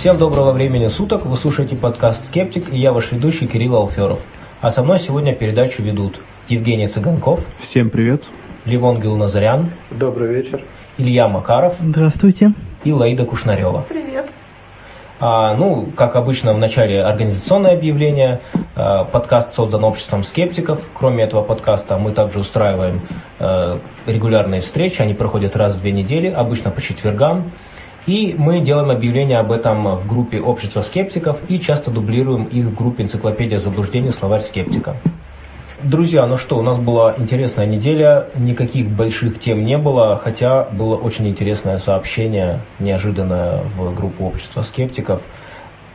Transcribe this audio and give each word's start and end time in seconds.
Всем 0.00 0.16
доброго 0.16 0.52
времени 0.52 0.88
суток, 0.88 1.26
вы 1.26 1.36
слушаете 1.36 1.76
подкаст 1.76 2.26
«Скептик» 2.28 2.72
и 2.72 2.78
я 2.78 2.90
ваш 2.90 3.12
ведущий 3.12 3.46
Кирилл 3.46 3.76
Алферов. 3.76 4.18
А 4.62 4.70
со 4.70 4.82
мной 4.82 4.98
сегодня 4.98 5.34
передачу 5.34 5.82
ведут 5.82 6.18
Евгений 6.48 6.86
Цыганков. 6.86 7.40
Всем 7.58 7.90
привет. 7.90 8.22
Левон 8.64 8.98
Гилназарян. 8.98 9.68
Добрый 9.90 10.32
вечер. 10.32 10.62
Илья 10.96 11.28
Макаров. 11.28 11.74
Здравствуйте. 11.78 12.54
И 12.82 12.92
Лаида 12.92 13.26
Кушнарева. 13.26 13.84
Привет. 13.90 14.30
А, 15.20 15.54
ну, 15.54 15.90
как 15.94 16.16
обычно, 16.16 16.54
в 16.54 16.58
начале 16.58 17.02
организационное 17.02 17.74
объявление. 17.74 18.40
А, 18.76 19.04
подкаст 19.04 19.52
создан 19.52 19.84
обществом 19.84 20.24
скептиков. 20.24 20.80
Кроме 20.94 21.24
этого 21.24 21.42
подкаста 21.42 21.98
мы 21.98 22.12
также 22.12 22.38
устраиваем 22.38 23.02
а, 23.38 23.78
регулярные 24.06 24.62
встречи. 24.62 25.02
Они 25.02 25.12
проходят 25.12 25.56
раз 25.56 25.74
в 25.74 25.82
две 25.82 25.92
недели, 25.92 26.28
обычно 26.28 26.70
по 26.70 26.80
четвергам. 26.80 27.52
И 28.06 28.34
мы 28.38 28.60
делаем 28.60 28.90
объявление 28.90 29.38
об 29.38 29.52
этом 29.52 29.96
в 29.96 30.06
группе 30.08 30.40
общества 30.40 30.82
скептиков 30.82 31.38
и 31.48 31.60
часто 31.60 31.90
дублируем 31.90 32.44
их 32.44 32.66
в 32.66 32.74
группе 32.74 33.04
энциклопедия 33.04 33.58
заблуждений 33.58 34.10
словарь 34.10 34.42
скептика. 34.42 34.96
Друзья, 35.82 36.26
ну 36.26 36.36
что, 36.36 36.58
у 36.58 36.62
нас 36.62 36.78
была 36.78 37.14
интересная 37.16 37.64
неделя, 37.64 38.26
никаких 38.36 38.88
больших 38.88 39.40
тем 39.40 39.64
не 39.64 39.78
было, 39.78 40.18
хотя 40.22 40.64
было 40.64 40.96
очень 40.96 41.26
интересное 41.28 41.78
сообщение, 41.78 42.60
неожиданное 42.78 43.62
в 43.76 43.94
группу 43.94 44.24
общества 44.24 44.62
скептиков. 44.62 45.22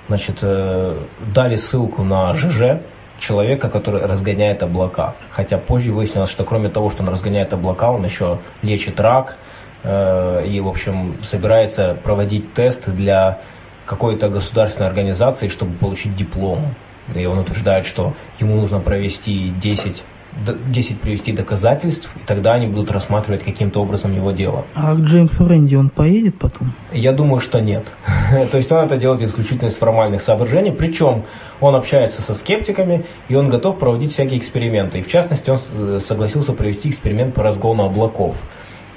Значит, 0.08 0.38
э, 0.42 0.96
дали 1.34 1.56
ссылку 1.56 2.04
на 2.04 2.34
ЖЖ, 2.36 2.82
человека, 3.20 3.70
который 3.70 4.02
разгоняет 4.04 4.64
облака. 4.64 5.16
Хотя 5.32 5.58
позже 5.58 5.92
выяснилось, 5.92 6.30
что 6.30 6.44
кроме 6.44 6.70
того, 6.70 6.90
что 6.90 7.04
он 7.04 7.10
разгоняет 7.10 7.54
облака, 7.54 7.92
он 7.92 8.06
еще 8.06 8.40
лечит 8.62 9.00
рак 9.00 9.38
и, 9.84 10.60
в 10.60 10.68
общем, 10.68 11.16
собирается 11.24 11.98
проводить 12.04 12.54
тесты 12.54 12.92
для 12.92 13.40
какой-то 13.86 14.30
государственной 14.30 14.88
организации, 14.88 15.48
чтобы 15.48 15.74
получить 15.74 16.16
диплом. 16.16 16.62
И 17.14 17.26
он 17.26 17.40
утверждает, 17.40 17.86
что 17.86 18.14
ему 18.40 18.56
нужно 18.56 18.80
провести 18.80 19.54
10 19.62 20.04
10 20.68 21.00
привести 21.00 21.32
доказательств, 21.32 22.10
и 22.16 22.20
тогда 22.26 22.54
они 22.54 22.68
будут 22.68 22.92
рассматривать 22.92 23.44
каким-то 23.44 23.82
образом 23.82 24.14
его 24.14 24.32
дело. 24.32 24.66
А 24.76 24.94
к 24.94 25.00
Джеймсу 25.00 25.48
Рэнди 25.48 25.76
он 25.76 25.90
поедет 25.90 26.38
потом? 26.38 26.74
Я 26.92 27.14
думаю, 27.14 27.40
что 27.40 27.62
нет. 27.62 27.86
То 28.52 28.58
есть 28.58 28.72
он 28.72 28.84
это 28.84 28.98
делает 28.98 29.22
исключительно 29.22 29.70
из 29.70 29.78
формальных 29.78 30.22
соображений, 30.22 30.72
причем 30.72 31.24
он 31.62 31.76
общается 31.76 32.22
со 32.22 32.36
скептиками, 32.36 33.06
и 33.30 33.36
он 33.36 33.50
готов 33.50 33.80
проводить 33.80 34.12
всякие 34.12 34.40
эксперименты. 34.40 35.00
И 35.00 35.04
в 35.04 35.08
частности, 35.08 35.50
он 35.50 35.60
э, 35.74 36.00
согласился 36.02 36.52
провести 36.52 36.90
эксперимент 36.90 37.34
по 37.34 37.42
разгону 37.42 37.86
облаков. 37.86 38.36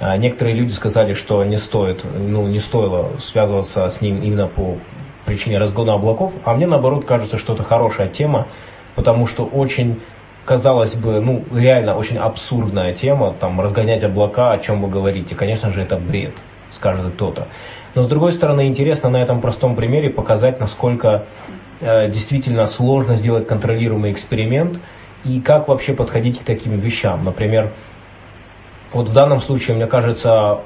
А 0.01 0.17
некоторые 0.17 0.55
люди 0.55 0.73
сказали, 0.73 1.15
что 1.15 1.43
не 1.45 1.57
стоит, 1.57 2.05
ну, 2.05 2.47
не 2.47 2.61
стоило 2.61 3.11
связываться 3.21 3.89
с 3.89 4.01
ним 4.01 4.23
именно 4.23 4.47
по 4.47 4.77
причине 5.25 5.59
разгона 5.59 5.95
облаков, 5.95 6.33
а 6.45 6.55
мне 6.55 6.67
наоборот 6.67 7.05
кажется, 7.05 7.37
что 7.39 7.55
это 7.55 7.65
хорошая 7.65 8.09
тема, 8.09 8.47
потому 8.95 9.27
что 9.27 9.45
очень, 9.45 10.01
казалось 10.45 10.95
бы, 10.95 11.21
ну 11.21 11.45
реально 11.53 11.97
очень 11.97 12.17
абсурдная 12.17 12.95
тема, 12.95 13.35
там 13.39 13.61
разгонять 13.61 14.05
облака, 14.05 14.53
о 14.53 14.59
чем 14.59 14.81
вы 14.83 14.89
говорите, 14.89 15.35
конечно 15.35 15.71
же 15.71 15.83
это 15.83 15.97
бред, 15.97 16.33
скажет 16.71 17.13
кто-то. 17.15 17.49
Но 17.95 18.03
с 18.03 18.07
другой 18.07 18.33
стороны 18.33 18.69
интересно 18.69 19.11
на 19.11 19.19
этом 19.19 19.41
простом 19.41 19.75
примере 19.75 20.11
показать, 20.11 20.61
насколько 20.61 21.25
э, 21.81 22.09
действительно 22.09 22.67
сложно 22.67 23.17
сделать 23.17 23.47
контролируемый 23.47 24.13
эксперимент 24.13 24.79
и 25.25 25.41
как 25.41 25.69
вообще 25.69 25.93
подходить 25.93 26.39
к 26.39 26.45
таким 26.45 26.79
вещам. 26.79 27.25
Например, 27.25 27.73
вот 28.93 29.09
в 29.09 29.13
данном 29.13 29.41
случае, 29.41 29.77
мне 29.77 29.87
кажется, 29.87 30.61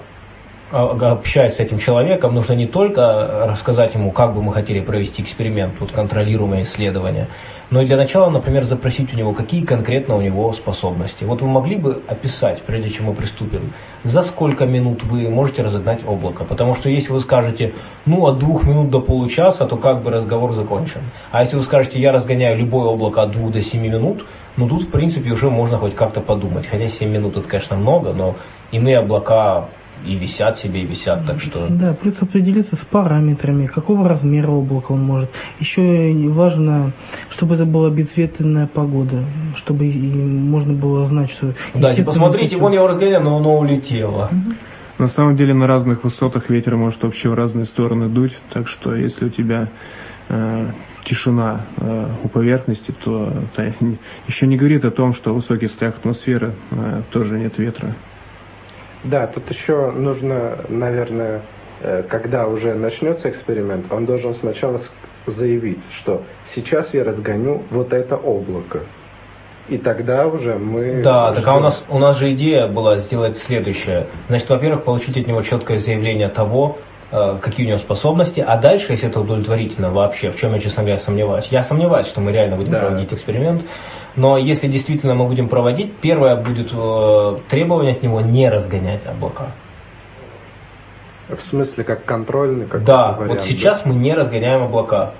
а, 0.71 1.13
общаясь 1.13 1.57
с 1.57 1.61
этим 1.61 1.79
человеком, 1.79 2.35
нужно 2.35 2.55
не 2.55 2.67
только 2.67 3.47
рассказать 3.47 3.95
ему, 3.95 4.11
как 4.11 4.35
бы 4.35 4.43
мы 4.43 4.53
хотели 4.53 4.81
провести 4.81 5.23
эксперимент, 5.23 5.75
вот 5.81 5.93
контролируемое 5.93 6.63
исследование, 6.63 7.27
но 7.73 7.81
и 7.81 7.87
для 7.87 7.97
начала, 7.97 8.29
например, 8.31 8.65
запросить 8.65 9.15
у 9.15 9.17
него, 9.17 9.33
какие 9.33 9.65
конкретно 9.65 10.17
у 10.17 10.21
него 10.21 10.53
способности. 10.53 11.25
Вот 11.25 11.41
вы 11.41 11.49
могли 11.49 11.77
бы 11.77 12.03
описать, 12.07 12.63
прежде 12.63 12.91
чем 12.91 13.07
мы 13.07 13.15
приступим, 13.15 13.73
за 14.05 14.23
сколько 14.23 14.67
минут 14.67 15.03
вы 15.05 15.29
можете 15.31 15.63
разогнать 15.63 16.01
облако? 16.07 16.45
Потому 16.45 16.75
что 16.75 16.91
если 16.91 17.13
вы 17.13 17.21
скажете, 17.21 17.73
ну, 18.05 18.27
от 18.27 18.39
двух 18.39 18.65
минут 18.65 18.91
до 18.91 19.01
получаса, 19.01 19.65
то 19.65 19.77
как 19.77 20.03
бы 20.03 20.11
разговор 20.11 20.53
закончен. 20.53 21.01
А 21.31 21.43
если 21.43 21.57
вы 21.57 21.63
скажете, 21.63 21.99
я 21.99 22.13
разгоняю 22.13 22.59
любое 22.59 22.89
облако 22.89 23.23
от 23.23 23.31
двух 23.31 23.53
до 23.53 23.63
семи 23.63 23.89
минут, 23.89 24.27
ну, 24.57 24.69
тут, 24.69 24.83
в 24.83 24.91
принципе, 24.91 25.33
уже 25.33 25.51
можно 25.51 25.79
хоть 25.79 25.95
как-то 25.95 26.21
подумать. 26.21 26.67
Хотя 26.67 26.89
7 26.89 27.11
минут 27.11 27.37
это, 27.37 27.49
конечно, 27.49 27.77
много, 27.77 28.13
но 28.13 28.37
иные 28.71 28.99
облака 28.99 29.69
и 30.07 30.17
висят 30.17 30.59
себе, 30.59 30.81
и 30.81 30.87
висят, 30.87 31.27
так 31.27 31.41
что... 31.41 31.69
Да, 31.69 31.95
плюс 31.95 32.15
определиться 32.21 32.77
с 32.77 32.81
параметрами, 32.81 33.67
какого 33.67 34.09
размера 34.09 34.51
облака 34.51 34.93
он 34.93 35.03
может. 35.03 35.31
Еще 35.61 36.13
важно, 36.29 36.93
чтобы 37.31 37.55
это 37.55 37.67
была 37.67 37.91
безветренная 37.91 38.67
погода, 38.67 39.25
чтобы 39.57 39.85
можно 39.85 40.73
было 40.73 41.07
знать, 41.07 41.31
что... 41.31 41.55
Да, 41.75 41.95
типа, 41.95 42.13
посмотрите, 42.13 42.57
вон 42.57 42.73
его 42.73 42.89
разгоняю, 42.89 43.23
но 43.23 43.37
оно 43.37 43.59
улетело. 43.59 44.29
Угу. 44.33 44.55
На 44.99 45.07
самом 45.09 45.37
деле 45.37 45.55
на 45.55 45.67
разных 45.67 46.05
высотах 46.05 46.51
ветер 46.51 46.77
может 46.77 47.03
вообще 47.03 47.29
в 47.29 47.35
разные 47.35 47.65
стороны 47.65 48.09
дуть, 48.09 48.37
так 48.53 48.69
что 48.69 48.95
если 48.95 49.27
у 49.27 49.29
тебя 49.29 49.69
тишина 51.05 51.63
э, 51.79 52.07
у 52.25 52.29
поверхности, 52.29 52.93
то 53.05 53.33
это 53.53 53.73
еще 54.27 54.47
не 54.47 54.57
говорит 54.57 54.85
о 54.85 54.91
том, 54.91 55.15
что 55.15 55.33
в 55.33 55.37
высоких 55.37 55.71
слоях 55.73 55.97
атмосферы 55.97 56.55
э, 56.71 57.03
тоже 57.11 57.39
нет 57.39 57.59
ветра. 57.59 57.95
Да, 59.05 59.27
тут 59.27 59.51
еще 59.51 59.91
нужно, 59.91 60.59
наверное, 60.69 61.43
э, 61.81 62.03
когда 62.09 62.47
уже 62.47 62.75
начнется 62.75 63.29
эксперимент, 63.31 63.87
он 63.91 64.07
должен 64.07 64.35
сначала 64.35 64.81
заявить, 65.27 65.83
что 65.91 66.23
сейчас 66.47 66.95
я 66.95 67.05
разгоню 67.05 67.63
вот 67.71 67.93
это 67.93 68.17
облако. 68.17 68.81
И 69.69 69.79
тогда 69.79 70.27
уже 70.27 70.57
мы... 70.57 71.03
Да, 71.03 71.33
ждем. 71.33 71.43
так 71.43 71.55
а 71.55 71.57
у 71.57 71.61
нас, 71.61 71.85
у 71.89 71.99
нас 71.99 72.17
же 72.17 72.33
идея 72.33 72.67
была 72.67 72.99
сделать 72.99 73.39
следующее. 73.39 74.07
Значит, 74.29 74.51
во-первых, 74.51 74.85
получить 74.85 75.17
от 75.17 75.27
него 75.27 75.43
четкое 75.43 75.79
заявление 75.79 76.29
того, 76.29 76.79
э, 76.79 76.92
какие 77.13 77.67
у 77.67 77.69
него 77.69 77.79
способности, 77.79 78.41
а 78.41 78.57
дальше, 78.57 78.93
если 78.93 79.09
это 79.09 79.21
удовлетворительно 79.21 79.91
вообще, 79.91 80.31
в 80.31 80.37
чем 80.37 80.55
я, 80.55 80.61
честно 80.61 80.83
говоря, 80.83 80.99
сомневаюсь. 80.99 81.47
Я 81.51 81.63
сомневаюсь, 81.63 82.07
что 82.07 82.21
мы 82.21 82.33
реально 82.33 82.57
будем 82.57 82.73
да. 82.73 82.81
проводить 82.81 83.13
эксперимент, 83.13 83.63
но 84.17 84.39
если 84.39 84.67
действительно 84.67 85.15
мы 85.15 85.27
будем 85.27 85.49
проводить, 85.49 85.95
первое 85.97 86.37
будет 86.37 86.71
э, 86.73 87.37
требование 87.51 87.95
от 87.95 88.03
него 88.03 88.21
не 88.21 88.49
разгонять 88.49 89.07
облака. 89.07 89.49
В 91.29 91.43
смысле, 91.43 91.85
как 91.85 92.05
контрольный? 92.05 92.67
Как 92.67 92.85
да, 92.85 93.13
вариант, 93.13 93.41
вот 93.41 93.49
сейчас 93.49 93.83
да? 93.83 93.91
мы 93.91 93.95
не 93.95 94.15
разгоняем 94.15 94.63
облака. 94.65 95.13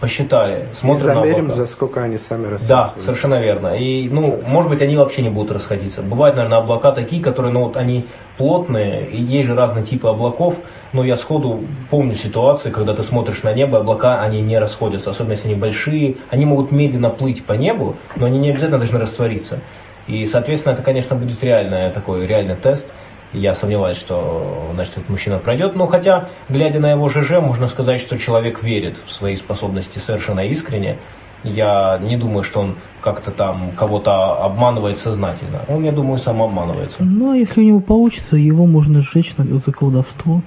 Посчитали, 0.00 0.66
И 0.72 0.96
замерим, 0.96 1.04
на 1.14 1.20
облака. 1.40 1.52
за 1.52 1.66
сколько 1.66 2.02
они 2.02 2.18
сами 2.18 2.46
растут. 2.46 2.68
Да, 2.68 2.94
совершенно 2.98 3.40
верно. 3.40 3.76
И, 3.76 4.08
ну, 4.08 4.40
может 4.46 4.70
быть, 4.70 4.80
они 4.80 4.96
вообще 4.96 5.22
не 5.22 5.28
будут 5.28 5.50
расходиться. 5.52 6.02
Бывают, 6.02 6.36
наверное, 6.36 6.58
облака 6.58 6.92
такие, 6.92 7.20
которые, 7.20 7.52
ну, 7.52 7.64
вот 7.64 7.76
они 7.76 8.06
плотные, 8.36 9.06
и 9.06 9.20
есть 9.20 9.48
же 9.48 9.56
разные 9.56 9.84
типы 9.84 10.06
облаков, 10.08 10.54
но 10.92 11.02
я 11.04 11.16
сходу 11.16 11.60
помню 11.90 12.14
ситуации, 12.14 12.70
когда 12.70 12.94
ты 12.94 13.02
смотришь 13.02 13.42
на 13.42 13.52
небо, 13.52 13.78
облака, 13.78 14.22
они 14.22 14.40
не 14.40 14.58
расходятся, 14.58 15.10
особенно 15.10 15.32
если 15.32 15.48
они 15.48 15.56
большие, 15.56 16.16
они 16.30 16.46
могут 16.46 16.70
медленно 16.70 17.10
плыть 17.10 17.44
по 17.44 17.54
небу, 17.54 17.96
но 18.14 18.26
они 18.26 18.38
не 18.38 18.50
обязательно 18.50 18.78
должны 18.78 19.00
раствориться. 19.00 19.58
И, 20.06 20.24
соответственно, 20.26 20.74
это, 20.74 20.82
конечно, 20.82 21.16
будет 21.16 21.42
реальный 21.42 21.90
такой 21.90 22.24
реальный 22.26 22.54
тест. 22.54 22.86
Я 23.32 23.54
сомневаюсь, 23.54 23.98
что 23.98 24.70
значит, 24.74 24.96
этот 24.96 25.08
мужчина 25.10 25.38
пройдет. 25.38 25.76
Но 25.76 25.86
хотя, 25.86 26.28
глядя 26.48 26.80
на 26.80 26.92
его 26.92 27.08
ЖЖ, 27.08 27.40
можно 27.40 27.68
сказать, 27.68 28.00
что 28.00 28.16
человек 28.18 28.62
верит 28.62 28.96
в 29.06 29.12
свои 29.12 29.36
способности 29.36 29.98
совершенно 29.98 30.40
искренне. 30.40 30.96
Я 31.44 31.98
не 32.02 32.16
думаю, 32.16 32.42
что 32.42 32.60
он 32.60 32.74
как-то 33.00 33.30
там 33.30 33.70
кого-то 33.76 34.44
обманывает 34.44 34.98
сознательно. 34.98 35.60
Он, 35.68 35.84
я 35.84 35.92
думаю, 35.92 36.18
сам 36.18 36.42
обманывается. 36.42 36.96
Ну, 37.00 37.30
а 37.32 37.36
если 37.36 37.60
у 37.60 37.64
него 37.64 37.80
получится, 37.80 38.36
его 38.36 38.66
можно 38.66 39.00
сжечь 39.00 39.34
за 39.36 39.72
колдовство. 39.72 40.42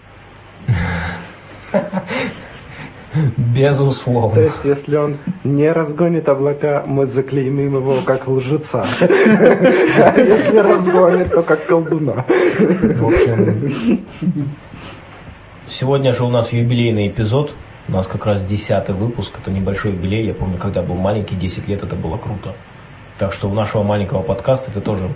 Безусловно. 3.37 4.35
То 4.35 4.41
есть, 4.41 4.63
если 4.63 4.97
он 4.97 5.17
не 5.43 5.71
разгонит 5.71 6.29
облака, 6.29 6.83
мы 6.85 7.05
заклеймим 7.05 7.75
его 7.75 8.01
как 8.05 8.27
лжеца. 8.27 8.85
А 9.01 10.17
если 10.19 10.57
разгонит, 10.57 11.31
то 11.31 11.43
как 11.43 11.65
колдуна. 11.65 12.25
В 12.27 13.05
общем, 13.05 14.05
сегодня 15.67 16.13
же 16.13 16.23
у 16.23 16.29
нас 16.29 16.51
юбилейный 16.51 17.07
эпизод. 17.07 17.53
У 17.87 17.91
нас 17.93 18.07
как 18.07 18.25
раз 18.25 18.43
десятый 18.45 18.95
выпуск. 18.95 19.33
Это 19.41 19.51
небольшой 19.51 19.91
юбилей. 19.91 20.25
Я 20.27 20.33
помню, 20.33 20.57
когда 20.57 20.81
был 20.81 20.95
маленький, 20.95 21.35
10 21.35 21.67
лет, 21.67 21.83
это 21.83 21.95
было 21.95 22.17
круто. 22.17 22.53
Так 23.17 23.33
что 23.33 23.49
у 23.49 23.53
нашего 23.53 23.83
маленького 23.83 24.21
подкаста 24.21 24.71
это 24.71 24.81
тоже 24.81 25.09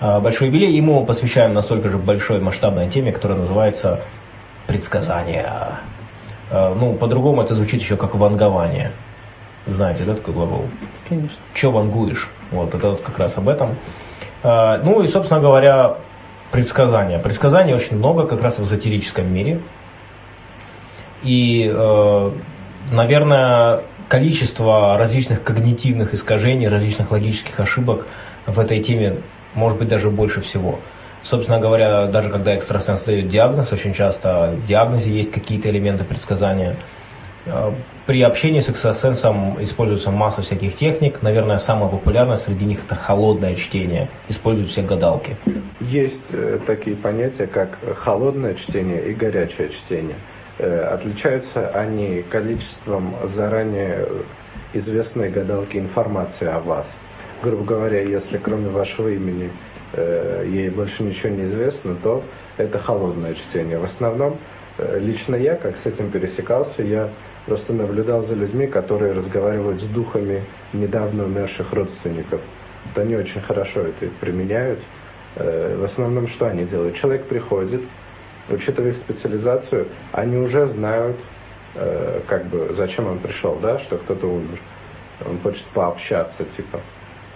а, 0.00 0.20
большой 0.20 0.48
юбилей. 0.48 0.72
Ему 0.72 1.04
посвящаем 1.04 1.54
настолько 1.54 1.88
же 1.88 1.98
большой 1.98 2.40
масштабной 2.40 2.88
теме, 2.88 3.12
которая 3.12 3.38
называется 3.38 4.00
предсказания. 4.66 5.80
Э, 6.50 6.74
ну, 6.74 6.94
по-другому 6.94 7.42
это 7.42 7.54
звучит 7.54 7.80
еще 7.80 7.96
как 7.96 8.14
вангование. 8.14 8.92
Знаете, 9.66 10.04
да, 10.04 10.14
такой 10.14 10.34
глагол? 10.34 10.64
Конечно. 11.08 11.36
Че 11.54 11.70
вангуешь? 11.70 12.28
Вот, 12.50 12.74
это 12.74 12.90
вот 12.90 13.02
как 13.02 13.18
раз 13.18 13.36
об 13.36 13.48
этом. 13.48 13.76
Э, 14.42 14.80
ну 14.82 15.02
и, 15.02 15.08
собственно 15.08 15.40
говоря, 15.40 15.96
предсказания. 16.50 17.18
Предсказаний 17.18 17.74
очень 17.74 17.96
много, 17.96 18.26
как 18.26 18.42
раз 18.42 18.58
в 18.58 18.62
эзотерическом 18.64 19.32
мире. 19.32 19.60
И, 21.22 21.70
э, 21.72 22.30
наверное, 22.90 23.82
количество 24.08 24.96
различных 24.98 25.44
когнитивных 25.44 26.14
искажений, 26.14 26.66
различных 26.66 27.10
логических 27.12 27.60
ошибок 27.60 28.06
в 28.46 28.58
этой 28.58 28.80
теме 28.82 29.18
может 29.54 29.78
быть 29.78 29.88
даже 29.88 30.10
больше 30.10 30.40
всего. 30.40 30.80
Собственно 31.22 31.60
говоря, 31.60 32.06
даже 32.06 32.30
когда 32.30 32.54
экстрасенс 32.54 33.02
дает 33.02 33.28
диагноз, 33.28 33.72
очень 33.72 33.92
часто 33.92 34.54
в 34.56 34.66
диагнозе 34.66 35.10
есть 35.10 35.30
какие-то 35.30 35.68
элементы 35.68 36.04
предсказания. 36.04 36.76
Э, 37.46 37.72
при 38.06 38.22
общении 38.22 38.60
с 38.60 38.68
экстрасенсом 38.68 39.62
используется 39.62 40.10
масса 40.10 40.42
всяких 40.42 40.74
техник. 40.74 41.22
Наверное, 41.22 41.58
самое 41.58 41.90
популярное 41.90 42.36
среди 42.36 42.64
них 42.64 42.80
это 42.84 42.94
холодное 42.94 43.54
чтение. 43.54 44.08
Используют 44.28 44.70
все 44.70 44.82
гадалки. 44.82 45.36
Есть 45.80 46.32
э, 46.32 46.58
такие 46.66 46.96
понятия, 46.96 47.46
как 47.46 47.78
холодное 47.98 48.54
чтение 48.54 49.10
и 49.10 49.14
горячее 49.14 49.68
чтение. 49.70 50.16
Э, 50.58 50.94
отличаются 50.94 51.68
они 51.68 52.22
количеством 52.28 53.14
заранее 53.24 54.06
известной 54.72 55.30
гадалки 55.30 55.76
информации 55.76 56.48
о 56.48 56.60
вас. 56.60 56.86
Грубо 57.42 57.64
говоря, 57.64 58.02
если 58.02 58.36
кроме 58.36 58.68
вашего 58.68 59.08
имени 59.08 59.50
э, 59.92 60.44
ей 60.46 60.70
больше 60.70 61.02
ничего 61.02 61.30
не 61.30 61.44
известно, 61.44 61.96
то 62.02 62.22
это 62.56 62.78
холодное 62.78 63.34
чтение. 63.34 63.78
В 63.78 63.84
основном, 63.84 64.38
э, 64.78 64.98
лично 65.00 65.36
я, 65.36 65.56
как 65.56 65.76
с 65.76 65.86
этим 65.86 66.10
пересекался, 66.10 66.82
я 66.82 67.08
просто 67.46 67.72
наблюдал 67.72 68.22
за 68.22 68.34
людьми, 68.34 68.66
которые 68.66 69.12
разговаривают 69.12 69.80
с 69.80 69.84
духами 69.84 70.42
недавно 70.72 71.24
умерших 71.24 71.72
родственников. 71.72 72.40
Вот 72.86 73.02
они 73.02 73.16
очень 73.16 73.40
хорошо 73.40 73.80
это 73.80 74.06
применяют. 74.20 74.78
В 75.36 75.84
основном, 75.84 76.26
что 76.26 76.46
они 76.46 76.64
делают? 76.64 76.96
Человек 76.96 77.24
приходит, 77.26 77.82
учитывая 78.50 78.90
их 78.90 78.98
специализацию, 78.98 79.86
они 80.12 80.36
уже 80.36 80.66
знают, 80.68 81.16
э, 81.74 82.20
как 82.26 82.46
бы, 82.46 82.74
зачем 82.76 83.06
он 83.06 83.18
пришел, 83.18 83.58
да, 83.60 83.78
что 83.78 83.96
кто-то 83.96 84.26
умер. 84.26 84.58
Он 85.26 85.38
хочет 85.38 85.64
пообщаться, 85.74 86.44
типа. 86.44 86.80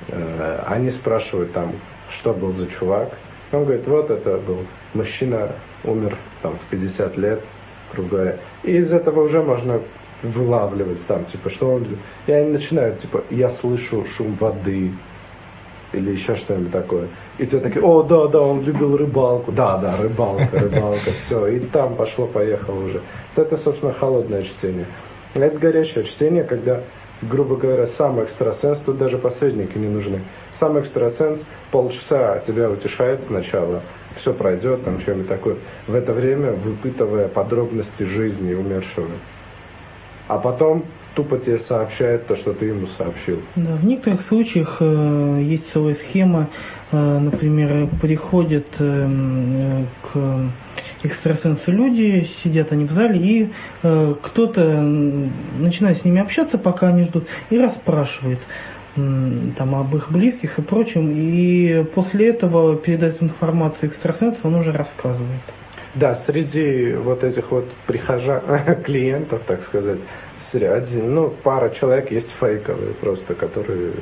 Э, 0.08 0.64
они 0.66 0.90
спрашивают 0.90 1.52
там, 1.52 1.72
что 2.10 2.32
был 2.32 2.52
за 2.52 2.66
чувак. 2.66 3.10
Он 3.52 3.64
говорит, 3.64 3.86
вот 3.86 4.10
это 4.10 4.38
был 4.38 4.58
мужчина, 4.94 5.52
умер 5.84 6.16
там 6.42 6.56
в 6.58 6.70
50 6.70 7.16
лет, 7.16 7.42
грубо 7.92 8.08
говоря. 8.08 8.36
И 8.62 8.76
из 8.76 8.92
этого 8.92 9.22
уже 9.22 9.42
можно 9.42 9.80
вылавливать 10.22 11.06
там, 11.06 11.24
типа, 11.26 11.50
что 11.50 11.70
он... 11.74 11.86
И 12.26 12.32
они 12.32 12.50
начинают, 12.50 13.00
типа, 13.00 13.22
я 13.30 13.50
слышу 13.50 14.04
шум 14.06 14.36
воды, 14.40 14.92
или 15.94 16.10
еще 16.10 16.34
что-нибудь 16.36 16.72
такое. 16.72 17.08
И 17.38 17.46
те 17.46 17.58
такие, 17.58 17.84
о, 17.84 18.02
да, 18.02 18.26
да, 18.28 18.40
он 18.40 18.62
любил 18.62 18.96
рыбалку. 18.96 19.52
Да, 19.52 19.78
да, 19.78 19.96
рыбалка, 19.96 20.58
рыбалка, 20.58 21.12
все. 21.24 21.46
И 21.46 21.60
там 21.60 21.94
пошло-поехало 21.94 22.84
уже. 22.86 23.00
Это, 23.36 23.56
собственно, 23.56 23.92
холодное 23.92 24.42
чтение. 24.42 24.86
А 25.34 25.38
это 25.38 25.58
горячее 25.58 26.04
чтение, 26.04 26.44
когда, 26.44 26.80
грубо 27.22 27.56
говоря, 27.56 27.86
сам 27.86 28.22
экстрасенс, 28.22 28.80
тут 28.80 28.98
даже 28.98 29.18
посредники 29.18 29.78
не 29.78 29.88
нужны. 29.88 30.20
Сам 30.58 30.78
экстрасенс 30.78 31.42
полчаса 31.70 32.38
тебя 32.40 32.70
утешает 32.70 33.22
сначала, 33.22 33.82
все 34.16 34.32
пройдет, 34.32 34.84
там 34.84 35.00
что-нибудь 35.00 35.28
такое. 35.28 35.56
В 35.86 35.94
это 35.94 36.12
время 36.12 36.52
выпытывая 36.52 37.28
подробности 37.28 38.04
жизни 38.04 38.54
умершего. 38.54 39.08
А 40.28 40.38
потом 40.38 40.84
тупо 41.14 41.38
тебе 41.38 41.58
сообщает 41.58 42.26
то, 42.26 42.36
что 42.36 42.52
ты 42.52 42.66
ему 42.66 42.86
сообщил. 42.98 43.40
Да, 43.56 43.76
в 43.76 43.84
некоторых 43.84 44.22
случаях 44.22 44.78
э, 44.80 45.40
есть 45.42 45.64
целая 45.72 45.94
схема, 45.94 46.48
э, 46.92 47.18
например, 47.18 47.88
приходят 48.00 48.66
э, 48.78 49.84
к 50.02 50.18
экстрасенсу 51.02 51.70
люди, 51.70 52.28
сидят 52.42 52.72
они 52.72 52.84
в 52.84 52.92
зале, 52.92 53.18
и 53.18 53.50
э, 53.82 54.14
кто-то 54.22 54.80
начинает 55.58 55.98
с 55.98 56.04
ними 56.04 56.20
общаться, 56.20 56.58
пока 56.58 56.88
они 56.88 57.04
ждут, 57.04 57.26
и 57.50 57.58
расспрашивает 57.58 58.40
там 58.94 59.74
об 59.74 59.96
их 59.96 60.12
близких 60.12 60.60
и 60.60 60.62
прочем, 60.62 61.10
и 61.12 61.84
после 61.96 62.28
этого 62.28 62.76
передает 62.76 63.20
информацию 63.20 63.90
экстрасенсу, 63.90 64.38
он 64.44 64.54
уже 64.54 64.70
рассказывает. 64.70 65.40
Да, 65.94 66.14
среди 66.14 66.92
вот 66.92 67.22
этих 67.24 67.50
вот 67.50 67.68
прихожан, 67.86 68.40
клиентов, 68.84 69.42
так 69.46 69.62
сказать, 69.62 69.98
один, 70.52 71.14
ну, 71.14 71.34
пара 71.42 71.70
человек 71.70 72.10
есть 72.10 72.28
фейковые 72.40 72.94
просто, 72.94 73.34
которые 73.34 73.92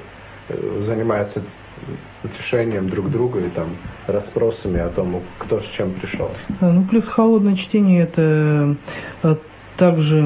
э, 0.49 0.83
занимаются 0.85 1.43
утешением 2.23 2.89
друг 2.89 3.11
друга 3.11 3.41
и 3.41 3.49
там 3.49 3.77
расспросами 4.07 4.81
о 4.81 4.89
том, 4.89 5.23
кто 5.39 5.61
с 5.61 5.65
чем 5.65 5.93
пришел. 5.93 6.31
Ну, 6.61 6.85
плюс 6.85 7.07
холодное 7.07 7.57
чтение 7.57 8.03
это 8.03 8.77
э, 9.23 9.37
также 9.77 10.21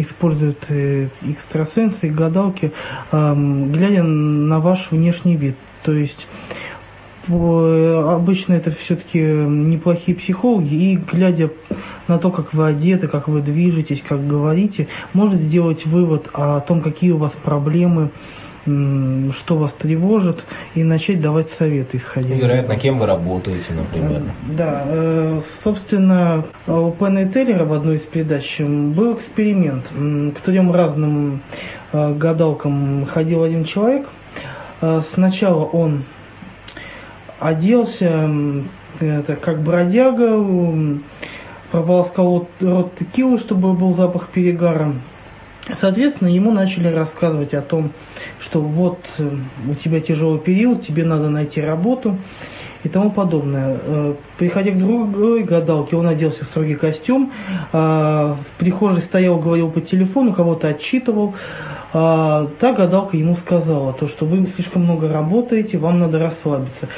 используют 0.00 0.64
э, 0.68 1.08
экстрасенсы 1.22 2.08
и 2.08 2.10
гадалки, 2.10 2.72
глядя 3.12 4.02
на 4.02 4.60
ваш 4.60 4.90
внешний 4.90 5.36
вид. 5.36 5.54
То 5.82 5.92
есть 5.92 6.26
обычно 7.28 8.54
это 8.54 8.70
все-таки 8.72 9.20
неплохие 9.20 10.16
психологи, 10.16 10.74
и 10.74 10.96
глядя 10.96 11.50
на 12.08 12.18
то, 12.18 12.30
как 12.30 12.54
вы 12.54 12.66
одеты, 12.66 13.08
как 13.08 13.28
вы 13.28 13.40
движетесь, 13.40 14.02
как 14.06 14.26
говорите, 14.26 14.88
может 15.12 15.40
сделать 15.40 15.86
вывод 15.86 16.28
о 16.32 16.60
том, 16.60 16.80
какие 16.80 17.10
у 17.12 17.18
вас 17.18 17.32
проблемы, 17.44 18.10
что 18.64 19.56
вас 19.56 19.72
тревожит, 19.72 20.44
и 20.74 20.82
начать 20.82 21.20
давать 21.20 21.48
советы, 21.58 21.96
исходя 21.96 22.34
из 22.34 22.40
Вероятно, 22.40 22.76
кем 22.76 22.98
вы 22.98 23.06
работаете, 23.06 23.72
например. 23.72 24.22
Да, 24.56 24.82
э, 24.86 25.40
собственно, 25.64 26.44
у 26.66 26.90
Пена 26.90 27.20
и 27.20 27.28
Теллера 27.28 27.64
в 27.64 27.72
одной 27.72 27.96
из 27.96 28.02
передач 28.02 28.60
был 28.60 29.14
эксперимент. 29.14 29.84
К 29.86 30.40
трем 30.40 30.72
разным 30.72 31.40
э, 31.92 32.14
гадалкам 32.14 33.06
ходил 33.06 33.42
один 33.42 33.64
человек. 33.64 34.08
Э, 34.82 35.02
сначала 35.14 35.64
он 35.64 36.04
оделся 37.38 38.30
это, 39.00 39.36
как 39.36 39.60
бродяга, 39.62 40.44
прополоскал 41.70 42.48
рот 42.60 42.94
текилы, 42.98 43.38
чтобы 43.38 43.72
был 43.74 43.94
запах 43.94 44.28
перегара. 44.28 44.94
Соответственно, 45.80 46.28
ему 46.28 46.50
начали 46.50 46.88
рассказывать 46.88 47.52
о 47.52 47.60
том, 47.60 47.90
что 48.40 48.60
вот 48.60 48.98
у 49.18 49.74
тебя 49.74 50.00
тяжелый 50.00 50.40
период, 50.40 50.86
тебе 50.86 51.04
надо 51.04 51.28
найти 51.28 51.60
работу 51.60 52.16
и 52.84 52.88
тому 52.88 53.10
подобное. 53.10 53.76
Э, 53.82 54.14
приходя 54.38 54.70
к 54.72 54.78
другой 54.78 55.42
гадалке, 55.42 55.96
он 55.96 56.06
оделся 56.06 56.44
в 56.44 56.48
строгий 56.48 56.76
костюм, 56.76 57.32
а, 57.72 58.36
в 58.36 58.58
прихожей 58.58 59.02
стоял, 59.02 59.38
говорил 59.38 59.70
по 59.70 59.80
телефону, 59.80 60.32
кого-то 60.32 60.68
отчитывал. 60.68 61.34
А, 61.92 62.46
та 62.60 62.72
гадалка 62.72 63.16
ему 63.16 63.36
сказала, 63.36 63.92
то, 63.92 64.08
что 64.08 64.26
вы 64.26 64.46
слишком 64.54 64.84
много 64.84 65.12
работаете, 65.12 65.78
вам 65.78 65.98
надо 65.98 66.18
расслабиться. 66.18 66.88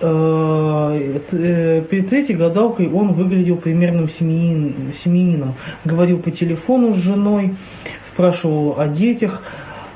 Э, 0.00 1.18
э, 1.32 1.82
перед 1.90 2.08
третьей 2.08 2.36
гадалкой 2.36 2.88
он 2.88 3.14
выглядел 3.14 3.56
примерным 3.56 4.08
семьянин, 4.08 4.92
семьянином. 5.02 5.54
Говорил 5.84 6.20
по 6.20 6.30
телефону 6.30 6.94
с 6.94 6.98
женой, 6.98 7.56
спрашивал 8.12 8.78
о 8.78 8.86
детях. 8.86 9.42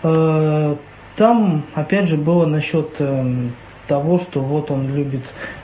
Э, 0.02 0.74
там, 1.16 1.64
опять 1.74 2.08
же, 2.08 2.16
было 2.16 2.46
насчет 2.46 3.00
того, 3.88 4.18
что 4.18 4.40
вот 4.40 4.70
он 4.70 4.94
любит 4.94 5.22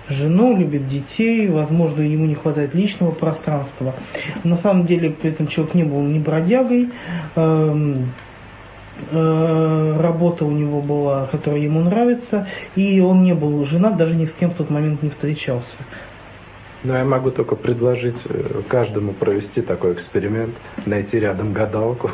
жену, 0.08 0.56
любит 0.56 0.88
детей, 0.88 1.48
возможно, 1.48 2.02
ему 2.02 2.26
не 2.26 2.34
хватает 2.34 2.74
личного 2.74 3.12
пространства. 3.12 3.94
На 4.44 4.56
самом 4.56 4.86
деле, 4.86 5.10
при 5.10 5.30
этом 5.30 5.48
человек 5.48 5.74
не 5.74 5.84
был 5.84 6.00
ни 6.02 6.18
бродягой, 6.18 6.88
эм, 7.36 8.08
Э, 9.10 9.96
работа 10.00 10.44
у 10.44 10.50
него 10.50 10.80
была, 10.80 11.26
которая 11.26 11.60
ему 11.60 11.80
нравится, 11.80 12.48
и 12.74 13.00
он 13.00 13.22
не 13.22 13.32
был 13.32 13.64
женат, 13.64 13.96
даже 13.96 14.14
ни 14.14 14.24
с 14.24 14.32
кем 14.32 14.50
в 14.50 14.54
тот 14.54 14.70
момент 14.70 15.02
не 15.02 15.10
встречался. 15.10 15.66
Ну, 16.84 16.94
я 16.94 17.04
могу 17.04 17.32
только 17.32 17.56
предложить 17.56 18.16
э, 18.28 18.62
каждому 18.68 19.12
провести 19.12 19.62
такой 19.62 19.94
эксперимент, 19.94 20.54
найти 20.86 21.18
рядом 21.18 21.52
гадалку. 21.52 22.10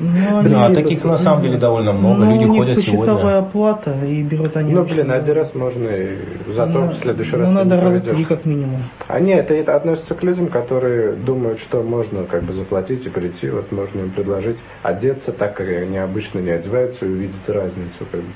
Ну, 0.00 0.42
да, 0.42 0.66
а 0.66 0.74
таких 0.74 1.04
на 1.04 1.18
самом 1.18 1.42
деле 1.42 1.58
довольно 1.58 1.92
много. 1.92 2.24
Ну, 2.24 2.32
Люди 2.32 2.44
у 2.44 2.48
них 2.48 2.64
ходят 2.64 2.82
сегодня. 2.82 3.38
оплата, 3.38 3.94
и 4.04 4.22
берут 4.22 4.56
они... 4.56 4.72
Ну, 4.72 4.84
блин, 4.84 5.12
один 5.12 5.34
раз 5.34 5.54
можно, 5.54 5.88
и 5.88 6.16
зато 6.52 6.72
ну, 6.72 6.88
в 6.88 6.96
следующий 6.96 7.36
раз 7.36 7.48
ну, 7.48 7.54
надо 7.54 7.80
раза 7.80 8.00
три 8.00 8.24
как 8.24 8.44
минимум. 8.44 8.82
А 9.06 9.20
нет, 9.20 9.50
это 9.50 9.76
относится 9.76 10.14
к 10.14 10.22
людям, 10.24 10.48
которые 10.48 11.12
думают, 11.12 11.60
что 11.60 11.82
можно 11.82 12.24
как 12.24 12.42
бы 12.42 12.54
заплатить 12.54 13.06
и 13.06 13.10
прийти, 13.10 13.50
вот 13.50 13.70
можно 13.70 14.00
им 14.00 14.10
предложить 14.10 14.58
одеться 14.82 15.30
так, 15.30 15.54
как 15.54 15.68
они 15.68 15.98
обычно 15.98 16.40
не 16.40 16.50
одеваются, 16.50 17.06
и 17.06 17.08
увидеть 17.08 17.48
разницу. 17.48 17.98
Как 18.10 18.20
бы. 18.20 18.26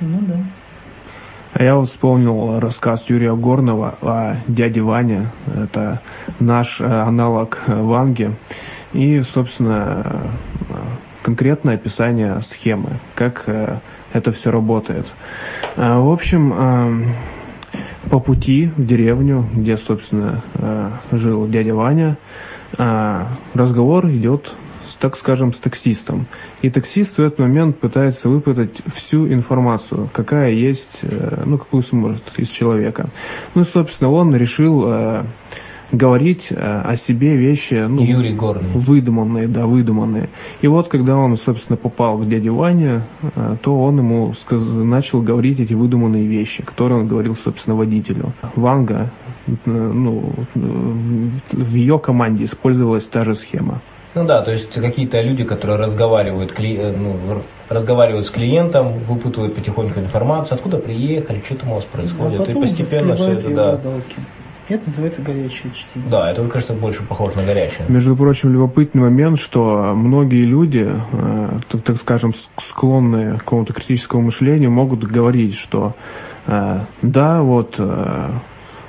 Ну 0.00 0.18
да. 0.22 0.36
А 1.54 1.62
я 1.62 1.78
вспомнил 1.82 2.58
рассказ 2.60 3.04
Юрия 3.08 3.34
Горного 3.34 3.94
о 4.00 4.36
дяде 4.48 4.80
Ване. 4.80 5.28
Это 5.54 6.00
наш 6.40 6.80
э, 6.80 6.84
аналог 6.84 7.60
Ванги. 7.66 8.30
И, 8.94 9.20
собственно, 9.20 10.30
конкретное 11.22 11.74
описание 11.74 12.40
схемы, 12.40 12.92
как 13.14 13.44
э, 13.48 13.80
это 14.14 14.32
все 14.32 14.50
работает. 14.50 15.12
Э, 15.76 15.98
в 15.98 16.10
общем, 16.10 17.12
по 18.10 18.18
пути 18.18 18.70
в 18.74 18.86
деревню, 18.86 19.44
где, 19.54 19.76
собственно, 19.76 20.40
жил 21.12 21.46
дядя 21.48 21.74
Ваня, 21.74 22.16
разговор 23.54 24.08
идет 24.08 24.52
так 25.00 25.16
скажем, 25.16 25.52
с 25.52 25.58
таксистом. 25.58 26.26
И 26.62 26.70
таксист 26.70 27.16
в 27.16 27.20
этот 27.20 27.38
момент 27.38 27.78
пытается 27.78 28.28
выпытать 28.28 28.80
всю 28.94 29.26
информацию, 29.32 30.08
какая 30.12 30.52
есть, 30.52 30.98
э, 31.02 31.42
ну, 31.44 31.58
какую 31.58 31.82
сможет 31.82 32.22
из 32.36 32.48
человека. 32.48 33.10
Ну, 33.54 33.62
и, 33.62 33.64
собственно, 33.64 34.10
он 34.10 34.34
решил 34.34 34.84
э, 34.86 35.24
говорить 35.92 36.46
э, 36.50 36.54
о 36.56 36.96
себе 36.96 37.36
вещи 37.36 37.74
ну, 37.74 38.02
Юрий 38.02 38.34
Горный. 38.34 38.70
выдуманные, 38.74 39.46
да, 39.46 39.66
выдуманные. 39.66 40.30
И 40.62 40.66
вот 40.66 40.88
когда 40.88 41.16
он, 41.16 41.36
собственно, 41.36 41.76
попал 41.76 42.18
к 42.18 42.26
дяде 42.26 42.50
Ване, 42.50 43.02
э, 43.36 43.56
то 43.62 43.78
он 43.78 43.98
ему 43.98 44.32
сказ... 44.34 44.64
начал 44.66 45.20
говорить 45.20 45.60
эти 45.60 45.74
выдуманные 45.74 46.26
вещи, 46.26 46.64
которые 46.64 47.00
он 47.00 47.08
говорил, 47.08 47.36
собственно, 47.36 47.76
водителю. 47.76 48.32
Ванга, 48.56 49.10
ну, 49.66 50.32
в 50.54 51.74
ее 51.74 51.98
команде 51.98 52.44
использовалась 52.44 53.04
та 53.04 53.24
же 53.24 53.34
схема. 53.34 53.80
Ну 54.14 54.24
да, 54.24 54.42
то 54.42 54.50
есть 54.50 54.72
какие-то 54.72 55.20
люди, 55.22 55.44
которые 55.44 55.78
разговаривают, 55.78 56.52
ну, 56.58 57.42
разговаривают 57.68 58.26
с 58.26 58.30
клиентом, 58.30 58.98
выпутывают 59.08 59.54
потихоньку 59.54 60.00
информацию, 60.00 60.56
откуда 60.56 60.76
приехали, 60.76 61.40
что 61.44 61.54
там 61.56 61.70
у 61.72 61.74
вас 61.76 61.84
происходит. 61.84 62.48
А 62.48 62.52
и 62.52 62.54
постепенно 62.54 63.14
все 63.16 63.32
это, 63.32 63.48
да. 63.50 63.76
Долги. 63.76 64.04
Это 64.68 64.82
называется 64.86 65.22
горячее 65.22 65.72
чтение. 65.74 66.10
Да, 66.10 66.30
это, 66.30 66.46
кажется, 66.48 66.72
больше 66.72 67.02
похоже 67.02 67.36
на 67.36 67.44
горячее. 67.44 67.84
Между 67.88 68.16
прочим, 68.16 68.52
любопытный 68.52 69.02
момент, 69.02 69.38
что 69.38 69.92
многие 69.94 70.42
люди, 70.42 70.88
э, 70.88 71.48
так, 71.68 71.82
так 71.82 71.96
скажем, 71.96 72.32
склонные 72.58 73.34
к 73.34 73.38
какому-то 73.38 73.72
критическому 73.72 74.22
мышлению, 74.22 74.70
могут 74.70 75.02
говорить, 75.02 75.56
что 75.56 75.94
э, 76.46 76.78
да, 77.02 77.42
вот 77.42 77.74
э, 77.78 78.30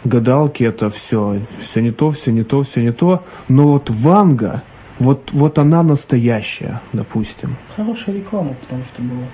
гадалки 0.03 0.63
это 0.63 0.89
все, 0.89 1.39
все 1.61 1.81
не 1.81 1.91
то, 1.91 2.11
все 2.11 2.31
не 2.31 2.43
то, 2.43 2.61
все 2.61 2.81
не 2.81 2.91
то, 2.91 3.23
но 3.47 3.69
вот 3.69 3.89
Ванга, 3.89 4.61
вот, 4.99 5.31
вот 5.31 5.57
она 5.57 5.83
настоящая, 5.83 6.81
допустим. 6.93 7.55
Хорошая 7.75 8.15
реклама, 8.15 8.55
потому 8.61 8.83
что 8.85 9.01
была. 9.01 9.27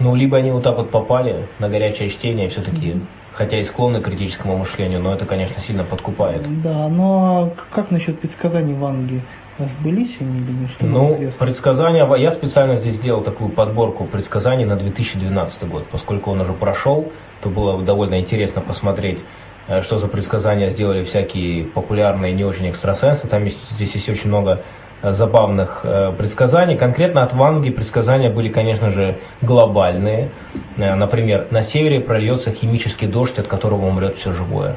Ну, 0.00 0.14
либо 0.14 0.38
они 0.38 0.50
вот 0.50 0.62
так 0.62 0.76
вот 0.76 0.90
попали 0.90 1.46
на 1.58 1.68
горячее 1.68 2.08
чтение, 2.08 2.48
все-таки 2.48 2.88
mm-hmm 2.88 3.02
хотя 3.34 3.58
и 3.58 3.64
склонны 3.64 4.00
к 4.00 4.04
критическому 4.04 4.56
мышлению, 4.56 5.00
но 5.00 5.12
это, 5.12 5.26
конечно, 5.26 5.60
сильно 5.60 5.84
подкупает. 5.84 6.42
Да, 6.62 6.88
но 6.88 7.52
как 7.72 7.90
насчет 7.90 8.18
предсказаний 8.18 8.74
Ванги? 8.74 9.20
Сбылись 9.58 10.16
они 10.20 10.40
или 10.40 10.50
не 10.50 10.66
что 10.66 10.84
Ну, 10.84 11.14
известно? 11.14 11.46
предсказания, 11.46 12.16
я 12.16 12.30
специально 12.32 12.74
здесь 12.74 12.94
сделал 12.94 13.22
такую 13.22 13.50
подборку 13.50 14.04
предсказаний 14.04 14.64
на 14.64 14.74
2012 14.74 15.68
год, 15.68 15.84
поскольку 15.92 16.32
он 16.32 16.40
уже 16.40 16.52
прошел, 16.52 17.12
то 17.40 17.50
было 17.50 17.80
довольно 17.80 18.18
интересно 18.18 18.62
посмотреть, 18.62 19.20
э, 19.68 19.82
что 19.82 19.98
за 19.98 20.08
предсказания 20.08 20.70
сделали 20.70 21.04
всякие 21.04 21.64
популярные 21.64 22.32
не 22.32 22.42
очень 22.42 22.68
экстрасенсы. 22.68 23.28
Там 23.28 23.44
есть, 23.44 23.58
здесь 23.70 23.94
есть 23.94 24.08
очень 24.08 24.26
много 24.26 24.62
забавных 25.12 25.80
э, 25.84 26.12
предсказаний. 26.16 26.76
Конкретно 26.76 27.22
от 27.22 27.32
Ванги 27.34 27.70
предсказания 27.70 28.30
были, 28.30 28.48
конечно 28.48 28.90
же, 28.90 29.16
глобальные. 29.42 30.30
Э, 30.76 30.94
например, 30.94 31.46
на 31.50 31.62
севере 31.62 32.00
прольется 32.00 32.50
химический 32.52 33.06
дождь, 33.06 33.38
от 33.38 33.46
которого 33.46 33.86
умрет 33.86 34.16
все 34.16 34.32
живое. 34.32 34.76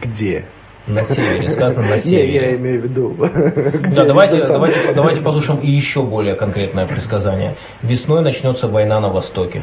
Где? 0.00 0.44
На 0.86 1.02
севере, 1.02 1.48
сказано 1.48 1.88
на 1.88 1.98
севере. 1.98 2.26
Не, 2.28 2.34
я 2.34 2.56
имею 2.56 2.80
в 2.80 2.84
виду. 2.84 3.16
Да, 3.94 4.04
давайте, 4.04 4.46
давайте, 4.46 4.92
давайте 4.94 5.20
послушаем 5.20 5.60
и 5.60 5.70
еще 5.70 6.02
более 6.02 6.34
конкретное 6.34 6.86
предсказание. 6.86 7.54
Весной 7.82 8.22
начнется 8.22 8.68
война 8.68 9.00
на 9.00 9.08
Востоке. 9.08 9.62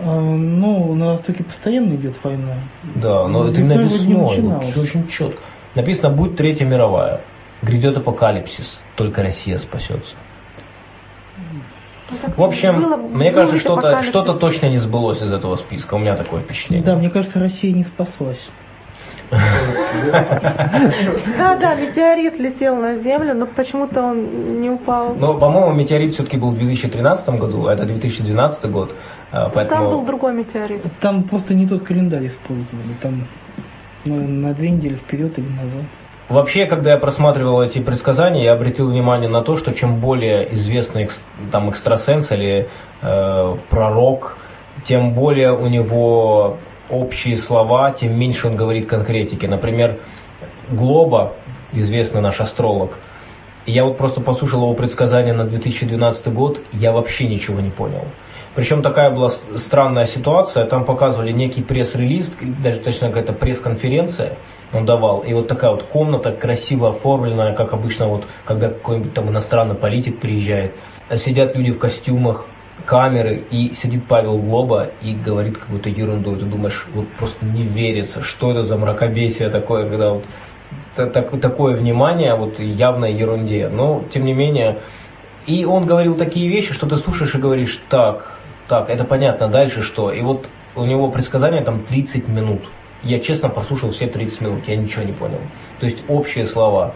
А, 0.00 0.20
ну, 0.20 0.94
на 0.94 1.12
Востоке 1.12 1.44
постоянно 1.44 1.94
идет 1.94 2.14
война. 2.24 2.54
Да, 2.96 3.28
но 3.28 3.48
это 3.48 3.60
именно 3.60 3.82
весной. 3.82 4.60
Все 4.70 4.80
очень 4.80 5.08
четко. 5.08 5.40
Написано, 5.74 6.10
будет 6.10 6.36
Третья 6.36 6.64
мировая. 6.64 7.20
Грядет 7.62 7.96
апокалипсис, 7.96 8.80
только 8.96 9.22
Россия 9.22 9.58
спасется. 9.58 10.14
Ну, 12.10 12.16
в 12.36 12.42
общем, 12.42 12.82
было, 12.82 12.96
мне 12.96 13.32
кажется, 13.32 13.58
что-то 13.58 14.02
что 14.02 14.22
точно 14.38 14.66
не 14.66 14.78
сбылось 14.78 15.22
из 15.22 15.32
этого 15.32 15.56
списка. 15.56 15.94
У 15.94 15.98
меня 15.98 16.16
такое 16.16 16.42
впечатление. 16.42 16.84
Да, 16.84 16.96
мне 16.96 17.08
кажется, 17.10 17.38
Россия 17.38 17.72
не 17.72 17.84
спаслась. 17.84 18.40
Да, 19.30 19.38
да, 21.56 21.74
метеорит 21.74 22.38
летел 22.38 22.76
на 22.76 22.96
Землю, 22.96 23.34
но 23.34 23.46
почему-то 23.46 24.02
он 24.02 24.60
не 24.60 24.68
упал. 24.68 25.14
Но, 25.14 25.38
по-моему, 25.38 25.72
метеорит 25.72 26.14
все-таки 26.14 26.36
был 26.36 26.50
в 26.50 26.58
2013 26.58 27.28
году, 27.30 27.66
а 27.66 27.72
это 27.72 27.86
2012 27.86 28.70
год. 28.70 28.94
А, 29.30 29.48
поэтому... 29.48 29.80
Там 29.80 29.90
был 29.90 30.04
другой 30.04 30.34
метеорит. 30.34 30.82
Там 31.00 31.22
просто 31.24 31.54
не 31.54 31.66
тот 31.66 31.82
календарь 31.82 32.26
использовали. 32.26 32.92
Там 33.00 33.26
ну, 34.04 34.16
на 34.20 34.52
две 34.52 34.70
недели 34.70 34.96
вперед 34.96 35.38
или 35.38 35.48
назад. 35.48 35.84
Вообще, 36.28 36.66
когда 36.66 36.90
я 36.90 36.98
просматривал 36.98 37.62
эти 37.62 37.78
предсказания, 37.78 38.44
я 38.44 38.52
обратил 38.52 38.88
внимание 38.88 39.28
на 39.28 39.42
то, 39.42 39.56
что 39.56 39.72
чем 39.72 39.98
более 39.98 40.54
известный 40.54 41.10
там 41.50 41.68
экстрасенс 41.68 42.30
или 42.32 42.68
э, 43.02 43.56
пророк, 43.68 44.36
тем 44.84 45.12
более 45.12 45.52
у 45.52 45.66
него 45.66 46.56
общие 46.88 47.36
слова, 47.36 47.90
тем 47.90 48.18
меньше 48.18 48.46
он 48.46 48.56
говорит 48.56 48.86
конкретики. 48.86 49.46
Например, 49.46 49.98
Глоба, 50.70 51.32
известный 51.72 52.20
наш 52.20 52.40
астролог, 52.40 52.92
я 53.66 53.84
вот 53.84 53.98
просто 53.98 54.20
послушал 54.20 54.62
его 54.62 54.74
предсказания 54.74 55.32
на 55.32 55.44
2012 55.44 56.32
год, 56.32 56.60
я 56.72 56.92
вообще 56.92 57.26
ничего 57.26 57.60
не 57.60 57.70
понял. 57.70 58.04
Причем 58.54 58.82
такая 58.82 59.10
была 59.10 59.30
странная 59.30 60.06
ситуация, 60.06 60.66
там 60.66 60.84
показывали 60.84 61.32
некий 61.32 61.62
пресс-релиз, 61.62 62.36
даже 62.62 62.80
точно 62.80 63.08
какая-то 63.08 63.32
пресс-конференция, 63.32 64.36
он 64.72 64.84
давал. 64.84 65.20
И 65.20 65.32
вот 65.32 65.48
такая 65.48 65.70
вот 65.70 65.82
комната, 65.84 66.32
красиво 66.32 66.90
оформленная, 66.90 67.54
как 67.54 67.72
обычно, 67.72 68.06
вот, 68.06 68.24
когда 68.44 68.68
какой-нибудь 68.68 69.14
там 69.14 69.28
иностранный 69.28 69.74
политик 69.74 70.18
приезжает. 70.18 70.74
Сидят 71.16 71.54
люди 71.54 71.72
в 71.72 71.78
костюмах, 71.78 72.46
камеры, 72.86 73.44
и 73.50 73.74
сидит 73.74 74.04
Павел 74.08 74.38
Глоба 74.38 74.90
и 75.02 75.14
говорит 75.14 75.58
какую-то 75.58 75.88
ерунду. 75.88 76.34
И 76.34 76.38
ты 76.38 76.44
думаешь, 76.44 76.86
вот 76.94 77.06
просто 77.18 77.44
не 77.44 77.62
верится, 77.62 78.22
что 78.22 78.50
это 78.50 78.62
за 78.62 78.76
мракобесие 78.76 79.50
такое, 79.50 79.88
когда 79.88 80.12
вот 80.12 80.24
так, 80.96 81.40
такое 81.40 81.76
внимание 81.76 82.34
вот 82.34 82.58
явной 82.58 83.12
ерунде. 83.12 83.68
Но, 83.68 84.02
тем 84.12 84.24
не 84.24 84.32
менее, 84.32 84.78
и 85.46 85.64
он 85.64 85.86
говорил 85.86 86.14
такие 86.14 86.48
вещи, 86.48 86.72
что 86.72 86.86
ты 86.86 86.96
слушаешь 86.96 87.34
и 87.34 87.38
говоришь, 87.38 87.80
так, 87.88 88.38
так, 88.68 88.88
это 88.90 89.04
понятно, 89.04 89.48
дальше 89.48 89.82
что? 89.82 90.12
И 90.12 90.20
вот 90.20 90.46
у 90.76 90.84
него 90.84 91.10
предсказание 91.10 91.62
там 91.62 91.80
30 91.80 92.28
минут. 92.28 92.62
Я 93.04 93.20
честно 93.20 93.48
прослушал 93.48 93.90
все 93.90 94.06
30 94.06 94.40
минут, 94.40 94.60
я 94.66 94.76
ничего 94.76 95.02
не 95.02 95.12
понял. 95.12 95.38
То 95.80 95.86
есть 95.86 95.98
общие 96.08 96.46
слова. 96.46 96.94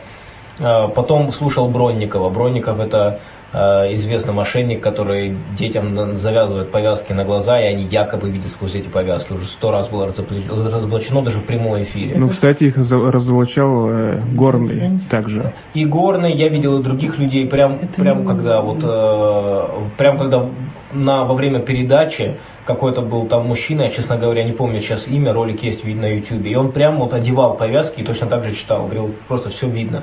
А, 0.61 0.89
потом 0.89 1.33
слушал 1.33 1.69
Бронникова. 1.69 2.31
Бронников 2.31 2.81
это 2.81 3.21
а, 3.53 3.93
известный 3.95 4.35
мошенник, 4.35 4.81
который 4.81 5.35
детям 5.59 6.17
завязывает 6.17 6.71
повязки 6.71 7.13
на 7.13 7.25
глаза, 7.25 7.61
и 7.61 7.65
они 7.65 7.85
якобы 7.85 8.31
видят 8.31 8.51
сквозь 8.51 8.75
эти 8.75 8.89
повязки. 8.89 9.33
Уже 9.33 9.47
сто 9.47 9.71
раз 9.71 9.89
было 9.89 10.07
разоблачено 10.07 11.23
даже 11.23 11.39
в 11.39 11.45
прямом 11.45 11.83
эфире. 11.83 12.17
Ну, 12.19 12.29
кстати, 12.29 12.65
их 12.65 12.77
разоблачал 12.77 13.89
э, 13.91 14.21
Горный 14.35 15.01
также. 15.11 15.53
И 15.75 15.85
Горный, 15.85 16.35
я 16.35 16.49
видел 16.49 16.81
и 16.81 16.83
других 16.83 17.19
людей, 17.19 17.47
прям, 17.47 17.79
прям 17.97 18.27
когда 18.27 18.61
вот, 18.61 18.79
э, 18.83 19.65
прям 19.97 20.19
когда 20.19 20.47
на, 20.93 21.25
во 21.25 21.35
время 21.35 21.61
передачи 21.61 22.37
какой-то 22.67 23.01
был 23.01 23.27
там 23.27 23.47
мужчина, 23.47 23.83
я, 23.83 23.91
честно 23.91 24.19
говоря, 24.19 24.45
не 24.45 24.53
помню 24.53 24.81
сейчас 24.81 25.07
имя, 25.07 25.33
ролик 25.33 25.63
есть 25.63 25.85
видно 25.85 26.09
на 26.09 26.15
YouTube, 26.15 26.45
и 26.45 26.55
он 26.57 26.73
прям 26.73 26.99
вот 26.99 27.15
одевал 27.15 27.57
повязки 27.57 28.01
и 28.01 28.05
точно 28.05 28.27
так 28.27 28.43
же 28.45 28.55
читал, 28.55 28.85
говорил, 28.85 29.15
просто 29.29 29.51
все 29.51 29.69
видно. 29.69 30.03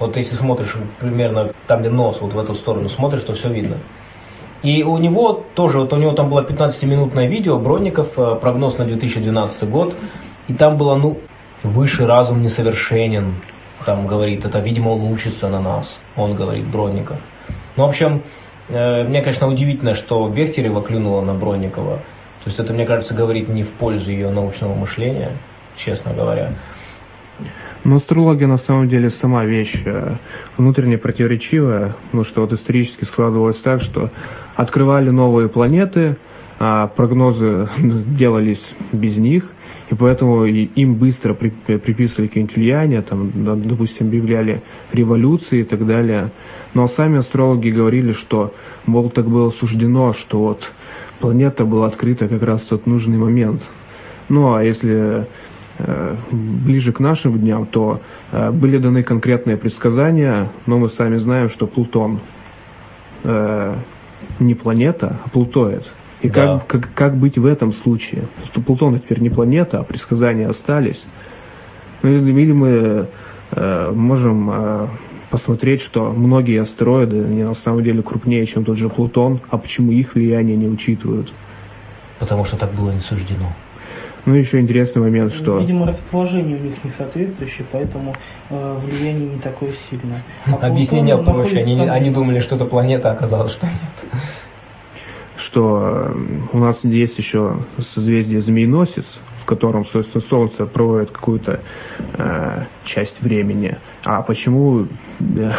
Вот 0.00 0.16
если 0.16 0.34
смотришь 0.34 0.74
примерно 0.98 1.50
там, 1.68 1.80
где 1.80 1.90
нос, 1.90 2.18
вот 2.20 2.32
в 2.32 2.38
эту 2.38 2.54
сторону 2.54 2.88
смотришь, 2.88 3.22
то 3.22 3.34
все 3.34 3.48
видно. 3.48 3.76
И 4.62 4.82
у 4.82 4.98
него 4.98 5.44
тоже, 5.54 5.78
вот 5.78 5.92
у 5.92 5.96
него 5.96 6.12
там 6.12 6.28
было 6.28 6.42
15-минутное 6.42 7.26
видео, 7.26 7.58
Бронников, 7.58 8.18
э, 8.18 8.36
прогноз 8.40 8.78
на 8.78 8.84
2012 8.84 9.68
год, 9.68 9.94
и 10.48 10.54
там 10.54 10.76
было, 10.76 10.96
ну, 10.96 11.18
выше 11.62 12.06
разум 12.06 12.42
несовершенен, 12.42 13.34
там 13.86 14.08
говорит, 14.08 14.44
это, 14.44 14.58
видимо, 14.58 14.90
он 14.90 15.12
учится 15.12 15.48
на 15.48 15.60
нас, 15.60 15.98
он 16.16 16.34
говорит, 16.34 16.64
Бронников. 16.66 17.18
Ну, 17.76 17.86
в 17.86 17.88
общем, 17.88 18.22
мне, 18.72 19.22
конечно, 19.22 19.48
удивительно, 19.48 19.94
что 19.94 20.26
Бехтерева 20.28 20.82
клюнула 20.82 21.22
на 21.22 21.34
Бронникова. 21.34 21.96
То 21.96 22.48
есть 22.48 22.58
это, 22.58 22.72
мне 22.72 22.86
кажется, 22.86 23.14
говорит 23.14 23.48
не 23.48 23.62
в 23.62 23.70
пользу 23.70 24.10
ее 24.10 24.30
научного 24.30 24.74
мышления, 24.74 25.30
честно 25.76 26.12
говоря. 26.12 26.50
Но 27.84 27.96
астрология 27.96 28.46
на 28.46 28.56
самом 28.56 28.88
деле 28.88 29.10
сама 29.10 29.44
вещь 29.44 29.82
э, 29.84 30.14
внутренне 30.56 30.98
противоречивая, 30.98 31.94
потому 32.06 32.24
что 32.24 32.42
вот 32.42 32.52
исторически 32.52 33.04
складывалось 33.04 33.58
так, 33.58 33.80
что 33.80 34.10
открывали 34.54 35.10
новые 35.10 35.48
планеты, 35.48 36.16
а 36.60 36.86
прогнозы 36.86 37.68
делались 37.78 38.64
без 38.92 39.16
них, 39.16 39.46
и 39.92 39.94
поэтому 39.94 40.46
им 40.46 40.94
быстро 40.94 41.34
приписывали 41.34 42.26
какие-нибудь 42.26 42.56
влияния, 42.56 43.02
там, 43.02 43.30
допустим, 43.34 44.06
объявляли 44.06 44.62
революции 44.90 45.60
и 45.60 45.64
так 45.64 45.86
далее. 45.86 46.30
Но 46.72 46.88
сами 46.88 47.18
астрологи 47.18 47.68
говорили, 47.68 48.12
что, 48.12 48.54
мол, 48.86 49.10
так 49.10 49.26
было 49.26 49.50
суждено, 49.50 50.14
что 50.14 50.40
вот 50.40 50.72
планета 51.20 51.66
была 51.66 51.88
открыта 51.88 52.26
как 52.26 52.42
раз 52.42 52.62
в 52.62 52.68
тот 52.68 52.86
нужный 52.86 53.18
момент. 53.18 53.60
Ну, 54.30 54.54
а 54.54 54.64
если 54.64 55.26
э, 55.78 56.16
ближе 56.30 56.92
к 56.92 56.98
нашим 56.98 57.38
дням, 57.38 57.66
то 57.66 58.00
э, 58.32 58.50
были 58.50 58.78
даны 58.78 59.02
конкретные 59.02 59.58
предсказания, 59.58 60.48
но 60.64 60.78
мы 60.78 60.88
сами 60.88 61.18
знаем, 61.18 61.50
что 61.50 61.66
Плутон 61.66 62.20
э, 63.24 63.74
не 64.40 64.54
планета, 64.54 65.18
а 65.22 65.28
плутоид. 65.28 65.84
И 66.22 66.28
Да. 66.28 66.58
как, 66.58 66.66
как, 66.66 66.94
как 66.94 67.16
быть 67.16 67.36
в 67.36 67.46
этом 67.46 67.72
случае? 67.72 68.24
Что 68.46 68.60
Плутон 68.60 68.98
теперь 68.98 69.20
не 69.20 69.30
планета, 69.30 69.80
а 69.80 69.82
предсказания 69.82 70.48
остались. 70.48 71.02
Ну, 72.02 72.10
или 72.10 72.40
или 72.40 72.52
мы 72.52 73.06
э, 73.50 73.90
можем 73.92 74.50
э, 74.50 74.86
посмотреть, 75.30 75.80
что 75.80 76.12
многие 76.12 76.60
астероиды, 76.60 77.24
они 77.24 77.42
на 77.42 77.54
самом 77.54 77.82
деле 77.82 78.02
крупнее, 78.02 78.46
чем 78.46 78.64
тот 78.64 78.78
же 78.78 78.88
Плутон, 78.88 79.40
а 79.50 79.58
почему 79.58 79.90
их 79.90 80.14
влияние 80.14 80.56
не 80.56 80.68
учитывают? 80.68 81.32
Потому 82.18 82.44
что 82.44 82.56
так 82.56 82.72
было 82.72 82.90
не 82.90 83.00
суждено. 83.00 83.52
Ну, 84.24 84.34
еще 84.34 84.60
интересный 84.60 85.02
момент, 85.02 85.32
что... 85.32 85.58
Видимо, 85.58 85.86
расположение 85.86 86.56
у 86.56 86.60
них 86.60 86.84
не 86.84 86.92
соответствующее, 86.96 87.66
поэтому 87.72 88.14
э, 88.50 88.78
влияние 88.84 89.30
не 89.30 89.38
такое 89.40 89.70
сильное. 89.90 90.22
А 90.46 90.68
Объяснение 90.68 91.18
проще. 91.18 91.58
Они, 91.58 91.80
они 91.80 92.10
думали, 92.10 92.38
что 92.38 92.54
это 92.54 92.64
планета, 92.64 93.10
а 93.10 93.14
оказалось, 93.14 93.52
что 93.52 93.66
нет. 93.66 94.12
Что 95.42 96.08
э, 96.08 96.14
у 96.52 96.58
нас 96.58 96.84
есть 96.84 97.18
еще 97.18 97.56
созвездие 97.78 98.40
Змееносец, 98.40 99.18
в 99.40 99.44
котором, 99.44 99.84
собственно, 99.84 100.22
Солнце 100.22 100.66
проводит 100.66 101.10
какую-то 101.10 101.60
э, 102.14 102.64
часть 102.84 103.20
времени. 103.20 103.76
А 104.04 104.22
почему 104.22 104.86
э, 105.20 105.52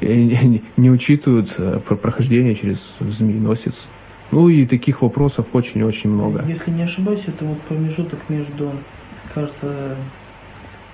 не, 0.76 0.90
учитывают 0.90 1.54
э, 1.56 1.80
про 1.86 1.96
прохождение 1.96 2.54
через 2.54 2.78
Змееносец? 3.00 3.74
Ну 4.30 4.48
и 4.48 4.66
таких 4.66 5.02
вопросов 5.02 5.46
очень-очень 5.52 6.10
много. 6.10 6.44
Если 6.46 6.70
не 6.70 6.82
ошибаюсь, 6.82 7.22
это 7.26 7.44
вот 7.44 7.60
промежуток 7.62 8.18
между, 8.28 8.72
кажется, 9.32 9.96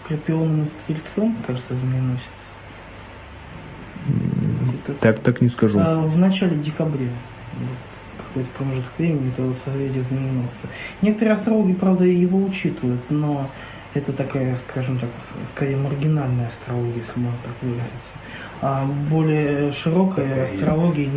Скорпионом 0.05 0.65
и 0.65 0.93
Стрельцом, 0.93 1.37
кажется, 1.47 1.75
змееносец. 1.75 2.25
Так, 5.01 5.21
так 5.21 5.41
не 5.41 5.49
скажу. 5.49 5.79
А, 5.79 6.03
в 6.03 6.19
начале 6.19 6.57
декабря. 6.57 7.09
Вот 8.35 8.45
Какой-то 8.45 8.59
промежуток 8.59 8.91
времени 8.99 9.33
это 9.37 9.53
созвездие 9.65 10.05
знаменосца. 10.05 10.69
Некоторые 11.03 11.35
астрологи, 11.35 11.73
правда, 11.73 12.05
его 12.05 12.39
учитывают, 12.39 13.01
но 13.11 13.47
это 13.95 14.13
такая, 14.13 14.57
скажем 14.69 14.99
так, 14.99 15.11
скорее 15.55 15.77
маргинальная 15.77 16.49
астрология, 16.49 16.97
если 16.97 17.21
можно 17.21 17.39
так 17.43 17.53
выразиться. 17.63 17.91
А 18.63 18.85
более 19.11 19.73
широкая 19.73 20.45
астрология 20.45 21.09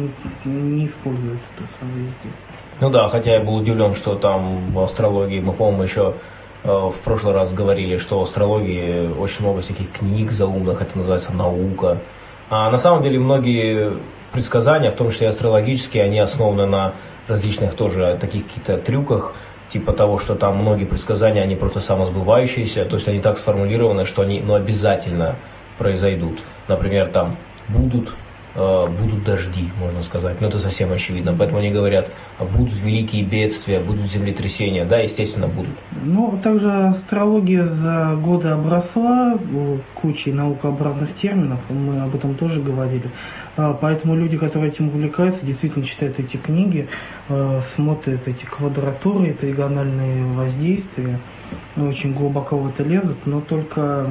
не, 0.45 0.51
не 0.51 0.85
использует 0.87 1.39
это 1.55 1.67
созвездие. 1.79 2.33
Ну 2.79 2.89
да, 2.89 3.09
хотя 3.09 3.35
я 3.35 3.41
был 3.41 3.55
удивлен, 3.55 3.95
что 3.95 4.15
там 4.15 4.71
в 4.71 4.79
астрологии, 4.79 5.39
мы, 5.39 5.53
по-моему, 5.53 5.83
еще 5.83 6.15
э, 6.63 6.67
в 6.67 6.95
прошлый 7.03 7.33
раз 7.33 7.51
говорили, 7.51 7.97
что 7.97 8.19
в 8.19 8.23
астрологии 8.23 9.07
очень 9.19 9.41
много 9.41 9.61
всяких 9.61 9.91
книг 9.91 10.31
заумных, 10.31 10.81
это 10.81 10.97
называется 10.97 11.31
наука. 11.33 11.99
А 12.49 12.71
на 12.71 12.77
самом 12.77 13.03
деле 13.03 13.19
многие 13.19 13.93
предсказания, 14.33 14.91
в 14.91 14.95
том 14.95 15.11
числе 15.11 15.29
астрологические, 15.29 16.03
они 16.03 16.19
основаны 16.19 16.65
на 16.65 16.93
различных 17.27 17.75
тоже 17.75 18.17
таких 18.19 18.47
каких-то 18.47 18.77
трюках, 18.77 19.33
типа 19.71 19.93
того, 19.93 20.19
что 20.19 20.35
там 20.35 20.57
многие 20.57 20.85
предсказания, 20.85 21.41
они 21.41 21.55
просто 21.55 21.79
самосбывающиеся, 21.79 22.85
то 22.85 22.97
есть 22.97 23.07
они 23.07 23.19
так 23.19 23.37
сформулированы, 23.37 24.05
что 24.05 24.23
они 24.23 24.41
ну, 24.41 24.55
обязательно 24.55 25.35
произойдут. 25.77 26.39
Например, 26.67 27.07
там 27.07 27.37
будут 27.69 28.13
будут 28.55 29.23
дожди, 29.23 29.69
можно 29.79 30.03
сказать. 30.03 30.39
Но 30.41 30.47
это 30.47 30.59
совсем 30.59 30.91
очевидно. 30.91 31.35
Поэтому 31.37 31.59
они 31.59 31.71
говорят, 31.71 32.11
будут 32.39 32.75
великие 32.81 33.23
бедствия, 33.23 33.79
будут 33.79 34.11
землетрясения. 34.11 34.85
Да, 34.85 34.99
естественно, 34.99 35.47
будут. 35.47 35.71
Ну, 36.03 36.39
также 36.43 36.71
астрология 36.71 37.65
за 37.65 38.15
годы 38.21 38.49
обросла 38.49 39.35
э, 39.35 39.77
кучей 39.95 40.31
наукообразных 40.33 41.13
терминов, 41.15 41.59
мы 41.69 42.01
об 42.01 42.15
этом 42.15 42.35
тоже 42.35 42.61
говорили. 42.61 43.09
А, 43.55 43.73
Поэтому 43.73 44.15
люди, 44.15 44.37
которые 44.37 44.71
этим 44.71 44.87
увлекаются, 44.87 45.45
действительно 45.45 45.85
читают 45.85 46.19
эти 46.19 46.37
книги, 46.37 46.87
э, 47.29 47.61
смотрят 47.75 48.27
эти 48.27 48.45
квадратуры, 48.45 49.33
тригональные 49.33 50.25
воздействия, 50.25 51.19
очень 51.77 52.13
глубоко 52.13 52.57
в 52.57 52.67
это 52.67 52.83
лезут, 52.83 53.17
но 53.25 53.41
только 53.41 54.07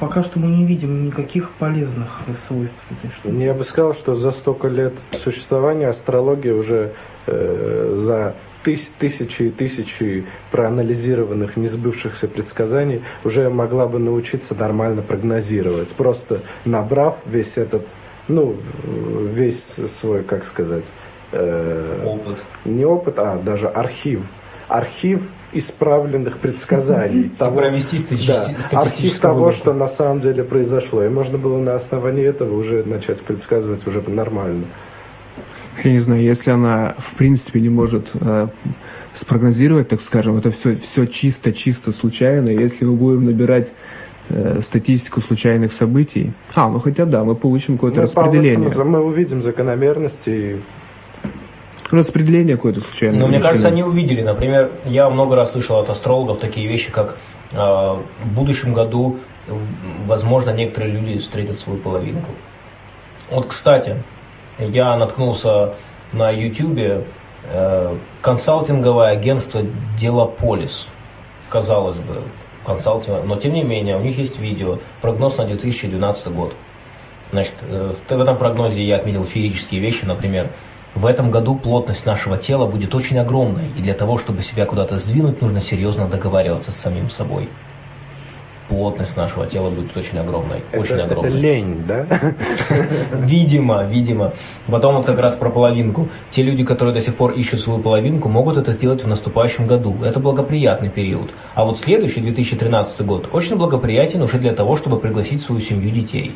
пока 0.00 0.22
что 0.24 0.38
мы 0.38 0.48
не 0.48 0.64
видим 0.64 1.06
никаких 1.06 1.50
полезных 1.52 2.20
свойств 2.46 2.76
этой 2.90 3.12
штуки. 3.14 3.34
Я 3.34 3.54
бы 3.54 3.64
сказал, 3.64 3.94
что 3.94 4.14
за 4.16 4.30
столько 4.32 4.68
лет 4.68 4.94
существования 5.22 5.88
астрология 5.88 6.54
уже 6.54 6.92
э, 7.26 7.94
за 7.98 8.34
тыс- 8.64 8.88
тысячи 8.98 9.44
и 9.44 9.50
тысячи 9.50 10.24
проанализированных, 10.50 11.56
не 11.56 11.68
сбывшихся 11.68 12.28
предсказаний 12.28 13.02
уже 13.24 13.48
могла 13.50 13.86
бы 13.86 13.98
научиться 13.98 14.54
нормально 14.54 15.02
прогнозировать. 15.02 15.88
Просто 15.90 16.40
набрав 16.64 17.16
весь 17.26 17.56
этот, 17.56 17.86
ну, 18.28 18.56
весь 19.32 19.64
свой, 20.00 20.22
как 20.22 20.44
сказать, 20.44 20.84
э, 21.32 22.02
Опыт. 22.04 22.38
не 22.64 22.84
опыт, 22.84 23.18
а 23.18 23.38
даже 23.42 23.68
архив. 23.68 24.20
Архив 24.68 25.22
исправленных 25.52 26.38
предсказаний. 26.38 27.30
того- 27.38 27.56
провести 27.60 27.98
стати- 27.98 28.26
да, 28.26 28.54
архив 28.72 29.18
того, 29.18 29.50
что 29.52 29.72
на 29.72 29.88
самом 29.88 30.20
деле 30.20 30.42
произошло. 30.44 31.04
И 31.04 31.08
можно 31.08 31.38
было 31.38 31.58
на 31.58 31.74
основании 31.74 32.24
этого 32.24 32.56
уже 32.58 32.82
начать 32.84 33.20
предсказывать 33.20 33.86
уже 33.86 34.02
нормально. 34.08 34.64
Я 35.84 35.92
не 35.92 35.98
знаю, 36.00 36.22
если 36.22 36.50
она 36.50 36.94
в 36.98 37.14
принципе 37.16 37.60
не 37.60 37.68
может 37.68 38.08
э, 38.14 38.48
спрогнозировать, 39.14 39.88
так 39.88 40.00
скажем, 40.00 40.36
это 40.36 40.50
все, 40.50 40.76
все 40.76 41.06
чисто-чисто 41.06 41.92
случайно. 41.92 42.48
Если 42.48 42.84
мы 42.84 42.96
будем 42.96 43.24
набирать 43.26 43.68
э, 44.30 44.60
статистику 44.62 45.20
случайных 45.20 45.72
событий, 45.72 46.32
а, 46.54 46.68
ну 46.68 46.80
хотя 46.80 47.04
да, 47.04 47.24
мы 47.24 47.34
получим 47.34 47.74
какое-то 47.74 47.98
Ну, 47.98 48.02
распределение. 48.04 48.68
Павлов, 48.70 48.86
Мы 48.86 49.00
увидим 49.04 49.42
закономерности. 49.42 50.30
и 50.30 50.56
Распределение 51.90 52.56
какое-то 52.56 52.80
случайное. 52.80 53.20
Но 53.20 53.28
мне 53.28 53.40
кажется, 53.40 53.68
они 53.68 53.82
увидели. 53.82 54.22
Например, 54.22 54.70
я 54.84 55.08
много 55.08 55.36
раз 55.36 55.52
слышал 55.52 55.78
от 55.78 55.88
астрологов 55.88 56.38
такие 56.38 56.66
вещи, 56.66 56.90
как 56.90 57.16
э, 57.52 57.56
в 57.56 58.34
будущем 58.34 58.72
году, 58.72 59.18
возможно, 60.06 60.50
некоторые 60.50 60.92
люди 60.92 61.18
встретят 61.18 61.58
свою 61.58 61.78
половинку. 61.78 62.30
Вот, 63.30 63.46
кстати, 63.46 63.96
я 64.58 64.96
наткнулся 64.96 65.74
на 66.12 66.30
YouTube 66.30 67.04
э, 67.44 67.94
консалтинговое 68.20 69.12
агентство 69.12 69.62
Делополис. 69.98 70.88
Казалось 71.50 71.96
бы, 71.96 72.22
консалтинг, 72.64 73.24
но 73.24 73.36
тем 73.36 73.54
не 73.54 73.62
менее, 73.62 73.96
у 73.96 74.00
них 74.00 74.18
есть 74.18 74.38
видео, 74.38 74.78
прогноз 75.00 75.36
на 75.38 75.46
2012 75.46 76.28
год. 76.32 76.54
Значит, 77.30 77.54
э, 77.62 77.94
в 78.08 78.20
этом 78.20 78.36
прогнозе 78.36 78.82
я 78.82 78.96
отметил 78.96 79.24
феерические 79.24 79.80
вещи, 79.80 80.04
например, 80.04 80.48
в 80.96 81.04
этом 81.04 81.30
году 81.30 81.54
плотность 81.54 82.06
нашего 82.06 82.38
тела 82.38 82.66
будет 82.66 82.94
очень 82.94 83.18
огромной, 83.18 83.64
и 83.76 83.82
для 83.82 83.92
того, 83.92 84.18
чтобы 84.18 84.42
себя 84.42 84.64
куда-то 84.64 84.98
сдвинуть, 84.98 85.42
нужно 85.42 85.60
серьезно 85.60 86.08
договариваться 86.08 86.72
с 86.72 86.76
самим 86.76 87.10
собой. 87.10 87.48
Плотность 88.68 89.16
нашего 89.16 89.46
тела 89.46 89.70
будет 89.70 89.96
очень 89.96 90.18
огромной, 90.18 90.62
Это, 90.72 90.80
очень 90.80 90.94
это 90.94 91.04
огромной. 91.04 91.30
лень, 91.30 91.84
да? 91.86 92.04
Видимо, 93.12 93.84
видимо. 93.84 94.32
Потом 94.66 94.96
вот 94.96 95.06
как 95.06 95.20
раз 95.20 95.34
про 95.36 95.50
половинку. 95.50 96.08
Те 96.32 96.42
люди, 96.42 96.64
которые 96.64 96.92
до 96.92 97.00
сих 97.00 97.14
пор 97.14 97.32
ищут 97.32 97.60
свою 97.60 97.78
половинку, 97.78 98.28
могут 98.28 98.56
это 98.56 98.72
сделать 98.72 99.04
в 99.04 99.06
наступающем 99.06 99.68
году. 99.68 99.94
Это 100.02 100.18
благоприятный 100.18 100.88
период. 100.88 101.30
А 101.54 101.64
вот 101.64 101.78
следующий, 101.78 102.20
2013 102.20 103.06
год, 103.06 103.28
очень 103.32 103.56
благоприятен 103.56 104.22
уже 104.22 104.38
для 104.38 104.52
того, 104.52 104.76
чтобы 104.78 104.98
пригласить 104.98 105.42
в 105.42 105.46
свою 105.46 105.60
семью 105.60 105.90
детей. 105.90 106.34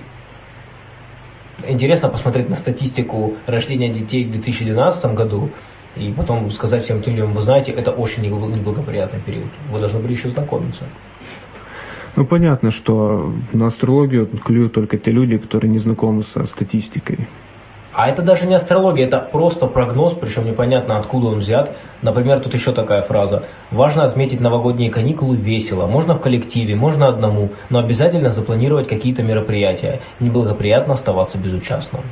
Интересно 1.68 2.09
посмотреть 2.09 2.49
на 2.49 2.57
статистику 2.57 3.35
рождения 3.46 3.88
детей 3.88 4.25
в 4.25 4.31
2012 4.31 5.14
году 5.14 5.51
и 5.96 6.12
потом 6.16 6.51
сказать 6.51 6.85
всем 6.85 7.03
тем 7.03 7.16
людям, 7.16 7.33
вы 7.33 7.42
знаете, 7.42 7.73
это 7.73 7.90
очень 7.90 8.23
неблагоприятный 8.23 9.20
период. 9.20 9.49
Вы 9.70 9.81
должны 9.81 9.99
были 10.01 10.12
еще 10.12 10.29
знакомиться. 10.29 10.85
Ну, 12.16 12.27
понятно, 12.27 12.70
что 12.70 13.33
на 13.53 13.66
астрологию 13.66 14.27
клюют 14.27 14.73
только 14.73 14.99
те 14.99 15.11
люди, 15.11 15.37
которые 15.38 15.70
не 15.70 15.79
знакомы 15.79 16.23
со 16.23 16.44
статистикой. 16.44 17.18
А 17.92 18.09
это 18.09 18.22
даже 18.22 18.46
не 18.46 18.55
астрология, 18.55 19.07
это 19.07 19.18
просто 19.18 19.66
прогноз, 19.66 20.14
причем 20.14 20.46
непонятно 20.46 20.98
откуда 20.98 21.29
он 21.29 21.40
взят. 21.40 21.74
Например, 22.03 22.38
тут 22.38 22.55
еще 22.55 22.72
такая 22.72 23.03
фраза. 23.03 23.44
Важно 23.72 24.05
отметить 24.05 24.40
новогодние 24.40 24.90
каникулы 24.90 25.37
весело. 25.37 25.87
Можно 25.87 26.14
в 26.14 26.20
коллективе, 26.20 26.76
можно 26.76 27.09
одному, 27.09 27.50
но 27.68 27.81
обязательно 27.81 28.31
запланировать 28.31 28.87
какие-то 28.87 29.22
мероприятия. 29.22 30.00
Неблагоприятно 30.20 30.94
оставаться 30.94 31.37
безучастным. 31.37 32.03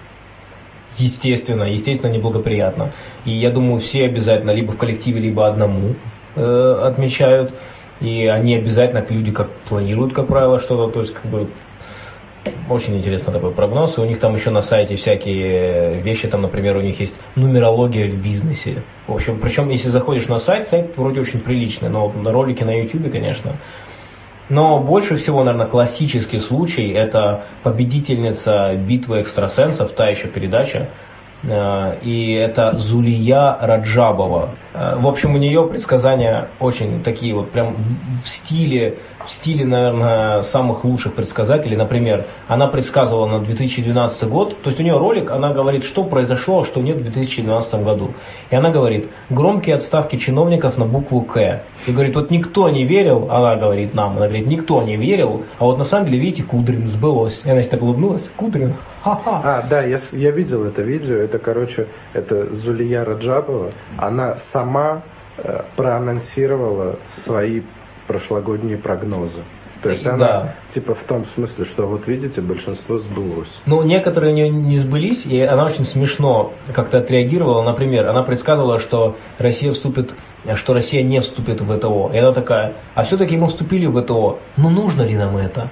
Естественно, 0.96 1.62
естественно, 1.62 2.10
неблагоприятно. 2.10 2.90
И 3.24 3.30
я 3.30 3.50
думаю, 3.50 3.78
все 3.78 4.04
обязательно 4.04 4.50
либо 4.50 4.72
в 4.72 4.76
коллективе, 4.76 5.20
либо 5.20 5.46
одному 5.46 5.94
э, 6.34 6.80
отмечают. 6.84 7.54
И 8.00 8.26
они 8.26 8.56
обязательно, 8.56 9.04
люди 9.08 9.30
как 9.30 9.48
планируют, 9.68 10.12
как 10.12 10.26
правило, 10.26 10.58
что-то, 10.58 10.92
то 10.92 11.00
есть 11.00 11.14
как 11.14 11.26
бы 11.26 11.48
Очень 12.68 12.96
интересный 12.96 13.32
такой 13.32 13.52
прогноз. 13.52 13.98
И 13.98 14.00
у 14.00 14.04
них 14.04 14.18
там 14.20 14.34
еще 14.34 14.50
на 14.50 14.62
сайте 14.62 14.96
всякие 14.96 16.00
вещи, 16.00 16.28
там, 16.28 16.42
например, 16.42 16.76
у 16.76 16.80
них 16.80 17.00
есть 17.00 17.14
нумерология 17.36 18.08
в 18.08 18.14
бизнесе. 18.14 18.82
В 19.06 19.14
общем, 19.14 19.38
причем, 19.38 19.68
если 19.70 19.88
заходишь 19.88 20.28
на 20.28 20.38
сайт, 20.38 20.68
сайт 20.68 20.96
вроде 20.96 21.20
очень 21.20 21.40
приличный, 21.40 21.88
но 21.88 22.10
на 22.10 22.32
ролики 22.32 22.62
на 22.62 22.78
YouTube, 22.78 23.10
конечно. 23.10 23.52
Но 24.48 24.80
больше 24.80 25.16
всего, 25.16 25.44
наверное, 25.44 25.66
классический 25.66 26.38
случай– 26.38 26.88
это 26.94 27.44
победительница 27.62 28.74
битвы 28.74 29.20
экстрасенсов, 29.20 29.92
та 29.92 30.08
еще 30.08 30.28
передача, 30.28 30.88
Э, 31.44 31.94
и 32.02 32.32
это 32.32 32.76
Зулия 32.78 33.56
Раджабова. 33.60 34.50
Э, 34.74 34.96
в 34.98 35.06
общем, 35.06 35.34
у 35.34 35.38
нее 35.38 35.66
предсказания 35.68 36.48
очень 36.58 37.02
такие 37.02 37.34
вот 37.34 37.50
прям 37.50 37.76
в 38.24 38.28
стиле, 38.28 38.98
в 39.24 39.30
стиле, 39.30 39.64
наверное, 39.64 40.42
самых 40.42 40.84
лучших 40.84 41.14
предсказателей. 41.14 41.76
Например, 41.76 42.24
она 42.46 42.68
предсказывала 42.68 43.26
на 43.26 43.40
2012 43.40 44.28
год, 44.28 44.56
то 44.62 44.68
есть 44.68 44.80
у 44.80 44.82
нее 44.82 44.96
ролик, 44.96 45.30
она 45.30 45.52
говорит, 45.52 45.84
что 45.84 46.04
произошло, 46.04 46.60
а 46.60 46.64
что 46.64 46.80
нет 46.80 46.96
в 46.96 47.02
2012 47.02 47.82
году. 47.82 48.10
И 48.50 48.56
она 48.56 48.70
говорит, 48.70 49.08
громкие 49.28 49.76
отставки 49.76 50.16
чиновников 50.16 50.78
на 50.78 50.86
букву 50.86 51.22
К. 51.22 51.62
И 51.86 51.92
говорит, 51.92 52.14
вот 52.14 52.30
никто 52.30 52.68
не 52.68 52.84
верил, 52.84 53.30
она 53.30 53.56
говорит 53.56 53.94
нам, 53.94 54.16
она 54.16 54.26
говорит, 54.26 54.46
никто 54.46 54.82
не 54.82 54.96
верил, 54.96 55.44
а 55.58 55.64
вот 55.64 55.78
на 55.78 55.84
самом 55.84 56.06
деле, 56.06 56.18
видите, 56.18 56.42
Кудрин 56.42 56.88
сбылось. 56.88 57.42
И 57.44 57.50
она 57.50 57.62
так 57.62 57.82
улыбнулась, 57.82 58.30
Кудрин, 58.36 58.74
ха-ха. 59.02 59.40
А, 59.44 59.62
да, 59.68 59.82
я, 59.82 59.98
я 60.12 60.30
видел 60.30 60.64
это 60.64 60.82
видео, 60.82 61.16
это, 61.16 61.38
короче, 61.38 61.88
это 62.12 62.52
Зулия 62.54 63.04
Раджабова, 63.04 63.72
она 63.96 64.36
сама 64.36 65.02
э, 65.38 65.62
проанонсировала 65.76 66.96
свои 67.12 67.62
прошлогодние 68.08 68.76
прогнозы. 68.76 69.42
То 69.82 69.90
есть 69.90 70.04
она, 70.04 70.16
да. 70.18 70.54
типа, 70.74 70.94
в 70.94 71.04
том 71.04 71.24
смысле, 71.34 71.64
что 71.64 71.86
вот 71.86 72.08
видите, 72.08 72.40
большинство 72.40 72.98
сбылось. 72.98 73.60
Ну, 73.64 73.82
некоторые 73.82 74.32
у 74.32 74.34
нее 74.34 74.48
не 74.48 74.78
сбылись, 74.78 75.24
и 75.24 75.40
она 75.40 75.66
очень 75.66 75.84
смешно 75.84 76.52
как-то 76.74 76.98
отреагировала. 76.98 77.62
Например, 77.62 78.08
она 78.08 78.24
предсказывала, 78.24 78.80
что 78.80 79.16
Россия 79.38 79.70
вступит, 79.70 80.14
что 80.56 80.74
Россия 80.74 81.04
не 81.04 81.20
вступит 81.20 81.60
в 81.60 81.78
ВТО. 81.78 82.10
И 82.12 82.18
она 82.18 82.32
такая, 82.32 82.72
а 82.96 83.04
все-таки 83.04 83.36
мы 83.36 83.46
вступили 83.46 83.86
в 83.86 84.02
ВТО. 84.02 84.40
Ну, 84.56 84.68
нужно 84.68 85.02
ли 85.02 85.16
нам 85.16 85.36
это? 85.36 85.68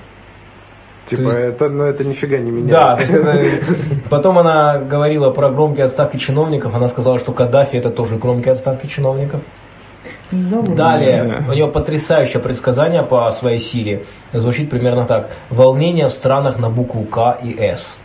Типа, 1.09 1.22
есть, 1.22 1.37
это, 1.37 1.68
ну, 1.68 1.85
это 1.85 2.05
нифига 2.05 2.38
не 2.38 2.51
меняет. 2.51 2.70
Да, 2.70 2.96
то 2.96 3.03
есть 3.03 3.12
это, 3.12 3.64
потом 4.11 4.38
она 4.38 4.79
говорила 4.79 5.31
про 5.31 5.51
громкие 5.51 5.87
отставки 5.87 6.16
чиновников, 6.16 6.75
она 6.75 6.88
сказала, 6.88 7.18
что 7.18 7.33
Каддафи 7.33 7.77
это 7.77 7.90
тоже 7.90 8.16
громкие 8.16 8.53
отставки 8.53 8.87
чиновников. 8.87 9.40
Далее, 10.30 11.44
у 11.48 11.52
нее 11.52 11.68
потрясающее 11.68 12.42
предсказание 12.42 13.02
по 13.02 13.30
своей 13.30 13.58
силе. 13.58 14.04
Звучит 14.32 14.70
примерно 14.70 15.06
так. 15.06 15.30
Волнение 15.50 16.06
в 16.06 16.12
странах 16.12 16.58
на 16.58 16.68
букву 16.70 17.04
К 17.04 17.38
и 17.42 17.58
С. 17.58 18.00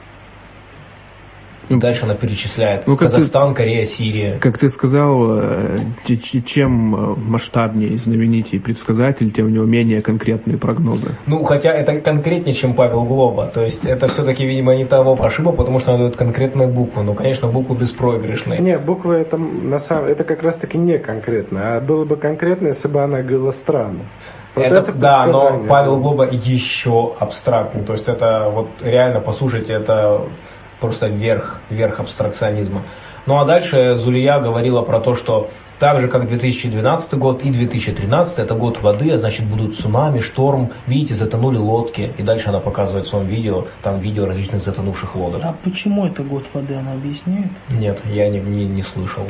И 1.69 1.75
дальше 1.75 2.03
она 2.03 2.15
перечисляет 2.15 2.87
ну, 2.87 2.97
Казахстан, 2.97 3.51
ты, 3.51 3.57
Корея, 3.57 3.85
Сирия. 3.85 4.37
Как 4.39 4.57
ты 4.57 4.69
сказал, 4.69 5.39
э, 5.39 5.79
чем 6.45 6.95
э, 6.95 7.15
масштабнее, 7.17 7.97
знаменитее 7.97 8.59
предсказатель, 8.59 9.31
тем 9.31 9.45
у 9.45 9.49
него 9.49 9.65
менее 9.65 10.01
конкретные 10.01 10.57
прогнозы. 10.57 11.15
Ну, 11.27 11.43
хотя 11.43 11.71
это 11.71 11.99
конкретнее, 11.99 12.53
чем 12.53 12.73
Павел 12.73 13.03
Глоба. 13.03 13.47
То 13.47 13.63
есть 13.63 13.85
это 13.85 14.07
все-таки, 14.07 14.45
видимо, 14.45 14.75
не 14.75 14.85
того 14.85 15.15
пошиба, 15.15 15.51
потому 15.51 15.79
что 15.79 15.91
она 15.91 15.99
дает 15.99 16.17
конкретную 16.17 16.69
букву. 16.69 17.03
Ну, 17.03 17.13
конечно, 17.13 17.47
букву 17.47 17.75
беспроигрышной. 17.75 18.59
Не, 18.59 18.77
буква 18.77 19.13
это, 19.13 19.37
на 19.37 19.79
самом, 19.79 20.05
это 20.05 20.23
как 20.23 20.43
раз 20.43 20.57
таки 20.57 20.77
не 20.77 20.97
конкретно. 20.97 21.77
А 21.77 21.81
было 21.81 22.05
бы 22.05 22.15
конкретно, 22.17 22.67
если 22.67 22.87
бы 22.87 23.01
она 23.01 23.21
говорила 23.21 23.51
странно. 23.51 23.99
Вот 24.55 24.65
это, 24.65 24.75
это 24.75 24.91
да, 24.91 25.25
но 25.27 25.63
Павел 25.67 25.97
Глоба 25.97 26.27
еще 26.29 27.13
абстрактный. 27.19 27.83
То 27.83 27.93
есть 27.93 28.07
это 28.09 28.49
вот 28.53 28.67
реально, 28.81 29.21
послушайте, 29.21 29.73
это 29.73 30.23
просто 30.81 31.07
верх, 31.07 31.59
верх 31.69 32.01
абстракционизма. 32.01 32.81
Ну 33.25 33.39
а 33.39 33.45
дальше 33.45 33.95
Зулия 33.95 34.39
говорила 34.39 34.81
про 34.81 34.99
то, 34.99 35.15
что 35.15 35.49
так 35.79 36.01
же, 36.01 36.09
как 36.09 36.27
2012 36.27 37.13
год 37.15 37.41
и 37.43 37.49
2013, 37.49 38.39
это 38.39 38.53
год 38.53 38.81
воды, 38.81 39.11
а 39.11 39.17
значит 39.17 39.45
будут 39.45 39.77
цунами, 39.77 40.19
шторм, 40.19 40.71
видите, 40.85 41.15
затонули 41.15 41.57
лодки. 41.57 42.11
И 42.17 42.23
дальше 42.23 42.49
она 42.49 42.59
показывает 42.59 43.05
в 43.05 43.09
своем 43.09 43.25
видео, 43.25 43.65
там 43.81 43.99
видео 43.99 44.25
различных 44.25 44.63
затонувших 44.63 45.15
лодок. 45.15 45.41
А 45.43 45.55
почему 45.63 46.05
это 46.05 46.21
год 46.21 46.43
воды, 46.53 46.75
она 46.75 46.91
объясняет? 46.93 47.47
Нет, 47.69 47.99
я 48.05 48.29
не, 48.29 48.39
не, 48.39 48.65
не 48.65 48.83
слышал. 48.83 49.23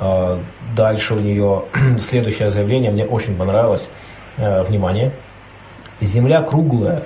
А, 0.00 0.40
дальше 0.74 1.14
у 1.14 1.20
нее 1.20 1.62
следующее 1.98 2.50
заявление, 2.50 2.90
мне 2.90 3.04
очень 3.04 3.36
понравилось. 3.36 3.88
Э, 4.36 4.64
внимание. 4.64 5.12
Земля 6.00 6.42
круглая, 6.42 7.04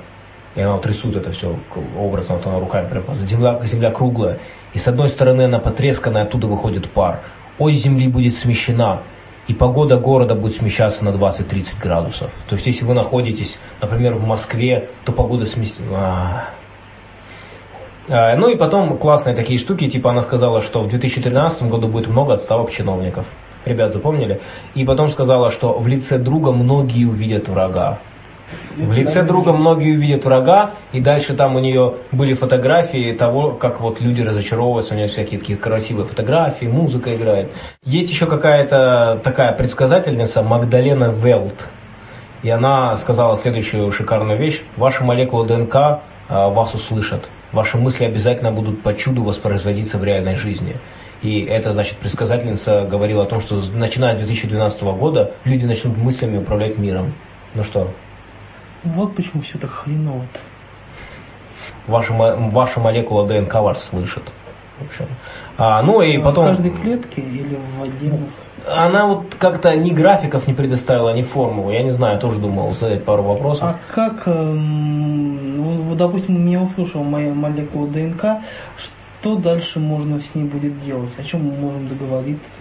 и 0.58 0.60
она 0.60 0.74
вот 0.74 0.84
рисует 0.86 1.14
это 1.14 1.30
все 1.30 1.54
образно, 1.96 2.34
вот 2.34 2.46
она 2.46 2.58
руками 2.58 2.88
прям 2.88 3.04
земля, 3.14 3.60
земля 3.62 3.92
круглая, 3.92 4.38
и 4.74 4.78
с 4.78 4.88
одной 4.88 5.08
стороны 5.08 5.42
она 5.42 5.60
потресканная, 5.60 6.24
оттуда 6.24 6.48
выходит 6.48 6.90
пар. 6.90 7.20
Ось 7.60 7.76
земли 7.76 8.08
будет 8.08 8.36
смещена, 8.36 9.02
и 9.46 9.54
погода 9.54 9.98
города 9.98 10.34
будет 10.34 10.56
смещаться 10.56 11.04
на 11.04 11.10
20-30 11.10 11.80
градусов. 11.80 12.32
То 12.48 12.56
есть, 12.56 12.66
если 12.66 12.84
вы 12.84 12.94
находитесь, 12.94 13.56
например, 13.80 14.14
в 14.14 14.26
Москве, 14.26 14.88
то 15.04 15.12
погода 15.12 15.46
сместится... 15.46 15.84
А. 15.94 16.48
А, 18.08 18.36
ну 18.36 18.48
и 18.48 18.56
потом 18.56 18.98
классные 18.98 19.36
такие 19.36 19.60
штуки, 19.60 19.88
типа 19.88 20.10
она 20.10 20.22
сказала, 20.22 20.60
что 20.60 20.82
в 20.82 20.88
2013 20.88 21.62
году 21.70 21.86
будет 21.86 22.08
много 22.08 22.34
отставок 22.34 22.72
чиновников. 22.72 23.26
Ребят, 23.64 23.92
запомнили? 23.92 24.40
И 24.74 24.84
потом 24.84 25.10
сказала, 25.10 25.52
что 25.52 25.78
в 25.78 25.86
лице 25.86 26.18
друга 26.18 26.50
многие 26.50 27.04
увидят 27.04 27.48
врага. 27.48 27.98
В 28.76 28.92
лице 28.92 29.24
друга 29.24 29.52
многие 29.52 29.96
увидят 29.96 30.24
врага, 30.24 30.74
и 30.92 31.00
дальше 31.00 31.34
там 31.34 31.56
у 31.56 31.58
нее 31.58 31.94
были 32.12 32.34
фотографии 32.34 33.12
того, 33.12 33.50
как 33.50 33.80
вот 33.80 34.00
люди 34.00 34.22
разочаровываются, 34.22 34.94
у 34.94 34.96
нее 34.96 35.08
всякие 35.08 35.40
такие 35.40 35.58
красивые 35.58 36.06
фотографии, 36.06 36.66
музыка 36.66 37.14
играет. 37.16 37.50
Есть 37.84 38.11
еще 38.11 38.26
какая-то 38.26 39.20
такая 39.24 39.52
предсказательница 39.52 40.42
Магдалена 40.42 41.12
Велт, 41.12 41.66
и 42.42 42.50
она 42.50 42.96
сказала 42.98 43.37
следующую 43.37 43.90
шикарную 43.90 44.38
вещь. 44.38 44.62
Ваши 44.76 45.02
молекулы 45.02 45.46
ДНК 45.46 45.74
а, 46.28 46.48
вас 46.48 46.74
услышат. 46.74 47.28
Ваши 47.52 47.78
мысли 47.78 48.04
обязательно 48.04 48.52
будут 48.52 48.82
по 48.82 48.94
чуду 48.94 49.22
воспроизводиться 49.22 49.98
в 49.98 50.04
реальной 50.04 50.37
жизни. 50.37 50.76
И 51.22 51.40
это, 51.40 51.72
значит, 51.72 51.96
предсказательница 51.96 52.87
говорила 52.88 53.24
о 53.24 53.26
том, 53.26 53.40
что 53.40 53.61
начиная 53.74 54.14
с 54.14 54.18
2012 54.18 54.82
года 54.82 55.32
люди 55.44 55.64
начнут 55.64 55.96
мыслями 55.96 56.38
управлять 56.38 56.78
миром. 56.78 57.12
Ну 57.54 57.64
что, 57.64 57.88
вот 58.84 59.14
почему 59.14 59.42
все 59.42 59.58
так 59.58 59.70
хреново-то. 59.70 60.40
Ваша, 61.86 62.12
ваша 62.12 62.80
молекула 62.80 63.26
ДНК 63.26 63.54
вас 63.54 63.84
слышит. 63.84 64.22
В 64.78 64.86
общем. 64.86 65.06
А, 65.56 65.82
ну 65.82 66.00
и 66.00 66.18
потом... 66.18 66.44
В 66.44 66.48
каждой 66.48 66.70
клетке 66.70 67.20
или 67.20 67.58
в 67.78 67.82
отдельных? 67.82 68.30
Она 68.66 69.06
вот 69.06 69.34
как-то 69.38 69.74
ни 69.76 69.90
графиков 69.90 70.46
не 70.46 70.54
предоставила, 70.54 71.10
ни 71.14 71.22
формулу. 71.22 71.70
Я 71.70 71.82
не 71.82 71.90
знаю, 71.90 72.18
тоже 72.20 72.38
думал 72.38 72.74
задать 72.74 73.04
пару 73.04 73.22
вопросов. 73.22 73.64
А 73.64 73.78
как, 73.92 74.26
эм, 74.26 75.56
ну, 75.56 75.94
допустим, 75.94 76.44
меня 76.44 76.60
услышала 76.60 77.02
моя 77.02 77.32
молекула 77.32 77.88
ДНК, 77.88 78.42
что 78.76 79.36
дальше 79.36 79.80
можно 79.80 80.20
с 80.20 80.34
ней 80.34 80.44
будет 80.44 80.78
делать? 80.80 81.10
О 81.18 81.24
чем 81.24 81.46
мы 81.46 81.56
можем 81.56 81.88
договориться? 81.88 82.60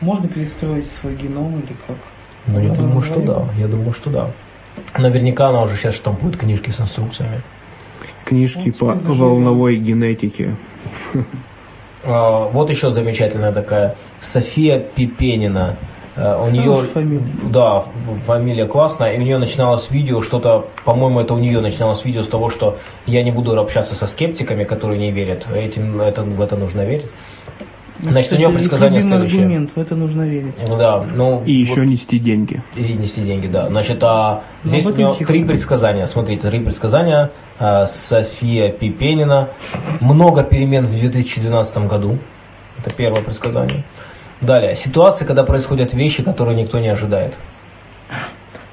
Можно 0.00 0.28
перестроить 0.28 0.88
свой 1.00 1.14
геном 1.14 1.58
или 1.58 1.74
как? 1.86 1.96
Ну, 2.46 2.60
я 2.60 2.72
думаю, 2.72 3.02
что 3.02 3.20
да. 3.20 3.44
Я 3.58 3.66
думаю, 3.66 3.92
что 3.92 4.10
да. 4.10 4.30
Наверняка 4.96 5.48
она 5.48 5.62
уже 5.62 5.76
сейчас 5.76 5.94
штампует 5.94 6.36
книжки 6.36 6.70
с 6.70 6.80
инструкциями. 6.80 7.40
Книжки 8.24 8.70
по 8.70 8.94
волновой 8.94 9.76
генетике. 9.76 10.56
А, 12.02 12.48
вот 12.48 12.70
еще 12.70 12.90
замечательная 12.90 13.52
такая 13.52 13.96
София 14.20 14.78
Пипенина. 14.78 15.76
А, 16.16 16.42
у 16.42 16.50
нее, 16.50 16.86
фамилия. 16.92 17.22
да, 17.50 17.84
фамилия 18.26 18.66
классная, 18.66 19.12
и 19.12 19.18
у 19.18 19.22
нее 19.22 19.38
начиналось 19.38 19.90
видео, 19.90 20.22
что-то, 20.22 20.66
по-моему, 20.84 21.20
это 21.20 21.34
у 21.34 21.38
нее 21.38 21.60
начиналось 21.60 22.04
видео 22.04 22.22
с 22.22 22.26
того, 22.26 22.50
что 22.50 22.78
я 23.06 23.22
не 23.22 23.30
буду 23.30 23.58
общаться 23.58 23.94
со 23.94 24.06
скептиками, 24.06 24.64
которые 24.64 24.98
не 24.98 25.12
верят, 25.12 25.46
этим, 25.54 26.00
это, 26.00 26.22
в 26.22 26.40
это 26.40 26.56
нужно 26.56 26.84
верить. 26.84 27.06
Значит, 28.02 28.32
у 28.32 28.36
него 28.36 28.52
предсказание 28.52 29.00
следующее. 29.00 29.42
аргумент, 29.42 29.70
в 29.74 29.78
это 29.78 29.94
нужно 29.94 30.22
верить. 30.22 30.54
Да, 30.66 31.04
ну, 31.14 31.42
и 31.44 31.52
еще 31.52 31.80
вот, 31.80 31.86
нести 31.86 32.18
деньги. 32.18 32.62
И 32.76 32.92
нести 32.94 33.22
деньги, 33.22 33.46
да. 33.46 33.68
Значит, 33.68 34.02
а, 34.02 34.42
ну, 34.64 34.70
здесь 34.70 34.86
у 34.86 34.94
него 34.94 35.12
три 35.12 35.44
предсказания. 35.44 36.06
Смотрите, 36.06 36.48
три 36.48 36.60
предсказания. 36.60 37.30
А, 37.58 37.86
София 37.86 38.72
Пипенина. 38.72 39.50
Много 40.00 40.44
перемен 40.44 40.86
в 40.86 40.90
2012 40.90 41.86
году. 41.86 42.18
Это 42.78 42.94
первое 42.94 43.22
предсказание. 43.22 43.84
Далее. 44.40 44.74
Ситуация, 44.74 45.26
когда 45.26 45.44
происходят 45.44 45.92
вещи, 45.92 46.22
которые 46.22 46.56
никто 46.56 46.78
не 46.78 46.88
ожидает. 46.88 47.34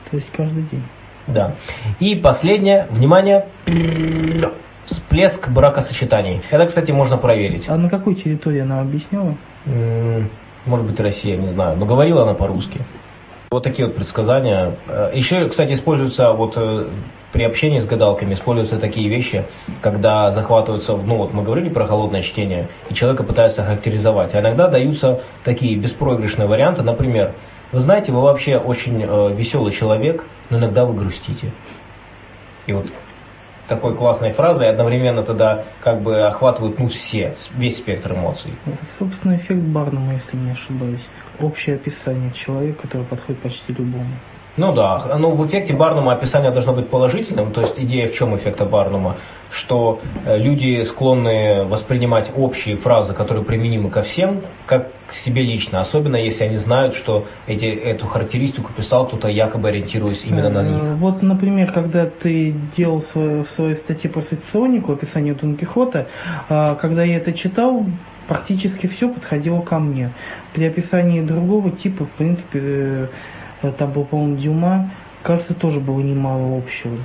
То 0.09 0.15
есть 0.15 0.31
каждый 0.31 0.63
день. 0.63 0.83
Да. 1.27 1.55
И 1.99 2.15
последнее. 2.15 2.87
Внимание 2.89 3.45
всплеск 4.87 5.47
бракосочетаний. 5.49 6.41
Это, 6.49 6.65
кстати, 6.65 6.91
можно 6.91 7.17
проверить. 7.17 7.69
А 7.69 7.77
на 7.77 7.89
какой 7.89 8.15
территории 8.15 8.61
она 8.61 8.81
объясняла? 8.81 9.35
Может 10.65 10.85
быть, 10.85 10.99
Россия, 10.99 11.37
не 11.37 11.47
знаю. 11.47 11.77
Но 11.77 11.85
говорила 11.85 12.23
она 12.23 12.33
по-русски. 12.33 12.81
Вот 13.51 13.63
такие 13.63 13.87
вот 13.87 13.95
предсказания. 13.95 14.73
Э, 14.89 15.11
Еще, 15.13 15.47
кстати, 15.47 15.71
используются 15.71 16.33
вот 16.33 16.53
э, 16.57 16.87
при 17.31 17.43
общении 17.43 17.79
с 17.79 17.85
гадалками 17.85 18.33
используются 18.33 18.77
такие 18.77 19.07
вещи, 19.07 19.45
когда 19.81 20.31
захватываются, 20.31 20.97
ну 20.97 21.15
вот 21.15 21.33
мы 21.33 21.43
говорили 21.43 21.69
про 21.69 21.85
холодное 21.85 22.21
чтение, 22.21 22.67
и 22.89 22.93
человека 22.93 23.23
пытаются 23.23 23.63
характеризовать. 23.63 24.35
А 24.35 24.41
иногда 24.41 24.67
даются 24.67 25.21
такие 25.45 25.77
беспроигрышные 25.77 26.47
варианты, 26.47 26.83
например, 26.83 27.33
вы 27.71 27.79
знаете, 27.79 28.11
вы 28.11 28.21
вообще 28.21 28.57
очень 28.57 29.03
э, 29.07 29.33
веселый 29.33 29.71
человек, 29.71 30.25
но 30.49 30.57
иногда 30.57 30.85
вы 30.85 30.93
грустите. 30.93 31.51
И 32.65 32.73
вот 32.73 32.87
такой 33.67 33.95
классной 33.95 34.31
фразой 34.33 34.69
одновременно 34.69 35.23
тогда 35.23 35.63
как 35.81 36.01
бы 36.01 36.21
охватывают 36.21 36.79
ну 36.79 36.87
все, 36.87 37.35
весь 37.55 37.77
спектр 37.77 38.13
эмоций. 38.13 38.51
Собственно, 38.97 39.35
эффект 39.37 39.61
Барнума, 39.61 40.13
если 40.13 40.37
не 40.37 40.51
ошибаюсь. 40.51 41.05
Общее 41.39 41.75
описание 41.75 42.31
человека, 42.31 42.83
который 42.83 43.03
подходит 43.03 43.41
почти 43.41 43.73
любому. 43.73 44.05
Ну 44.57 44.73
да, 44.73 45.17
ну 45.17 45.31
в 45.31 45.45
эффекте 45.45 45.73
Барнума 45.73 46.13
описание 46.13 46.49
должно 46.49 46.73
быть 46.73 46.89
положительным, 46.89 47.51
то 47.51 47.61
есть 47.61 47.75
идея 47.77 48.07
в 48.07 48.13
чем 48.13 48.35
эффекта 48.35 48.65
Барнума? 48.65 49.15
Что 49.51 50.01
э, 50.25 50.37
люди 50.37 50.81
склонны 50.83 51.63
воспринимать 51.63 52.31
общие 52.35 52.75
фразы, 52.75 53.13
которые 53.13 53.45
применимы 53.45 53.89
ко 53.89 54.01
всем, 54.01 54.41
как 54.65 54.89
к 55.07 55.13
себе 55.13 55.43
лично, 55.43 55.79
особенно 55.79 56.17
если 56.17 56.43
они 56.43 56.57
знают, 56.57 56.95
что 56.95 57.25
эти, 57.45 57.65
эту 57.65 58.07
характеристику 58.07 58.73
писал 58.73 59.07
кто-то 59.07 59.29
якобы 59.29 59.69
ориентируясь 59.69 60.23
именно 60.25 60.49
на 60.49 60.63
них. 60.63 60.83
Э, 60.83 60.95
Вот, 60.95 61.21
например, 61.21 61.71
когда 61.71 62.07
ты 62.07 62.55
делал 62.75 63.03
свою, 63.03 63.45
в 63.45 63.49
своей 63.51 63.75
статье 63.75 64.09
по 64.09 64.21
соционику 64.21 64.91
описание 64.91 65.33
Дон 65.33 65.55
Кихота, 65.55 66.07
а, 66.49 66.75
когда 66.75 67.03
я 67.03 67.17
это 67.17 67.31
читал, 67.31 67.85
практически 68.27 68.87
все 68.87 69.07
подходило 69.07 69.61
ко 69.61 69.79
мне. 69.79 70.11
При 70.53 70.65
описании 70.65 71.21
другого 71.21 71.71
типа, 71.71 72.05
в 72.05 72.09
принципе, 72.11 72.59
э, 72.63 73.07
там 73.61 73.91
был, 73.91 74.03
по-моему, 74.03 74.37
Дюма, 74.37 74.89
кажется, 75.23 75.53
тоже 75.53 75.79
было 75.79 75.99
немало 75.99 76.57
общего. 76.57 76.95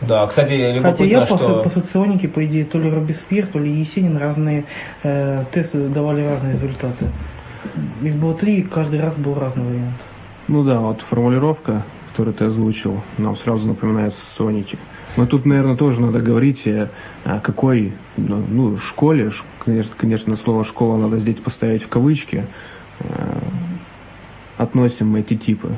Да, 0.00 0.26
кстати, 0.26 0.48
Хотя 0.82 1.04
я 1.04 1.20
любопытно, 1.20 1.26
по, 1.26 1.38
что... 1.38 1.62
по 1.62 1.68
соционике, 1.68 2.28
по 2.28 2.44
идее, 2.44 2.64
то 2.64 2.78
ли 2.78 2.90
Робеспьер, 2.90 3.46
то 3.46 3.58
ли 3.58 3.72
Есенин 3.72 4.16
разные 4.16 4.64
э, 5.02 5.44
тесты 5.52 5.88
давали 5.88 6.22
разные 6.24 6.54
результаты. 6.54 7.06
Их 8.02 8.14
было 8.16 8.34
три, 8.34 8.58
и 8.58 8.62
каждый 8.62 9.00
раз 9.00 9.14
был 9.14 9.38
разный 9.38 9.64
вариант. 9.64 9.94
Ну 10.48 10.62
да, 10.62 10.78
вот 10.80 11.00
формулировка, 11.00 11.84
которую 12.10 12.34
ты 12.34 12.44
озвучил, 12.44 13.00
нам 13.18 13.36
сразу 13.36 13.66
напоминает 13.66 14.14
соники. 14.36 14.78
Но 15.16 15.26
тут, 15.26 15.46
наверное, 15.46 15.76
тоже 15.76 16.00
надо 16.00 16.20
говорить 16.20 16.66
э, 16.66 16.88
о 17.24 17.40
какой 17.40 17.94
ну, 18.16 18.44
ну, 18.48 18.76
школе, 18.78 19.30
конечно, 19.64 19.92
конечно, 19.96 20.36
слово 20.36 20.64
школа 20.64 20.96
надо 20.96 21.18
здесь 21.18 21.36
поставить 21.36 21.84
в 21.84 21.88
кавычки, 21.88 22.44
э, 23.00 23.38
относим 24.58 25.08
мы 25.10 25.20
эти 25.20 25.36
типы. 25.36 25.76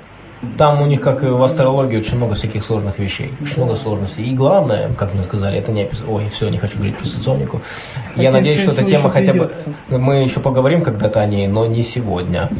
Там 0.58 0.82
у 0.82 0.86
них, 0.86 1.00
как 1.00 1.24
и 1.24 1.26
в 1.26 1.42
астрологии, 1.42 1.96
очень 1.96 2.16
много 2.16 2.34
всяких 2.34 2.62
сложных 2.62 2.98
вещей. 2.98 3.32
Очень 3.42 3.64
много 3.64 3.76
сложностей. 3.76 4.22
И 4.22 4.34
главное, 4.34 4.90
как 4.92 5.14
мне 5.14 5.24
сказали, 5.24 5.58
это 5.58 5.72
не 5.72 5.84
опис... 5.84 6.02
Ой, 6.06 6.28
все, 6.28 6.50
не 6.50 6.58
хочу 6.58 6.76
говорить 6.76 6.96
про 6.98 7.06
соционику. 7.06 7.62
Я 8.16 8.30
Хотя, 8.30 8.30
надеюсь, 8.32 8.60
что 8.60 8.72
эта 8.72 8.84
тема 8.84 9.10
хотя 9.10 9.32
бы... 9.32 9.50
Мы 9.88 10.24
еще 10.24 10.40
поговорим 10.40 10.82
когда-то 10.82 11.20
о 11.20 11.26
ней, 11.26 11.46
но 11.48 11.66
не 11.66 11.82
сегодня. 11.82 12.50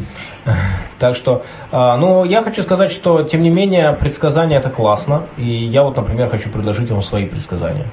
Так 0.99 1.15
что, 1.15 1.43
а, 1.71 1.95
ну, 1.97 2.23
я 2.23 2.41
хочу 2.41 2.63
сказать, 2.63 2.91
что, 2.91 3.21
тем 3.21 3.43
не 3.43 3.51
менее, 3.51 3.93
предсказания 3.93 4.57
это 4.57 4.71
классно. 4.71 5.23
И 5.37 5.45
я 5.45 5.83
вот, 5.83 5.95
например, 5.95 6.29
хочу 6.29 6.49
предложить 6.49 6.89
вам 6.89 7.03
свои 7.03 7.27
предсказания. 7.27 7.85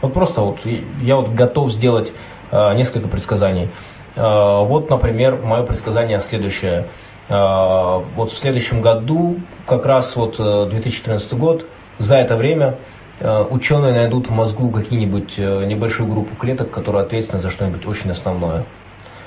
Вот 0.00 0.12
просто 0.14 0.42
вот 0.42 0.58
я 1.02 1.16
вот 1.16 1.30
готов 1.30 1.72
сделать 1.72 2.12
а, 2.52 2.72
несколько 2.74 3.08
предсказаний. 3.08 3.70
А, 4.14 4.62
Вот, 4.62 4.88
например, 4.88 5.40
мое 5.42 5.64
предсказание 5.64 6.20
следующее. 6.20 6.84
А, 7.28 8.02
Вот 8.16 8.32
в 8.32 8.38
следующем 8.38 8.82
году, 8.82 9.36
как 9.66 9.86
раз 9.86 10.14
вот 10.16 10.36
э, 10.38 10.66
2014 10.70 11.32
год, 11.34 11.66
за 11.98 12.16
это 12.16 12.36
время 12.36 12.76
э, 13.20 13.44
ученые 13.50 13.94
найдут 13.94 14.28
в 14.28 14.32
мозгу 14.32 14.70
какие-нибудь 14.70 15.34
э, 15.38 15.64
небольшую 15.64 16.08
группу 16.08 16.36
клеток, 16.36 16.70
которые 16.70 17.02
ответственны 17.04 17.40
за 17.40 17.50
что-нибудь 17.50 17.86
очень 17.86 18.10
основное. 18.10 18.64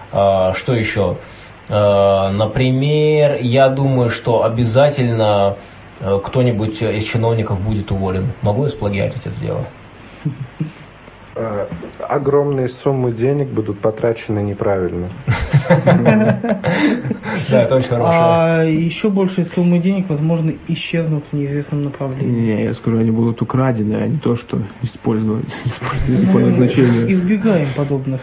Что 0.09 0.73
еще? 0.73 1.17
Например, 1.67 3.39
я 3.41 3.67
думаю, 3.67 4.09
что 4.09 4.45
обязательно 4.45 5.57
э, 5.99 6.19
кто-нибудь 6.23 6.81
из 6.81 7.03
чиновников 7.03 7.59
будет 7.59 7.91
уволен. 7.91 8.31
Могу 8.41 8.63
я 8.63 8.69
сплагиатить 8.69 9.25
это 9.25 9.37
дело? 9.41 9.65
Э, 11.37 11.65
Огромные 12.09 12.69
суммы 12.69 13.11
денег 13.11 13.49
будут 13.49 13.79
потрачены 13.79 14.39
неправильно. 14.39 15.09
Да, 17.49 17.63
это 17.63 17.75
очень 17.75 17.89
хорошее. 17.89 18.17
А 18.19 18.63
еще 18.63 19.09
большие 19.09 19.45
суммы 19.53 19.79
денег, 19.79 20.09
возможно, 20.09 20.53
исчезнут 20.67 21.23
в 21.31 21.35
неизвестном 21.35 21.83
направлении. 21.83 22.55
Не, 22.55 22.63
я 22.63 22.73
скажу, 22.73 22.97
они 22.99 23.11
будут 23.11 23.41
украдены, 23.41 23.95
а 23.95 24.07
не 24.07 24.17
то, 24.17 24.35
что 24.35 24.59
использовать 24.81 25.45
по 26.33 26.39
назначению. 26.39 27.11
избегаем 27.11 27.67
подобных. 27.75 28.21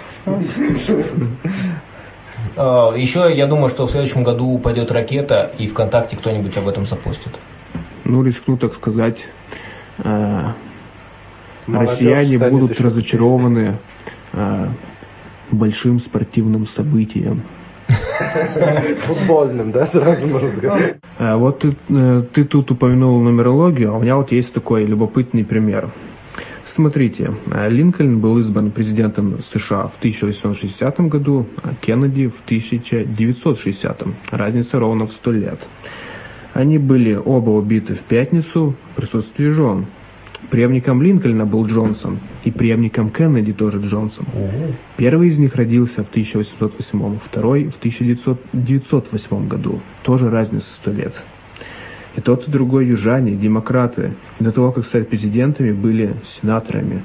А, 2.56 2.92
Еще 2.96 3.32
я 3.34 3.46
думаю, 3.46 3.68
что 3.70 3.86
в 3.86 3.90
следующем 3.90 4.24
году 4.24 4.46
упадет 4.46 4.90
ракета, 4.90 5.50
и 5.58 5.66
ВКонтакте 5.68 6.16
кто-нибудь 6.16 6.56
об 6.56 6.68
этом 6.68 6.86
запустит. 6.86 7.32
Ну, 8.04 8.22
рискну 8.22 8.56
так 8.56 8.74
сказать, 8.74 9.18
э, 9.98 10.44
Молодежь 11.66 11.92
россияне 11.92 12.36
станет 12.36 12.52
будут 12.52 12.70
еще 12.72 12.84
разочарованы 12.84 13.76
э, 14.32 14.66
большим 15.50 15.98
спортивным 15.98 16.66
событием. 16.66 17.42
Футбольным, 19.00 19.72
да, 19.72 19.86
сразу 19.86 20.26
можно 20.26 20.52
сказать. 20.52 20.96
А 21.18 21.36
Вот 21.36 21.60
ты, 21.60 21.74
э, 21.88 22.22
ты 22.32 22.44
тут 22.44 22.70
упомянул 22.70 23.20
нумерологию, 23.20 23.92
а 23.92 23.96
у 23.96 24.02
меня 24.02 24.16
вот 24.16 24.32
есть 24.32 24.52
такой 24.52 24.84
любопытный 24.84 25.44
пример. 25.44 25.88
Смотрите, 26.66 27.32
э, 27.52 27.68
Линкольн 27.70 28.18
был 28.18 28.38
избран 28.40 28.70
президентом 28.70 29.38
США 29.42 29.88
в 29.88 29.98
1860 29.98 31.00
году, 31.08 31.46
а 31.62 31.70
Кеннеди 31.80 32.28
в 32.28 32.40
1960. 32.46 34.02
Разница 34.30 34.78
ровно 34.78 35.06
в 35.06 35.12
100 35.12 35.32
лет. 35.32 35.60
Они 36.52 36.78
были 36.78 37.14
оба 37.14 37.50
убиты 37.50 37.94
в 37.94 38.00
пятницу 38.00 38.74
в 38.92 38.96
присутствии 38.96 39.48
жен. 39.48 39.86
Преемником 40.50 41.02
Линкольна 41.02 41.46
был 41.46 41.66
Джонсон, 41.66 42.18
и 42.44 42.50
преемником 42.50 43.10
Кеннеди 43.10 43.52
тоже 43.52 43.80
Джонсон. 43.80 44.26
Первый 44.96 45.28
из 45.28 45.38
них 45.38 45.54
родился 45.54 46.04
в 46.04 46.08
1808, 46.08 47.18
второй 47.22 47.64
в 47.64 47.76
1908 47.78 49.48
году. 49.48 49.80
Тоже 50.02 50.30
разница 50.30 50.66
100 50.82 50.90
лет. 50.92 51.14
И 52.16 52.20
тот, 52.20 52.46
и 52.46 52.50
другой 52.50 52.86
южане, 52.86 53.32
демократы, 53.32 54.12
до 54.38 54.52
того, 54.52 54.70
как 54.70 54.86
стать 54.86 55.08
президентами, 55.08 55.72
были 55.72 56.14
сенаторами. 56.24 57.02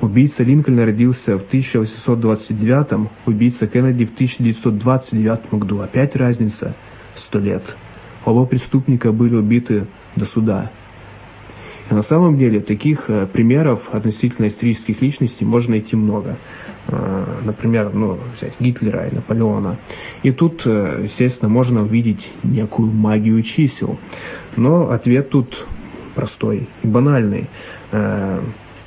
Убийца 0.00 0.42
Линкольна 0.42 0.84
родился 0.84 1.38
в 1.38 1.42
1829, 1.42 3.08
убийца 3.26 3.66
Кеннеди 3.66 4.04
в 4.04 4.12
1929 4.14 5.54
году. 5.54 5.80
Опять 5.80 6.14
разница 6.14 6.74
100 7.16 7.38
лет. 7.40 7.62
Оба 8.24 8.44
преступника 8.46 9.12
были 9.12 9.34
убиты 9.34 9.86
до 10.16 10.26
суда. 10.26 10.70
На 11.90 12.02
самом 12.02 12.38
деле 12.38 12.60
таких 12.60 13.04
э, 13.08 13.26
примеров 13.26 13.80
относительно 13.92 14.48
исторических 14.48 15.02
личностей 15.02 15.44
можно 15.44 15.72
найти 15.72 15.96
много. 15.96 16.36
Э, 16.88 17.24
Например, 17.44 17.90
ну, 17.92 18.18
взять 18.36 18.54
Гитлера 18.58 19.06
и 19.06 19.14
Наполеона. 19.14 19.76
И 20.22 20.30
тут, 20.30 20.62
э, 20.64 21.02
естественно, 21.04 21.50
можно 21.50 21.82
увидеть 21.82 22.30
некую 22.42 22.90
магию 22.90 23.42
чисел. 23.42 23.98
Но 24.56 24.90
ответ 24.90 25.28
тут 25.30 25.66
простой 26.14 26.68
и 26.82 26.86
банальный. 26.86 27.48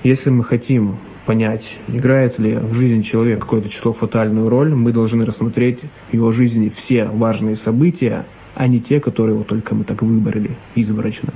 Если 0.03 0.29
мы 0.29 0.45
хотим 0.45 0.95
понять, 1.25 1.63
играет 1.89 2.39
ли 2.39 2.55
в 2.55 2.73
жизни 2.73 3.01
человека 3.01 3.41
какое-то 3.41 3.69
число 3.69 3.91
фатальную 3.91 4.47
роль, 4.47 4.73
мы 4.73 4.93
должны 4.93 5.25
рассмотреть 5.25 5.79
в 6.09 6.13
его 6.13 6.31
жизни 6.31 6.71
все 6.73 7.05
важные 7.05 7.57
события, 7.57 8.25
а 8.55 8.67
не 8.67 8.79
те, 8.79 9.01
которые 9.01 9.35
вот 9.35 9.47
только 9.47 9.75
мы 9.75 9.83
так 9.83 10.01
выбрали 10.01 10.51
изборочно. 10.75 11.33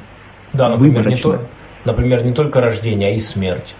Да, 0.54 0.70
например, 0.70 1.08
не, 1.08 1.16
то- 1.16 1.42
например, 1.86 2.24
не 2.24 2.34
только 2.34 2.62
рождение, 2.62 3.10
а 3.10 3.14
и 3.14 3.20
смерть. 3.20 3.76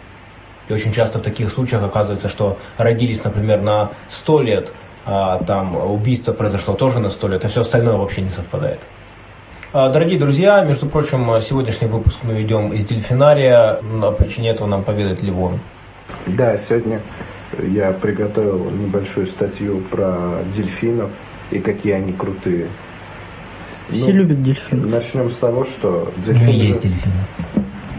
И 0.70 0.74
очень 0.74 0.94
часто 0.94 1.20
в 1.20 1.22
таких 1.22 1.52
случаях 1.52 1.84
оказывается, 1.84 2.30
что 2.30 2.58
родились, 2.78 3.24
например, 3.24 3.62
на 3.62 3.90
100 4.10 4.42
лет, 4.42 4.72
а 5.06 5.44
там 5.44 5.76
убийство 5.76 6.32
произошло 6.34 6.76
тоже 6.76 7.00
на 7.00 7.10
100 7.10 7.28
лет, 7.28 7.46
а 7.46 7.50
все 7.50 7.62
остальное 7.62 7.96
вообще 7.96 8.22
не 8.22 8.30
совпадает. 8.30 8.80
А, 9.74 9.90
Дорогие 9.90 10.20
друзья, 10.20 10.64
между 10.64 10.86
прочим, 10.86 11.28
сегодняшний 11.42 11.88
выпуск 11.88 12.18
мы 12.24 12.34
ведем 12.34 12.74
из 12.74 12.86
дельфинария. 12.86 13.80
О 14.02 14.12
причине 14.12 14.50
этого 14.50 14.68
нам 14.68 14.84
поведает 14.84 15.24
Ливон. 15.24 15.60
Да, 16.28 16.58
сегодня 16.58 17.00
я 17.62 17.92
приготовил 17.92 18.70
небольшую 18.70 19.28
статью 19.28 19.82
про 19.90 20.40
дельфинов 20.56 21.10
и 21.52 21.60
какие 21.60 21.94
они 21.94 22.14
крутые. 22.14 22.68
Все 23.92 24.06
Ну, 24.06 24.12
любят 24.12 24.44
дельфинов. 24.44 24.90
Начнем 24.90 25.32
с 25.32 25.38
того, 25.38 25.66
что 25.66 26.12
Ну, 26.16 26.24
дельфин, 26.26 26.50
есть 26.50 26.82
жи- 26.82 26.88
дельфины. 26.90 27.14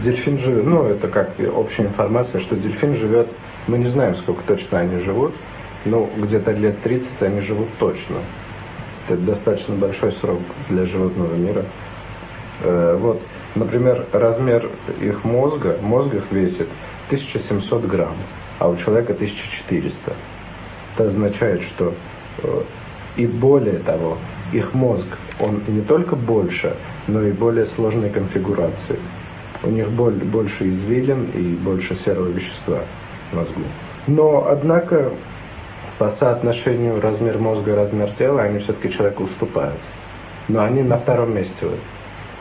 дельфин 0.03 0.39
живет, 0.39 0.65
ну 0.65 0.83
это 0.85 1.07
как 1.07 1.31
общая 1.55 1.83
информация, 1.83 2.41
что 2.41 2.55
дельфин 2.55 2.95
живет, 2.95 3.27
мы 3.67 3.77
не 3.77 3.87
знаем, 3.89 4.15
сколько 4.15 4.41
точно 4.47 4.79
они 4.79 4.99
живут, 5.03 5.33
но 5.85 6.09
где-то 6.17 6.51
лет 6.51 6.81
30 6.81 7.21
они 7.21 7.41
живут 7.41 7.67
точно. 7.79 8.15
Это 9.07 9.17
достаточно 9.19 9.75
большой 9.75 10.13
срок 10.13 10.39
для 10.69 10.85
животного 10.85 11.33
мира. 11.35 11.63
Э, 12.61 12.97
вот, 12.99 13.21
например, 13.55 14.05
размер 14.13 14.69
их 15.01 15.23
мозга, 15.25 15.77
мозг 15.81 16.13
их 16.13 16.23
весит 16.31 16.67
1700 17.07 17.85
грамм, 17.85 18.15
а 18.59 18.69
у 18.69 18.77
человека 18.77 19.13
1400. 19.13 20.13
Это 20.95 21.07
означает, 21.09 21.61
что 21.63 21.93
э, 22.43 22.61
и 23.17 23.27
более 23.27 23.79
того, 23.79 24.17
их 24.53 24.73
мозг, 24.73 25.05
он 25.39 25.61
не 25.67 25.81
только 25.81 26.15
больше, 26.15 26.75
но 27.07 27.21
и 27.23 27.31
более 27.31 27.65
сложной 27.65 28.09
конфигурации. 28.09 28.99
У 29.63 29.69
них 29.69 29.89
больше 29.89 30.69
извилин 30.69 31.27
и 31.33 31.55
больше 31.55 31.95
серого 31.95 32.27
вещества 32.27 32.79
в 33.31 33.35
мозгу. 33.35 33.61
Но, 34.07 34.47
однако, 34.49 35.11
по 35.97 36.09
соотношению 36.09 37.01
размер 37.01 37.37
мозга 37.37 37.71
и 37.71 37.75
размер 37.75 38.09
тела, 38.17 38.41
они 38.43 38.59
все-таки 38.59 38.91
человеку 38.91 39.23
уступают. 39.23 39.79
Но 40.49 40.61
они 40.61 40.83
на 40.83 40.97
втором 40.97 41.33
месте. 41.33 41.65
Вот. 41.65 41.79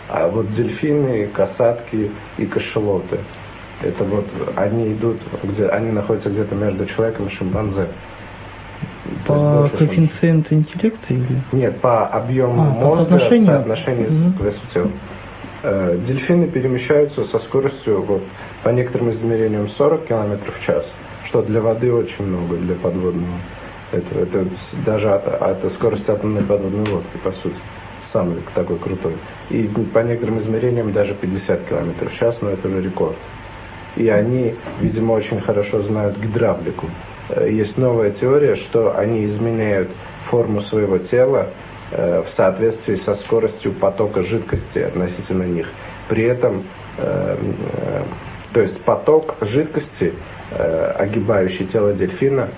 А 0.08 0.28
вот 0.28 0.52
дельфины, 0.52 1.28
касатки 1.28 2.10
и 2.36 2.46
кашелоты, 2.46 3.18
это 3.82 4.04
вот 4.04 4.26
они 4.56 4.92
идут, 4.92 5.18
где 5.44 5.66
они 5.66 5.92
находятся 5.92 6.28
где-то 6.28 6.54
между 6.54 6.86
человеком 6.86 7.26
и 7.26 7.30
шимпанзе. 7.30 7.86
По 9.26 9.68
коэффициенту 9.78 10.54
интеллекта 10.54 11.14
или? 11.14 11.40
Нет, 11.52 11.80
по 11.80 12.06
объему 12.06 12.62
а, 12.62 12.64
мозга 12.64 13.04
по 13.04 13.18
соотношению, 13.18 13.46
соотношению 13.46 14.10
весу 14.40 14.60
тела. 14.72 14.90
Э, 15.62 15.96
дельфины 16.06 16.48
перемещаются 16.48 17.24
со 17.24 17.38
скоростью, 17.38 18.02
вот, 18.02 18.22
по 18.64 18.70
некоторым 18.70 19.10
измерениям, 19.10 19.68
40 19.68 20.06
км 20.06 20.52
в 20.52 20.64
час, 20.64 20.84
что 21.24 21.42
для 21.42 21.60
воды 21.60 21.92
очень 21.92 22.26
много, 22.26 22.56
для 22.56 22.74
подводного. 22.74 23.38
Это, 23.92 24.18
это 24.20 24.46
даже 24.84 25.12
от, 25.12 25.28
от 25.28 25.72
скорости 25.72 26.10
атомной 26.10 26.42
подводной 26.42 26.90
лодки, 26.90 27.16
по 27.22 27.30
сути. 27.30 27.56
Самый 28.12 28.38
такой 28.54 28.78
крутой. 28.78 29.14
И 29.50 29.70
по 29.94 30.00
некоторым 30.00 30.40
измерениям 30.40 30.92
даже 30.92 31.14
50 31.14 31.64
км 31.66 32.08
в 32.08 32.18
час, 32.18 32.38
но 32.42 32.50
это 32.50 32.68
уже 32.68 32.82
рекорд. 32.82 33.16
И 33.96 34.08
они, 34.08 34.54
видимо, 34.80 35.12
очень 35.12 35.40
хорошо 35.40 35.82
знают 35.82 36.18
гидравлику. 36.18 36.86
Э, 37.28 37.48
есть 37.50 37.78
новая 37.78 38.10
теория, 38.10 38.56
что 38.56 38.96
они 38.96 39.26
изменяют 39.26 39.88
форму 40.26 40.60
своего 40.60 40.98
тела 40.98 41.48
э, 41.90 42.22
в 42.22 42.32
соответствии 42.32 42.96
со 42.96 43.14
скоростью 43.14 43.72
потока 43.72 44.22
жидкости 44.22 44.78
относительно 44.78 45.44
них. 45.44 45.68
При 46.08 46.24
этом, 46.24 46.64
э, 46.98 47.36
то 48.52 48.60
есть 48.60 48.80
поток 48.82 49.36
жидкости, 49.40 50.12
огибающий 50.98 51.64
тело 51.64 51.94
дельфина, 51.94 52.48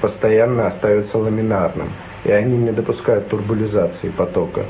постоянно 0.00 0.68
остается 0.68 1.18
ламинарным, 1.18 1.88
и 2.22 2.30
они 2.30 2.56
не 2.56 2.70
допускают 2.70 3.28
турбулизации 3.28 4.10
потока, 4.10 4.66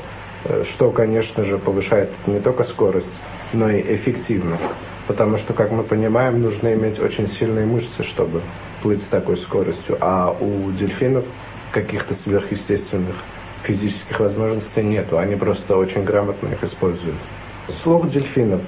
что, 0.63 0.89
конечно 0.89 1.43
же, 1.43 1.59
повышает 1.59 2.09
не 2.25 2.39
только 2.39 2.63
скорость, 2.63 3.13
но 3.53 3.69
и 3.69 3.95
эффективность 3.95 4.63
потому 5.07 5.37
что, 5.37 5.53
как 5.53 5.71
мы 5.71 5.83
понимаем, 5.83 6.41
нужно 6.41 6.73
иметь 6.73 6.99
очень 6.99 7.29
сильные 7.29 7.65
мышцы, 7.65 8.03
чтобы 8.03 8.41
плыть 8.83 9.01
с 9.01 9.05
такой 9.05 9.37
скоростью, 9.37 9.97
а 10.01 10.35
у 10.39 10.71
дельфинов 10.71 11.23
каких-то 11.71 12.13
сверхъестественных 12.13 13.15
физических 13.63 14.19
возможностей 14.19 14.83
нету, 14.83 15.17
они 15.17 15.35
просто 15.35 15.75
очень 15.75 16.03
грамотно 16.03 16.49
их 16.49 16.63
используют. 16.63 17.15
Слух 17.83 18.09
дельфинов 18.09 18.61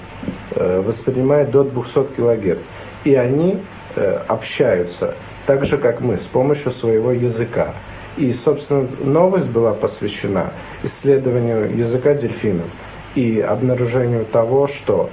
э, 0.56 0.82
воспринимает 0.82 1.52
до 1.52 1.63
200 1.63 2.15
кГц, 2.15 2.60
и 3.06 3.15
они 3.15 3.60
э, 3.95 4.19
общаются 4.28 5.15
так 5.45 5.65
же, 5.65 5.78
как 5.78 6.02
мы, 6.02 6.17
с 6.17 6.25
помощью 6.25 6.71
своего 6.71 7.12
языка. 7.12 7.73
И, 8.17 8.34
собственно, 8.34 8.88
новость 9.02 9.47
была 9.47 9.73
посвящена 9.73 10.52
исследованию 10.84 11.78
языка 11.78 12.13
дельфинов 12.13 12.67
и 13.15 13.39
обнаружению 13.39 14.25
того, 14.25 14.67
что 14.67 15.10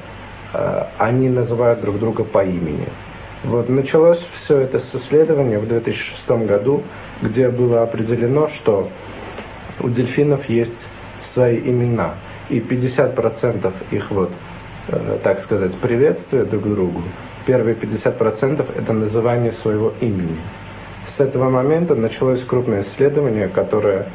они 0.99 1.29
называют 1.29 1.81
друг 1.81 1.99
друга 1.99 2.25
по 2.25 2.45
имени. 2.45 2.89
Вот 3.45 3.69
началось 3.69 4.25
все 4.35 4.59
это 4.59 4.81
с 4.81 4.95
исследования 4.95 5.59
в 5.59 5.69
2006 5.69 6.29
году, 6.47 6.83
где 7.23 7.49
было 7.49 7.83
определено, 7.83 8.49
что 8.49 8.89
у 9.81 9.89
дельфинов 9.89 10.49
есть 10.49 10.87
свои 11.33 11.59
имена, 11.59 12.15
и 12.49 12.59
50% 12.61 13.73
их 13.91 14.11
вот, 14.11 14.33
э, 14.89 15.19
так 15.23 15.41
сказать, 15.41 15.75
приветствия 15.75 16.45
друг 16.45 16.65
другу, 16.65 17.03
первые 17.47 17.77
50% 17.77 18.67
это 18.75 18.93
называние 18.93 19.53
своего 19.53 19.93
имени. 20.01 20.39
С 21.07 21.21
этого 21.21 21.49
момента 21.51 21.95
началось 21.95 22.43
крупное 22.43 22.83
исследование, 22.83 23.49
которое 23.49 24.07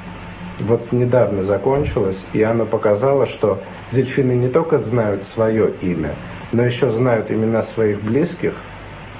вот 0.61 0.91
недавно 0.91 1.43
закончилось, 1.43 2.19
и 2.33 2.41
оно 2.41 2.65
показало, 2.65 3.25
что 3.25 3.59
дельфины 3.91 4.33
не 4.33 4.49
только 4.49 4.79
знают 4.79 5.23
свое 5.23 5.71
имя, 5.81 6.11
но 6.51 6.63
еще 6.63 6.91
знают 6.91 7.31
имена 7.31 7.63
своих 7.63 8.01
близких 8.01 8.53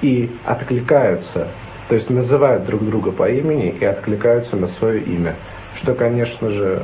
и 0.00 0.30
откликаются, 0.44 1.48
то 1.88 1.94
есть 1.94 2.10
называют 2.10 2.66
друг 2.66 2.84
друга 2.84 3.12
по 3.12 3.28
имени 3.28 3.68
и 3.68 3.84
откликаются 3.84 4.56
на 4.56 4.68
свое 4.68 5.02
имя. 5.02 5.34
Что, 5.74 5.94
конечно 5.94 6.50
же, 6.50 6.82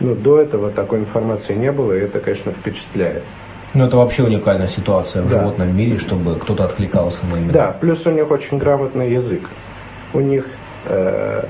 ну, 0.00 0.14
до 0.14 0.40
этого 0.40 0.70
такой 0.70 1.00
информации 1.00 1.54
не 1.54 1.72
было, 1.72 1.92
и 1.92 2.00
это, 2.00 2.20
конечно, 2.20 2.52
впечатляет. 2.52 3.22
Ну, 3.74 3.84
это 3.84 3.96
вообще 3.96 4.22
уникальная 4.22 4.68
ситуация 4.68 5.22
в 5.22 5.28
да. 5.28 5.40
животном 5.40 5.76
мире, 5.76 5.98
чтобы 5.98 6.36
кто-то 6.36 6.64
откликался 6.64 7.24
на 7.26 7.36
имя. 7.36 7.52
Да, 7.52 7.76
плюс 7.78 8.06
у 8.06 8.10
них 8.10 8.30
очень 8.30 8.58
грамотный 8.58 9.10
язык. 9.12 9.48
У 10.14 10.20
них 10.20 10.46
э, 10.86 11.44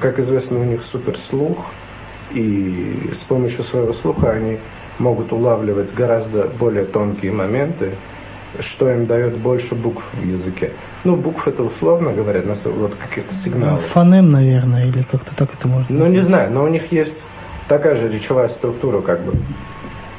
как 0.00 0.18
известно, 0.18 0.60
у 0.60 0.64
них 0.64 0.84
суперслух, 0.84 1.58
и 2.32 3.10
с 3.14 3.18
помощью 3.18 3.64
своего 3.64 3.92
слуха 3.92 4.30
они 4.30 4.58
могут 4.98 5.32
улавливать 5.32 5.92
гораздо 5.94 6.44
более 6.44 6.84
тонкие 6.84 7.32
моменты, 7.32 7.92
что 8.60 8.90
им 8.90 9.06
дает 9.06 9.36
больше 9.36 9.74
букв 9.74 10.02
в 10.14 10.26
языке. 10.26 10.72
Ну, 11.04 11.16
букв 11.16 11.46
это 11.46 11.62
условно 11.62 12.12
говорят, 12.12 12.44
вот 12.64 12.94
каких-то 12.94 13.34
сигналов. 13.34 13.84
Фонем, 13.92 14.30
наверное, 14.30 14.86
или 14.86 15.02
как-то 15.02 15.34
так 15.36 15.50
это 15.54 15.68
можно 15.68 15.86
Ну, 15.88 16.06
не 16.06 16.22
знаю, 16.22 16.50
но 16.52 16.64
у 16.64 16.68
них 16.68 16.90
есть 16.92 17.22
такая 17.68 17.96
же 17.96 18.08
речевая 18.08 18.48
структура, 18.48 19.00
как 19.00 19.22
бы. 19.22 19.34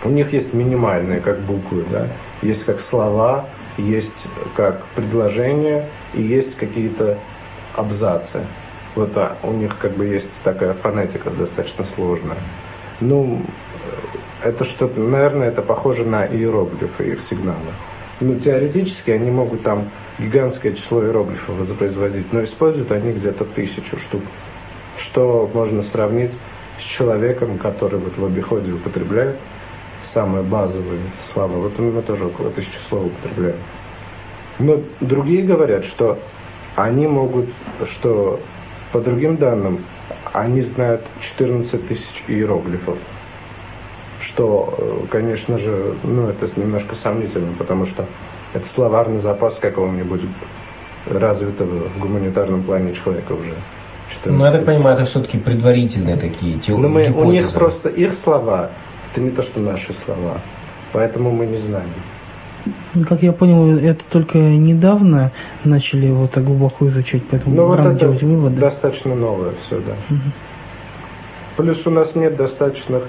У 0.03 0.09
них 0.09 0.31
есть 0.31 0.53
минимальные, 0.53 1.19
как 1.21 1.39
буквы, 1.39 1.83
да, 1.91 2.07
есть 2.41 2.63
как 2.65 2.79
слова, 2.79 3.45
есть 3.77 4.25
как 4.55 4.85
предложения, 4.95 5.85
и 6.13 6.21
есть 6.21 6.55
какие-то 6.55 7.17
абзацы. 7.73 8.41
Вот 8.97 9.13
да, 9.13 9.37
у 9.43 9.51
них 9.51 9.77
как 9.77 9.91
бы 9.91 10.07
есть 10.07 10.31
такая 10.43 10.73
фонетика 10.73 11.29
достаточно 11.29 11.85
сложная. 11.95 12.37
Ну, 12.99 13.43
это 14.43 14.65
что-то, 14.65 14.99
наверное, 14.99 15.49
это 15.49 15.61
похоже 15.61 16.03
на 16.03 16.25
иероглифы, 16.25 17.11
их 17.11 17.21
сигналы. 17.21 17.59
Ну, 18.19 18.39
теоретически 18.39 19.11
они 19.11 19.29
могут 19.29 19.61
там 19.61 19.89
гигантское 20.17 20.73
число 20.73 21.03
иероглифов 21.03 21.57
воспроизводить, 21.57 22.33
но 22.33 22.43
используют 22.43 22.91
они 22.91 23.11
где-то 23.13 23.45
тысячу 23.45 23.99
штук. 23.99 24.23
Что 24.97 25.47
можно 25.53 25.83
сравнить 25.83 26.31
с 26.79 26.83
человеком, 26.83 27.59
который 27.59 27.99
вот 27.99 28.17
в 28.17 28.25
обиходе 28.25 28.71
употребляет 28.71 29.37
самые 30.11 30.41
базовые 30.41 31.01
слова. 31.31 31.55
Вот 31.55 31.77
мы 31.77 32.01
тоже 32.01 32.25
около 32.25 32.49
тысячи 32.49 32.79
слов 32.89 33.05
употребляем. 33.05 33.59
Но 34.57 34.81
другие 35.01 35.43
говорят, 35.43 35.85
что 35.85 36.17
они 36.75 37.05
могут, 37.05 37.45
что 37.85 38.39
по 38.97 39.01
другим 39.01 39.37
данным, 39.37 39.81
они 40.33 40.63
знают 40.63 41.03
14 41.21 41.87
тысяч 41.87 42.23
иероглифов. 42.27 42.97
Что, 44.21 44.73
э, 44.75 45.05
конечно 45.11 45.59
же, 45.59 45.93
ну, 46.03 46.27
это 46.27 46.47
немножко 46.59 46.95
сомнительно, 46.95 47.53
потому 47.59 47.85
что 47.85 48.05
это 48.55 48.67
словарный 48.67 49.19
запас 49.19 49.59
какого-нибудь 49.59 50.21
развитого 51.05 51.89
в 51.89 51.99
гуманитарном 51.99 52.63
плане 52.63 52.95
человека 52.95 53.33
уже. 53.33 53.53
Ну, 54.25 54.43
я 54.43 54.51
так 54.51 54.65
понимаю, 54.65 54.95
это 54.95 55.05
все-таки 55.05 55.37
предварительные 55.37 56.15
такие 56.15 56.57
теории. 56.57 56.81
Но 56.81 56.89
мы, 56.89 57.11
у 57.11 57.31
них 57.31 57.53
просто 57.53 57.89
их 57.89 58.15
слова, 58.15 58.71
это 59.11 59.21
не 59.21 59.29
то, 59.29 59.43
что 59.43 59.59
наши 59.59 59.93
слова. 60.05 60.41
Поэтому 60.91 61.29
мы 61.29 61.45
не 61.45 61.59
знаем. 61.59 61.89
Ну, 62.93 63.05
как 63.05 63.23
я 63.23 63.31
понял, 63.31 63.77
это 63.77 64.03
только 64.09 64.37
недавно 64.37 65.31
начали 65.63 66.07
его 66.07 66.27
так 66.27 66.43
глубоко 66.43 66.87
изучать, 66.87 67.23
поэтому 67.29 67.55
ну, 67.55 67.75
рано 67.75 67.89
вот 67.89 67.99
делать 67.99 68.23
выводы. 68.23 68.59
достаточно 68.59 69.15
новое 69.15 69.51
все, 69.65 69.79
да. 69.79 69.93
Угу. 70.09 70.21
Плюс 71.57 71.85
у 71.87 71.89
нас 71.89 72.15
нет 72.15 72.35
достаточных... 72.35 73.03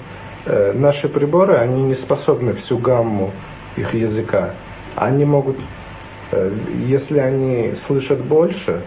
Э, 0.47 0.73
наши 0.73 1.09
приборы, 1.09 1.57
они 1.57 1.83
не 1.83 1.95
способны 1.95 2.55
всю 2.55 2.79
гамму 2.79 3.33
их 3.77 3.95
языка. 3.95 4.55
Они 4.97 5.25
могут, 5.25 5.57
э, 6.33 6.51
если 6.87 7.19
они 7.19 7.75
слышат 7.87 8.25
больше, 8.25 8.81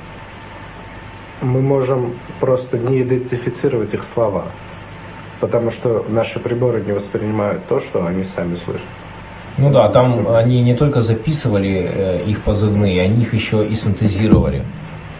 мы 1.41 1.61
можем 1.61 2.13
просто 2.39 2.77
не 2.77 3.01
идентифицировать 3.01 3.93
их 3.93 4.03
слова, 4.03 4.45
потому 5.39 5.71
что 5.71 6.05
наши 6.09 6.39
приборы 6.39 6.81
не 6.81 6.91
воспринимают 6.91 7.65
то, 7.67 7.79
что 7.79 8.05
они 8.05 8.23
сами 8.23 8.55
слышат. 8.55 8.85
Ну 9.57 9.69
да, 9.71 9.89
там 9.89 10.27
они 10.33 10.61
не 10.61 10.75
только 10.75 11.01
записывали 11.01 11.89
э, 11.91 12.23
их 12.25 12.41
позывные, 12.41 13.01
они 13.01 13.23
их 13.23 13.33
еще 13.33 13.65
и 13.65 13.75
синтезировали. 13.75 14.63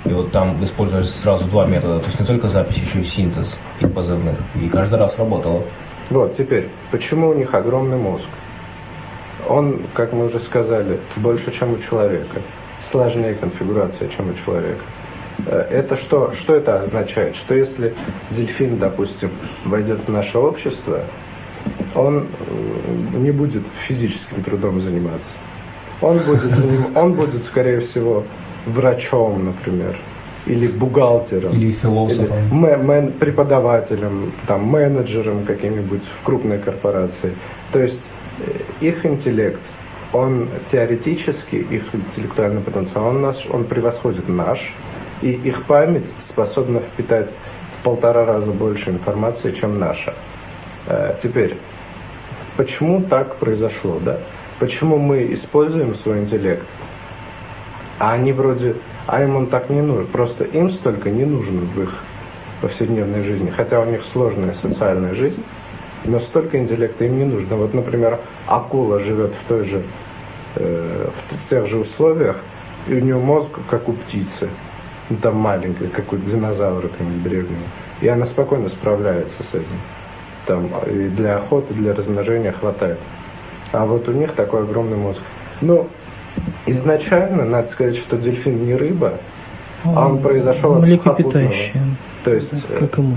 И 0.06 0.10
вот 0.10 0.32
там 0.32 0.64
использовались 0.64 1.14
сразу 1.16 1.46
два 1.46 1.66
метода, 1.66 2.00
то 2.00 2.06
есть 2.08 2.20
не 2.20 2.26
только 2.26 2.48
запись, 2.48 2.78
еще 2.78 3.02
и 3.02 3.04
синтез 3.04 3.56
их 3.80 3.94
позывных. 3.94 4.36
И 4.62 4.68
каждый 4.68 4.98
раз 4.98 5.18
работало. 5.18 5.62
Вот, 6.10 6.36
теперь, 6.36 6.70
почему 6.90 7.30
у 7.30 7.34
них 7.34 7.54
огромный 7.54 7.98
мозг? 7.98 8.26
Он, 9.48 9.82
как 9.94 10.14
мы 10.14 10.26
уже 10.26 10.40
сказали, 10.40 11.00
больше, 11.18 11.52
чем 11.52 11.74
у 11.74 11.78
человека. 11.78 12.42
Сложнее 12.90 13.36
конфигурация, 13.36 14.08
чем 14.08 14.32
у 14.32 14.34
человека. 14.34 14.82
Э, 15.46 15.68
это 15.70 15.98
что, 15.98 16.34
что 16.34 16.56
это 16.56 16.80
означает? 16.80 17.36
Что 17.36 17.54
если 17.54 17.94
дельфин, 18.32 18.78
допустим, 18.78 19.30
войдет 19.66 20.00
в 20.08 20.10
наше 20.10 20.38
общество, 20.38 21.02
он 21.96 22.28
не 23.14 23.32
будет 23.32 23.64
физическим 23.88 24.44
трудом 24.44 24.82
заниматься. 24.82 25.30
Он 26.02 26.20
будет, 26.20 26.52
он 26.96 27.14
будет 27.14 27.44
скорее 27.44 27.82
всего, 27.82 28.24
врачом, 28.66 29.46
например, 29.46 29.98
или 30.46 30.68
бухгалтером, 30.68 31.54
или 31.54 31.72
философом, 31.72 32.38
или 32.52 32.76
мен, 32.76 33.12
преподавателем, 33.14 34.32
там, 34.48 34.64
менеджером 34.64 35.46
каким-нибудь 35.46 36.02
в 36.20 36.26
крупной 36.26 36.60
корпорации. 36.60 37.34
То 37.72 37.80
есть 37.80 38.02
э, 38.40 38.86
их 38.86 39.06
интеллект, 39.06 39.62
он 40.14 40.50
теоретически, 40.72 41.56
их 41.56 41.84
интеллектуальный 41.94 42.62
потенциал, 42.62 43.08
он, 43.08 43.22
наш, 43.22 43.46
он 43.50 43.66
превосходит 43.66 44.28
наш, 44.28 44.74
и 45.22 45.32
их 45.32 45.64
память 45.66 46.06
способна 46.20 46.80
впитать 46.80 47.30
в 47.80 47.84
полтора 47.84 48.26
раза 48.26 48.52
больше 48.52 48.90
информации, 48.90 49.52
чем 49.52 49.80
наша. 49.80 50.14
Э, 50.88 51.16
теперь, 51.22 51.58
почему 52.58 53.04
так 53.04 53.36
произошло, 53.36 54.00
да? 54.04 54.18
Почему 54.60 54.98
мы 54.98 55.34
используем 55.34 55.96
свой 55.96 56.20
интеллект, 56.20 56.66
а 58.00 58.14
они 58.14 58.32
вроде, 58.32 58.76
а 59.08 59.24
им 59.24 59.36
он 59.36 59.48
так 59.48 59.70
не 59.70 59.82
нужен, 59.82 60.08
просто 60.08 60.44
им 60.44 60.70
столько 60.70 61.10
не 61.10 61.26
нужен 61.26 61.60
в 61.60 61.82
их 61.82 62.04
повседневной 62.62 63.24
жизни, 63.24 63.50
хотя 63.50 63.80
у 63.80 63.86
них 63.86 64.02
сложная 64.12 64.54
социальная 64.62 65.16
жизнь, 65.16 65.44
но 66.06 66.20
столько 66.20 66.58
интеллекта 66.58 67.06
им 67.06 67.18
не 67.18 67.26
нужно. 67.26 67.56
Вот, 67.56 67.74
например, 67.74 68.20
акула 68.48 69.00
живет 69.00 69.34
в 69.34 69.48
той 69.48 69.64
же, 69.64 69.84
э, 70.56 71.08
в 71.32 71.50
тех 71.50 71.68
же 71.68 71.78
условиях, 71.78 72.38
и 72.88 72.96
у 72.96 73.00
нее 73.00 73.18
мозг 73.18 73.50
как 73.70 73.88
у 73.90 73.94
птицы, 73.94 74.50
там 75.22 75.36
маленький, 75.36 75.88
как 75.88 76.14
у 76.14 76.18
динозавра 76.18 76.88
там 76.88 77.08
и 78.02 78.08
она 78.08 78.26
спокойно 78.26 78.70
справляется 78.70 79.44
с 79.44 79.54
этим 79.54 79.78
там 80.46 80.70
и 80.88 81.08
для 81.08 81.38
охоты, 81.38 81.74
для 81.74 81.94
размножения 81.94 82.52
хватает. 82.52 83.00
А 83.72 83.86
вот 83.86 84.08
у 84.08 84.12
них 84.12 84.34
такой 84.34 84.64
огромный 84.64 84.98
мозг. 84.98 85.20
Ну, 85.62 85.88
изначально, 86.66 87.46
надо 87.46 87.68
сказать, 87.68 87.96
что 87.96 88.18
дельфин 88.18 88.66
не 88.66 88.76
рыба, 88.76 89.14
а 89.84 90.08
он 90.08 90.22
произошел 90.22 90.78
от 90.78 90.86
сухопутного. 90.86 91.52
То 92.24 92.34
есть 92.34 92.52
как 92.80 92.98
ему? 92.98 93.16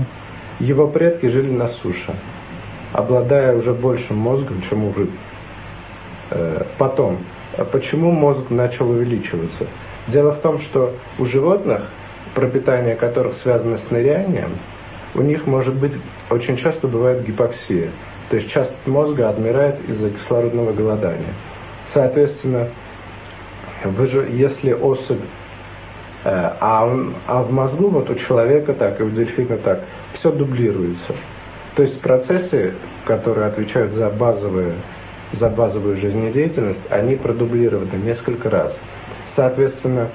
его 0.59 0.87
предки 0.87 1.27
жили 1.27 1.51
на 1.51 1.67
суше, 1.67 2.15
обладая 2.93 3.55
уже 3.55 3.73
большим 3.73 4.17
мозгом, 4.17 4.61
чем 4.67 4.85
у 4.85 4.93
рыб. 4.93 5.11
Э, 6.31 6.63
потом, 6.77 7.17
а 7.57 7.65
почему 7.65 8.11
мозг 8.11 8.49
начал 8.49 8.89
увеличиваться? 8.89 9.67
Дело 10.07 10.31
в 10.31 10.39
том, 10.39 10.59
что 10.59 10.93
у 11.19 11.25
животных, 11.25 11.81
пропитание 12.33 12.95
которых 12.95 13.35
связано 13.35 13.77
с 13.77 13.91
нырянием, 13.91 14.49
у 15.15 15.21
них 15.21 15.47
может 15.47 15.75
быть, 15.75 15.93
очень 16.29 16.57
часто 16.57 16.87
бывает 16.87 17.25
гипоксия. 17.25 17.89
То 18.29 18.37
есть 18.37 18.49
часть 18.49 18.75
мозга 18.85 19.29
отмирает 19.29 19.75
из-за 19.87 20.09
кислородного 20.09 20.73
голодания. 20.73 21.33
Соответственно, 21.87 22.67
вы 23.83 24.07
же, 24.07 24.27
если 24.31 24.73
особь, 24.73 25.21
э, 26.23 26.29
а, 26.59 26.91
а 27.27 27.43
в 27.43 27.51
мозгу 27.51 27.89
вот 27.89 28.09
у 28.09 28.15
человека 28.15 28.73
так, 28.73 28.99
и 28.99 29.03
у 29.03 29.09
дельфина 29.09 29.57
так, 29.57 29.81
все 30.13 30.31
дублируется. 30.31 31.13
То 31.75 31.83
есть 31.83 31.99
процессы, 32.01 32.73
которые 33.05 33.47
отвечают 33.47 33.93
за, 33.93 34.09
базовые, 34.09 34.73
за 35.33 35.49
базовую 35.49 35.97
жизнедеятельность, 35.97 36.87
они 36.89 37.15
продублированы 37.15 37.95
несколько 38.03 38.49
раз. 38.49 38.75
Соответственно, 39.35 40.07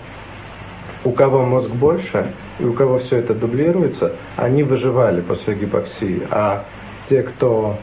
у 1.04 1.12
кого 1.12 1.44
мозг 1.44 1.70
больше, 1.70 2.26
и 2.58 2.64
у 2.64 2.72
кого 2.72 2.98
все 2.98 3.16
это 3.16 3.34
дублируется, 3.34 4.12
они 4.36 4.62
выживали 4.62 5.20
после 5.20 5.54
гипоксии. 5.54 6.22
А 6.30 6.64
те, 7.08 7.22
кто... 7.22 7.76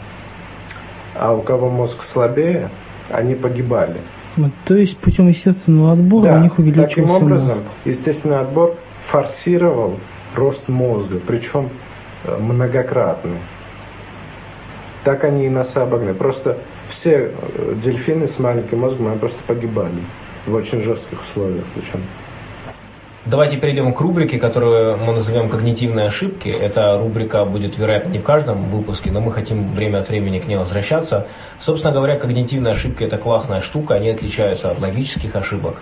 А 1.15 1.33
у 1.33 1.41
кого 1.41 1.69
мозг 1.69 2.03
слабее, 2.03 2.69
они 3.09 3.33
погибали. 3.33 3.97
То 4.65 4.75
есть 4.75 4.97
путем 4.97 5.29
естественного 5.29 5.93
отбора 5.93 6.25
да, 6.25 6.37
у 6.37 6.43
них 6.43 6.59
увеличился 6.59 6.89
таким 6.89 7.09
образом, 7.09 7.57
мозг. 7.57 7.69
естественный 7.85 8.39
отбор 8.39 8.75
форсировал 9.07 9.97
рост 10.35 10.67
мозга, 10.67 11.19
причем 11.25 11.69
э, 12.23 12.37
многократный. 12.37 13.39
Так 15.03 15.23
они 15.23 15.47
и 15.47 15.49
нас 15.49 15.75
обогнали. 15.75 16.13
Просто 16.13 16.59
все 16.89 17.31
э, 17.31 17.75
дельфины 17.83 18.27
с 18.27 18.37
маленьким 18.37 18.81
мозгом, 18.81 19.07
они 19.07 19.17
просто 19.17 19.39
погибали 19.47 20.03
в 20.45 20.53
очень 20.53 20.83
жестких 20.83 21.19
условиях. 21.23 21.65
Причем. 21.73 22.01
Давайте 23.29 23.57
перейдем 23.57 23.91
к 23.91 23.99
рубрике, 23.99 24.39
которую 24.39 24.97
мы 24.99 25.11
назовем 25.11 25.49
«Когнитивные 25.49 26.07
ошибки». 26.07 26.47
Эта 26.47 26.97
рубрика 26.97 27.43
будет, 27.43 27.77
вероятно, 27.77 28.07
не 28.07 28.19
в 28.19 28.23
каждом 28.23 28.63
выпуске, 28.69 29.11
но 29.11 29.19
мы 29.19 29.33
хотим 29.33 29.73
время 29.73 29.99
от 29.99 30.07
времени 30.07 30.39
к 30.39 30.47
ней 30.47 30.55
возвращаться. 30.55 31.27
Собственно 31.59 31.91
говоря, 31.91 32.17
когнитивные 32.17 32.71
ошибки– 32.71 33.03
это 33.05 33.17
классная 33.17 33.59
штука, 33.59 33.95
они 33.95 34.11
отличаются 34.11 34.71
от 34.71 34.79
логических 34.79 35.35
ошибок. 35.35 35.75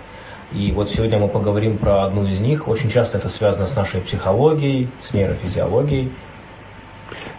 И 0.52 0.72
вот 0.72 0.90
сегодня 0.90 1.20
мы 1.20 1.28
поговорим 1.28 1.78
про 1.78 2.06
одну 2.06 2.26
из 2.26 2.40
них. 2.40 2.66
Очень 2.66 2.90
часто 2.90 3.18
это 3.18 3.28
связано 3.28 3.68
с 3.68 3.76
нашей 3.76 4.00
психологией, 4.00 4.88
с 5.04 5.14
нейрофизиологией. 5.14 6.10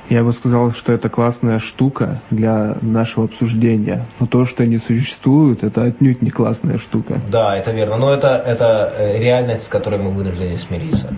Я 0.09 0.23
бы 0.23 0.31
сказал, 0.31 0.71
что 0.71 0.93
это 0.93 1.09
классная 1.09 1.59
штука 1.59 2.21
для 2.31 2.77
нашего 2.81 3.25
обсуждения. 3.25 4.05
Но 4.19 4.25
то, 4.25 4.45
что 4.45 4.63
они 4.63 4.77
существуют, 4.77 5.63
это 5.63 5.83
отнюдь 5.83 6.21
не 6.21 6.29
классная 6.29 6.77
штука. 6.77 7.19
Да, 7.29 7.57
это 7.57 7.71
верно. 7.71 7.97
Но 7.97 8.13
это, 8.13 8.29
это 8.29 8.93
э, 8.97 9.19
реальность, 9.19 9.65
с 9.65 9.67
которой 9.67 9.99
мы 9.99 10.11
вынуждены 10.11 10.57
смириться. 10.57 11.13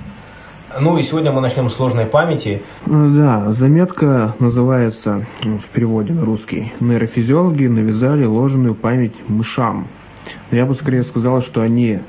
Ну 0.79 0.97
и 0.97 1.03
сегодня 1.03 1.31
мы 1.31 1.41
начнем 1.41 1.69
с 1.69 1.75
сложной 1.75 2.05
памяти. 2.05 2.61
Ну 2.85 3.15
да, 3.15 3.51
заметка 3.51 4.35
называется 4.39 5.25
в 5.41 5.69
переводе 5.69 6.13
на 6.13 6.23
русский 6.23 6.73
«Нейрофизиологи 6.79 7.65
навязали 7.65 8.25
ложную 8.25 8.75
память 8.75 9.15
мышам». 9.27 9.87
Но 10.51 10.57
я 10.57 10.65
бы 10.65 10.75
скорее 10.75 11.03
сказал, 11.03 11.41
что 11.41 11.61
они 11.61 11.99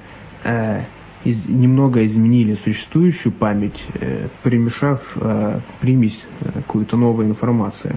э, 0.45 0.81
из, 1.25 1.47
немного 1.47 2.05
изменили 2.07 2.55
существующую 2.55 3.33
память, 3.33 3.83
э, 3.95 4.29
примешав 4.43 5.01
э, 5.17 5.61
примесь 5.81 6.27
э, 6.41 6.51
какую-то 6.55 6.97
новую 6.97 7.29
информацию. 7.29 7.97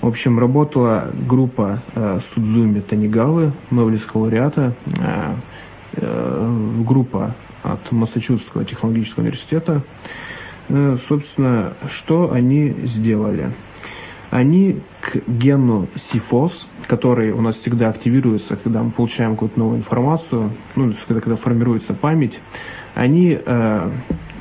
В 0.00 0.06
общем, 0.06 0.38
работала 0.38 1.10
группа 1.26 1.80
э, 1.94 2.20
Судзуми 2.34 2.80
Танигавы, 2.80 3.52
Нобелевского 3.70 4.22
лауреата, 4.22 4.74
э, 4.86 5.34
э, 5.96 6.82
группа 6.86 7.34
от 7.62 7.90
Массачусетского 7.92 8.64
технологического 8.64 9.22
университета. 9.22 9.82
Э, 10.68 10.96
собственно, 11.08 11.72
что 11.88 12.32
они 12.32 12.74
сделали? 12.84 13.50
они 14.34 14.80
к 15.00 15.28
гену 15.28 15.86
сифос, 16.10 16.66
который 16.86 17.32
у 17.32 17.40
нас 17.40 17.56
всегда 17.56 17.88
активируется, 17.88 18.56
когда 18.56 18.82
мы 18.82 18.90
получаем 18.90 19.32
какую-то 19.32 19.58
новую 19.58 19.78
информацию, 19.78 20.50
ну, 20.76 20.94
когда, 21.06 21.20
когда 21.20 21.36
формируется 21.36 21.94
память, 21.94 22.38
они 22.94 23.38
э, 23.44 23.90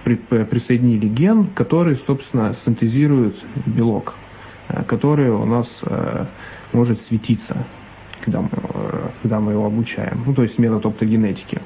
при, 0.03 0.15
присоединили 0.15 1.07
ген, 1.07 1.47
который, 1.47 1.95
собственно, 1.95 2.55
синтезирует 2.65 3.35
белок, 3.65 4.15
э, 4.69 4.83
который 4.83 5.29
у 5.29 5.45
нас 5.45 5.67
э, 5.83 6.25
может 6.71 7.01
светиться 7.01 7.57
когда 8.23 8.41
мы, 8.41 8.49
э, 8.53 9.09
когда 9.21 9.39
мы 9.39 9.51
его 9.51 9.65
обучаем, 9.65 10.23
ну, 10.25 10.33
то 10.33 10.43
есть 10.43 10.57
метод 10.57 10.85
оптогенетики. 10.85 11.59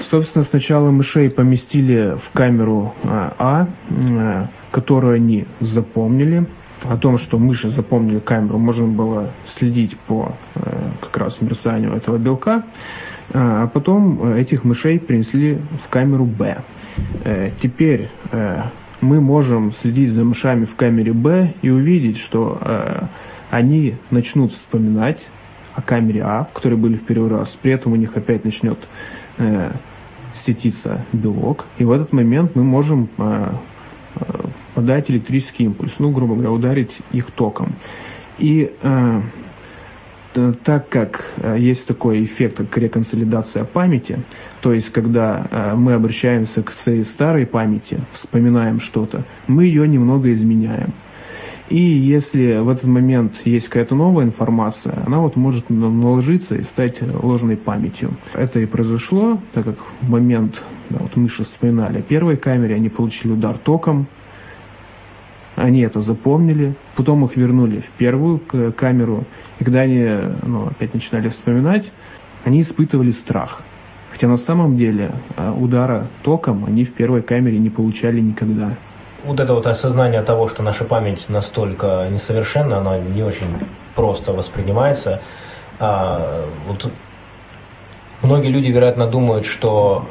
Собственно, 0.00 0.44
сначала 0.44 0.90
мышей 0.90 1.30
поместили 1.30 2.16
в 2.16 2.30
камеру 2.32 2.94
э, 3.02 3.30
А, 3.38 3.66
э, 3.88 4.46
которую 4.70 5.14
они 5.14 5.46
запомнили, 5.60 6.46
о 6.84 6.96
том, 6.96 7.18
что 7.18 7.38
мыши 7.38 7.70
запомнили 7.70 8.18
камеру, 8.18 8.58
можно 8.58 8.86
было 8.86 9.30
следить 9.56 9.96
по 9.96 10.32
э, 10.54 10.60
как 11.00 11.16
раз 11.16 11.40
мерцанию 11.40 11.92
этого 11.92 12.18
белка. 12.18 12.64
А, 13.32 13.64
а 13.64 13.66
потом 13.66 14.34
этих 14.34 14.64
мышей 14.64 14.98
принесли 14.98 15.58
в 15.84 15.88
камеру 15.88 16.24
Б. 16.24 16.58
Э, 17.24 17.50
теперь 17.60 18.10
э, 18.30 18.62
мы 19.00 19.20
можем 19.20 19.72
следить 19.72 20.12
за 20.12 20.24
мышами 20.24 20.64
в 20.64 20.74
камере 20.74 21.12
Б 21.12 21.54
и 21.62 21.70
увидеть, 21.70 22.18
что 22.18 22.60
они 23.50 23.96
начнут 24.10 24.52
вспоминать 24.52 25.18
о 25.74 25.82
камере 25.82 26.22
А, 26.22 26.44
в 26.44 26.52
которой 26.52 26.76
были 26.76 26.94
в 26.94 27.04
первый 27.04 27.28
раз. 27.28 27.48
При 27.60 27.72
этом 27.72 27.92
у 27.92 27.96
них 27.96 28.16
опять 28.16 28.44
начнет 28.44 28.78
светиться 30.44 31.04
белок. 31.12 31.64
И 31.78 31.84
в 31.84 31.90
этот 31.90 32.12
момент 32.12 32.54
мы 32.54 32.62
можем 32.62 33.08
подать 34.74 35.10
электрический 35.10 35.64
импульс, 35.64 35.92
ну, 35.98 36.10
грубо 36.10 36.34
говоря, 36.34 36.50
ударить 36.50 36.96
их 37.12 37.30
током. 37.30 37.72
И 38.38 38.72
э, 38.82 39.20
Э, 40.34 40.52
так 40.64 40.88
как 40.88 41.24
э, 41.38 41.56
есть 41.58 41.86
такой 41.86 42.24
эффект, 42.24 42.56
как 42.58 42.76
реконсолидация 42.78 43.64
памяти, 43.64 44.18
то 44.60 44.72
есть 44.72 44.90
когда 44.90 45.46
э, 45.50 45.74
мы 45.74 45.92
обращаемся 45.92 46.62
к 46.62 46.72
своей 46.72 47.04
старой 47.04 47.46
памяти, 47.46 47.98
вспоминаем 48.12 48.80
что-то, 48.80 49.24
мы 49.46 49.64
ее 49.64 49.86
немного 49.86 50.32
изменяем. 50.32 50.92
И 51.68 51.80
если 51.80 52.58
в 52.58 52.68
этот 52.68 52.84
момент 52.84 53.32
есть 53.44 53.68
какая-то 53.68 53.94
новая 53.94 54.24
информация, 54.24 55.02
она 55.06 55.20
вот 55.20 55.36
может 55.36 55.70
наложиться 55.70 56.54
и 56.54 56.62
стать 56.62 56.96
ложной 57.00 57.56
памятью. 57.56 58.10
Это 58.34 58.60
и 58.60 58.66
произошло, 58.66 59.38
так 59.54 59.64
как 59.64 59.76
в 60.00 60.10
момент, 60.10 60.60
да, 60.92 60.98
вот 61.00 61.16
мы 61.16 61.28
же 61.28 61.44
вспоминали 61.44 61.98
о 61.98 62.02
первой 62.02 62.36
камере, 62.36 62.74
они 62.76 62.88
получили 62.88 63.32
удар 63.32 63.56
током, 63.56 64.06
они 65.56 65.80
это 65.82 66.00
запомнили, 66.00 66.74
потом 66.96 67.24
их 67.24 67.36
вернули 67.36 67.80
в 67.80 67.90
первую 67.90 68.40
камеру, 68.76 69.24
и 69.58 69.64
когда 69.64 69.80
они 69.80 70.08
ну, 70.42 70.66
опять 70.66 70.94
начинали 70.94 71.28
вспоминать, 71.28 71.90
они 72.44 72.62
испытывали 72.62 73.12
страх. 73.12 73.62
Хотя 74.10 74.28
на 74.28 74.36
самом 74.36 74.76
деле 74.76 75.12
а, 75.36 75.52
удара 75.52 76.06
током 76.22 76.64
они 76.66 76.84
в 76.84 76.92
первой 76.92 77.22
камере 77.22 77.58
не 77.58 77.70
получали 77.70 78.20
никогда. 78.20 78.74
Вот 79.24 79.40
это 79.40 79.54
вот 79.54 79.66
осознание 79.66 80.22
того, 80.22 80.48
что 80.48 80.62
наша 80.62 80.84
память 80.84 81.28
настолько 81.28 82.08
несовершенна, 82.10 82.78
она 82.78 82.98
не 82.98 83.22
очень 83.22 83.46
просто 83.94 84.32
воспринимается. 84.32 85.20
А, 85.78 86.44
вот 86.66 86.90
многие 88.22 88.48
люди, 88.48 88.68
вероятно, 88.68 89.06
думают, 89.06 89.46
что 89.46 90.06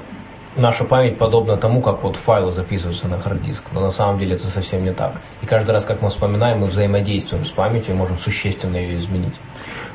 наша 0.55 0.83
память 0.83 1.17
подобна 1.17 1.57
тому, 1.57 1.81
как 1.81 2.03
вот 2.03 2.15
файлы 2.15 2.51
записываются 2.51 3.07
на 3.07 3.17
хард 3.17 3.41
диск, 3.43 3.63
но 3.73 3.81
на 3.81 3.91
самом 3.91 4.19
деле 4.19 4.35
это 4.35 4.47
совсем 4.47 4.83
не 4.83 4.93
так. 4.93 5.13
И 5.41 5.45
каждый 5.45 5.71
раз, 5.71 5.85
как 5.85 6.01
мы 6.01 6.09
вспоминаем, 6.09 6.59
мы 6.59 6.67
взаимодействуем 6.67 7.45
с 7.45 7.49
памятью 7.49 7.95
и 7.95 7.97
можем 7.97 8.17
существенно 8.17 8.77
ее 8.77 8.99
изменить. 8.99 9.33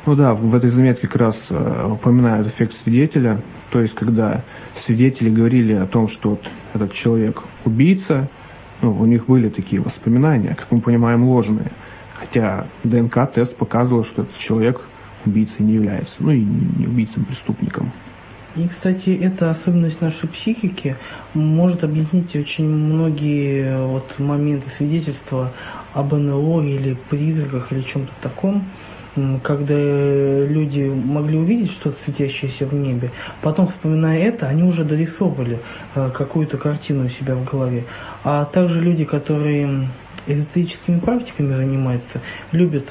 Ну 0.05 0.15
да, 0.15 0.33
в 0.33 0.55
этой 0.55 0.69
заметке 0.69 1.07
как 1.07 1.17
раз 1.17 1.47
э, 1.49 1.87
упоминают 1.91 2.47
эффект 2.47 2.75
свидетеля, 2.75 3.41
то 3.71 3.81
есть 3.81 3.93
когда 3.93 4.41
свидетели 4.75 5.29
говорили 5.29 5.73
о 5.73 5.85
том, 5.85 6.07
что 6.07 6.31
вот 6.31 6.41
этот 6.73 6.93
человек 6.93 7.43
убийца, 7.65 8.29
ну, 8.81 8.91
у 8.97 9.05
них 9.05 9.25
были 9.25 9.49
такие 9.49 9.81
воспоминания, 9.81 10.55
как 10.55 10.71
мы 10.71 10.79
понимаем, 10.79 11.25
ложные. 11.25 11.71
Хотя 12.13 12.67
ДНК-тест 12.83 13.55
показывал, 13.55 14.03
что 14.05 14.23
этот 14.23 14.37
человек 14.37 14.81
убийцей 15.25 15.65
не 15.65 15.73
является, 15.73 16.15
ну 16.19 16.31
и 16.31 16.41
не 16.41 16.87
убийцем, 16.87 17.25
преступником. 17.25 17.91
И, 18.55 18.67
кстати, 18.67 19.15
эта 19.21 19.51
особенность 19.51 20.01
нашей 20.01 20.29
психики 20.29 20.95
может 21.33 21.83
объяснить 21.83 22.35
очень 22.35 22.67
многие 22.67 23.65
э, 23.65 23.85
вот 23.85 24.17
моменты 24.17 24.69
свидетельства 24.77 25.51
об 25.93 26.13
НЛО 26.13 26.63
или 26.63 26.97
призраках 27.09 27.71
или 27.71 27.81
чем-то 27.81 28.11
таком, 28.21 28.63
когда 29.43 29.73
люди 29.73 30.83
могли 30.83 31.37
увидеть 31.37 31.71
что-то 31.71 31.97
светящееся 32.03 32.65
в 32.65 32.73
небе, 32.73 33.11
потом, 33.41 33.67
вспоминая 33.67 34.19
это, 34.19 34.47
они 34.47 34.63
уже 34.63 34.83
дорисовывали 34.83 35.59
э, 35.95 36.09
какую-то 36.11 36.57
картину 36.57 37.05
у 37.05 37.09
себя 37.09 37.35
в 37.35 37.43
голове. 37.43 37.83
А 38.23 38.45
также 38.45 38.79
люди, 38.81 39.05
которые 39.05 39.87
эзотерическими 40.27 40.99
практиками 40.99 41.53
занимаются, 41.53 42.21
любят 42.51 42.85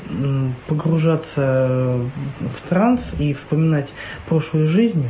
погружаться 0.67 2.01
в 2.41 2.69
транс 2.69 3.01
и 3.19 3.35
вспоминать 3.35 3.89
прошлую 4.27 4.69
жизнь, 4.69 5.07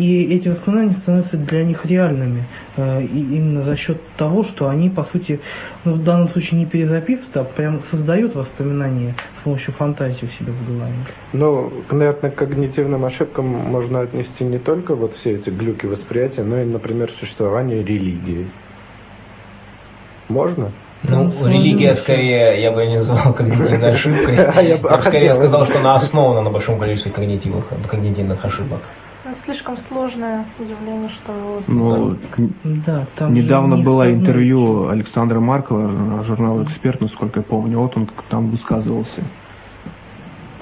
и 0.00 0.34
эти 0.34 0.48
воспоминания 0.48 0.94
становятся 1.02 1.36
для 1.36 1.62
них 1.62 1.84
реальными. 1.84 2.44
Э, 2.76 3.02
и 3.02 3.18
именно 3.18 3.62
за 3.62 3.76
счет 3.76 3.98
того, 4.16 4.44
что 4.44 4.68
они, 4.68 4.88
по 4.88 5.04
сути, 5.04 5.40
ну, 5.84 5.92
в 5.92 6.02
данном 6.02 6.30
случае 6.30 6.60
не 6.60 6.66
перезаписывают, 6.66 7.36
а 7.36 7.44
прям 7.44 7.80
создают 7.90 8.34
воспоминания 8.34 9.14
с 9.38 9.44
помощью 9.44 9.74
фантазии 9.74 10.24
у 10.24 10.42
себя 10.42 10.52
в 10.52 10.66
голове. 10.66 10.94
Ну, 11.34 11.72
наверное, 11.90 12.30
к 12.30 12.34
когнитивным 12.34 13.04
ошибкам 13.04 13.46
можно 13.46 14.00
отнести 14.00 14.42
не 14.42 14.58
только 14.58 14.94
вот 14.94 15.16
все 15.16 15.32
эти 15.32 15.50
глюки 15.50 15.84
восприятия, 15.84 16.44
но 16.44 16.62
и, 16.62 16.64
например, 16.64 17.10
существование 17.10 17.84
религии. 17.84 18.46
Можно? 20.30 20.70
Ну, 21.02 21.30
религия 21.46 21.94
скорее, 21.94 22.62
я 22.62 22.72
бы 22.72 22.86
не 22.86 22.96
назвал 22.96 23.32
когнитивной 23.34 23.92
ошибкой. 23.92 24.36
А 24.54 24.62
я 24.62 24.78
бы 24.78 24.88
скорее 25.02 25.34
сказал, 25.34 25.66
что 25.66 25.78
она 25.78 25.94
основана 25.94 26.40
на 26.40 26.50
большом 26.50 26.78
количестве 26.78 27.12
когнитивных 27.12 28.44
ошибок 28.46 28.80
слишком 29.44 29.76
сложное 29.76 30.44
явление, 30.58 31.08
что... 31.08 31.60
Ну, 31.68 32.16
да, 32.86 33.06
там 33.16 33.34
недавно 33.34 33.76
было 33.76 34.12
интервью 34.12 34.88
Александра 34.88 35.40
Маркова 35.40 35.88
на 35.88 36.24
журнал 36.24 36.62
«Эксперт», 36.62 37.00
насколько 37.00 37.40
я 37.40 37.44
помню, 37.44 37.78
вот 37.78 37.96
он 37.96 38.08
там 38.28 38.48
высказывался. 38.48 39.22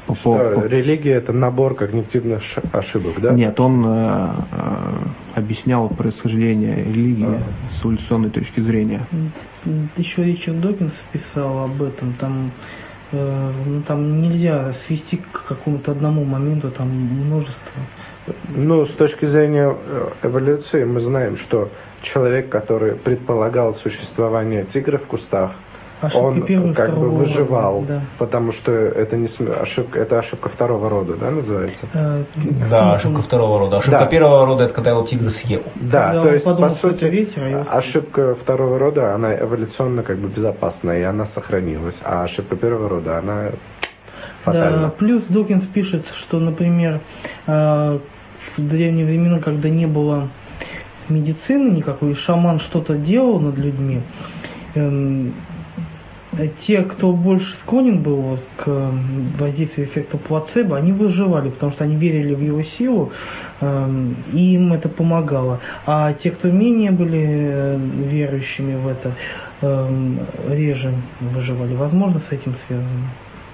По, 0.06 0.14
что 0.14 0.38
по, 0.38 0.66
религия 0.66 1.16
это 1.16 1.34
набор 1.34 1.74
когнитивных 1.74 2.42
ошибок, 2.72 3.20
да? 3.20 3.32
Нет, 3.32 3.60
он 3.60 3.84
э, 3.86 4.30
э, 4.52 4.94
объяснял 5.34 5.90
происхождение 5.90 6.82
религии 6.82 7.26
а. 7.26 7.42
с 7.74 7.84
эволюционной 7.84 8.30
точки 8.30 8.60
зрения. 8.60 9.02
Еще 9.98 10.24
Ричард 10.24 10.60
Докинс 10.60 10.92
писал 11.12 11.64
об 11.64 11.82
этом, 11.82 12.14
там 12.14 12.50
э, 13.12 13.52
ну, 13.66 13.82
там 13.82 14.22
нельзя 14.22 14.72
свести 14.86 15.18
к 15.18 15.44
какому-то 15.46 15.92
одному 15.92 16.24
моменту, 16.24 16.70
там 16.70 16.88
множество 16.88 17.82
ну, 18.48 18.86
с 18.86 18.90
точки 18.90 19.24
зрения 19.24 19.74
э, 19.74 20.08
эволюции 20.22 20.84
мы 20.84 21.00
знаем, 21.00 21.36
что 21.36 21.68
человек, 22.02 22.48
который 22.48 22.94
предполагал 22.94 23.74
существование 23.74 24.64
тигра 24.64 24.98
в 24.98 25.06
кустах, 25.06 25.52
Ошибки 26.00 26.52
он 26.52 26.74
как 26.74 26.96
бы 26.96 27.08
выживал, 27.08 27.82
да. 27.82 28.02
потому 28.18 28.52
что 28.52 28.70
это 28.70 29.16
не 29.16 29.28
ошибка, 29.60 29.98
это 29.98 30.20
ошибка 30.20 30.48
второго 30.48 30.88
рода, 30.88 31.16
да, 31.16 31.32
называется? 31.32 31.86
Э, 31.92 32.22
да, 32.70 32.94
ошибка 32.94 33.20
второго 33.20 33.58
рода. 33.58 33.78
Ошибка 33.78 34.00
да. 34.00 34.06
первого 34.06 34.46
рода 34.46 34.64
это 34.64 34.74
когда 34.74 34.92
его 34.92 35.02
тигр 35.02 35.28
съел. 35.30 35.62
Да, 35.74 36.12
когда 36.12 36.22
то 36.22 36.32
есть 36.34 36.44
подумал, 36.44 36.68
по 36.70 36.74
сути 36.76 37.04
ветер, 37.04 37.66
а 37.68 37.78
ошибка 37.78 38.36
второго 38.36 38.78
рода 38.78 39.12
она 39.12 39.34
эволюционно 39.36 40.04
как 40.04 40.18
бы 40.18 40.28
безопасная 40.28 41.00
и 41.00 41.02
она 41.02 41.26
сохранилась, 41.26 42.00
а 42.04 42.22
ошибка 42.22 42.54
первого 42.54 42.88
рода 42.88 43.18
она 43.18 43.50
фатальна. 44.44 44.82
Да, 44.82 44.88
плюс 44.90 45.22
Докинс 45.28 45.64
пишет, 45.66 46.06
что, 46.14 46.38
например, 46.38 47.00
э, 47.46 47.98
в 48.56 48.68
древние 48.68 49.06
времена, 49.06 49.38
когда 49.40 49.68
не 49.68 49.86
было 49.86 50.28
медицины 51.08 51.70
никакой, 51.70 52.14
шаман 52.14 52.58
что-то 52.58 52.96
делал 52.96 53.40
над 53.40 53.56
людьми, 53.56 54.00
эм, 54.74 55.32
те, 56.60 56.82
кто 56.82 57.12
больше 57.12 57.56
склонен 57.62 58.02
был 58.02 58.16
вот 58.16 58.40
к 58.56 58.92
воздействию 59.38 59.86
эффекта 59.86 60.18
плацебо, 60.18 60.76
они 60.76 60.92
выживали, 60.92 61.48
потому 61.50 61.72
что 61.72 61.84
они 61.84 61.96
верили 61.96 62.34
в 62.34 62.40
его 62.40 62.62
силу, 62.62 63.12
э, 63.60 63.88
и 64.32 64.54
им 64.54 64.72
это 64.72 64.88
помогало. 64.88 65.60
А 65.86 66.12
те, 66.12 66.30
кто 66.30 66.50
менее 66.50 66.92
были 66.92 67.26
э, 67.26 67.78
верующими 67.78 68.76
в 68.76 68.86
это, 68.86 69.14
реже 70.48 70.94
выживали. 71.20 71.74
Возможно, 71.74 72.20
с 72.20 72.32
этим 72.32 72.54
связано. 72.68 73.08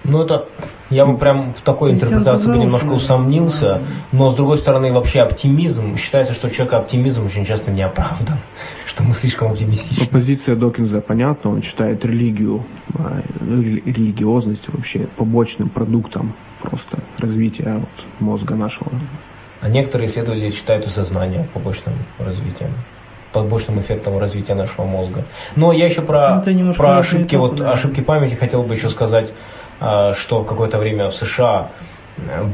Ну 0.05 0.23
это, 0.23 0.47
я 0.91 1.07
бы 1.07 1.17
прям 1.17 1.55
в 1.55 1.61
такой 1.63 1.93
интерпретации 1.93 2.47
бы 2.47 2.59
немножко 2.59 2.93
усомнился, 2.93 3.81
но 4.13 4.31
с 4.31 4.35
другой 4.35 4.59
стороны 4.59 4.93
вообще 4.93 5.21
оптимизм, 5.21 5.97
считается, 5.97 6.35
что 6.35 6.49
у 6.49 6.51
человека 6.51 6.77
оптимизм 6.77 7.25
очень 7.25 7.47
часто 7.47 7.71
не 7.71 7.83
оправдан, 7.83 8.39
что 8.87 9.03
мы 9.03 9.15
слишком 9.15 9.53
оптимистичны. 9.53 10.07
Позиция 10.07 10.57
Докинза 10.57 11.01
понятна, 11.01 11.51
он 11.51 11.63
считает 11.63 12.05
религию, 12.05 12.63
а, 12.99 13.23
религиозность 13.41 14.69
вообще 14.69 15.09
побочным 15.17 15.71
продуктом 15.71 16.35
просто 16.61 16.99
развития 17.19 17.75
вот, 17.81 18.21
мозга 18.21 18.55
нашего. 18.55 18.91
А 19.63 19.71
некоторые 19.71 20.11
исследователи 20.11 20.51
считают 20.51 20.87
и 20.87 20.91
сознание 20.91 21.49
побочным 21.55 21.95
развитием 22.19 22.69
побочным 23.33 23.81
эффектом 23.81 24.17
развития 24.19 24.55
нашего 24.55 24.85
мозга. 24.85 25.25
Но 25.57 25.73
я 25.73 25.87
еще 25.87 26.03
про, 26.03 26.43
про 26.77 26.99
ошибки, 26.99 27.35
вот, 27.35 27.61
ошибки 27.61 28.01
памяти 28.01 28.35
хотел 28.35 28.63
бы 28.63 28.75
еще 28.75 28.91
сказать. 28.91 29.33
А, 29.81 30.15
что 30.15 30.45
какое-то 30.45 30.79
время 30.79 31.09
в 31.09 31.15
США 31.15 31.71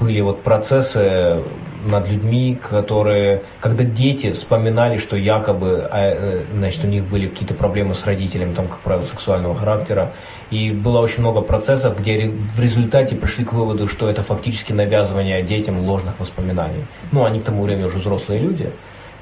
были 0.00 0.20
вот 0.20 0.42
процессы 0.42 1.42
над 1.84 2.08
людьми, 2.08 2.58
которые, 2.70 3.42
когда 3.60 3.84
дети 3.84 4.32
вспоминали, 4.32 4.98
что 4.98 5.16
якобы, 5.16 5.88
а, 5.90 5.98
э, 5.98 6.42
значит, 6.52 6.84
у 6.84 6.86
них 6.86 7.04
были 7.04 7.26
какие-то 7.26 7.54
проблемы 7.54 7.94
с 7.94 8.04
родителями, 8.04 8.54
там, 8.54 8.68
как 8.68 8.78
правило, 8.80 9.04
сексуального 9.06 9.54
характера, 9.54 10.12
и 10.50 10.70
было 10.70 10.98
очень 11.00 11.20
много 11.20 11.40
процессов, 11.42 11.98
где 11.98 12.28
в 12.28 12.60
результате 12.60 13.14
пришли 13.14 13.44
к 13.44 13.52
выводу, 13.52 13.86
что 13.86 14.10
это 14.10 14.22
фактически 14.22 14.72
навязывание 14.72 15.42
детям 15.42 15.86
ложных 15.86 16.18
воспоминаний. 16.18 16.84
Ну, 17.12 17.24
они 17.24 17.40
к 17.40 17.44
тому 17.44 17.62
времени 17.62 17.84
уже 17.84 17.98
взрослые 17.98 18.40
люди, 18.40 18.70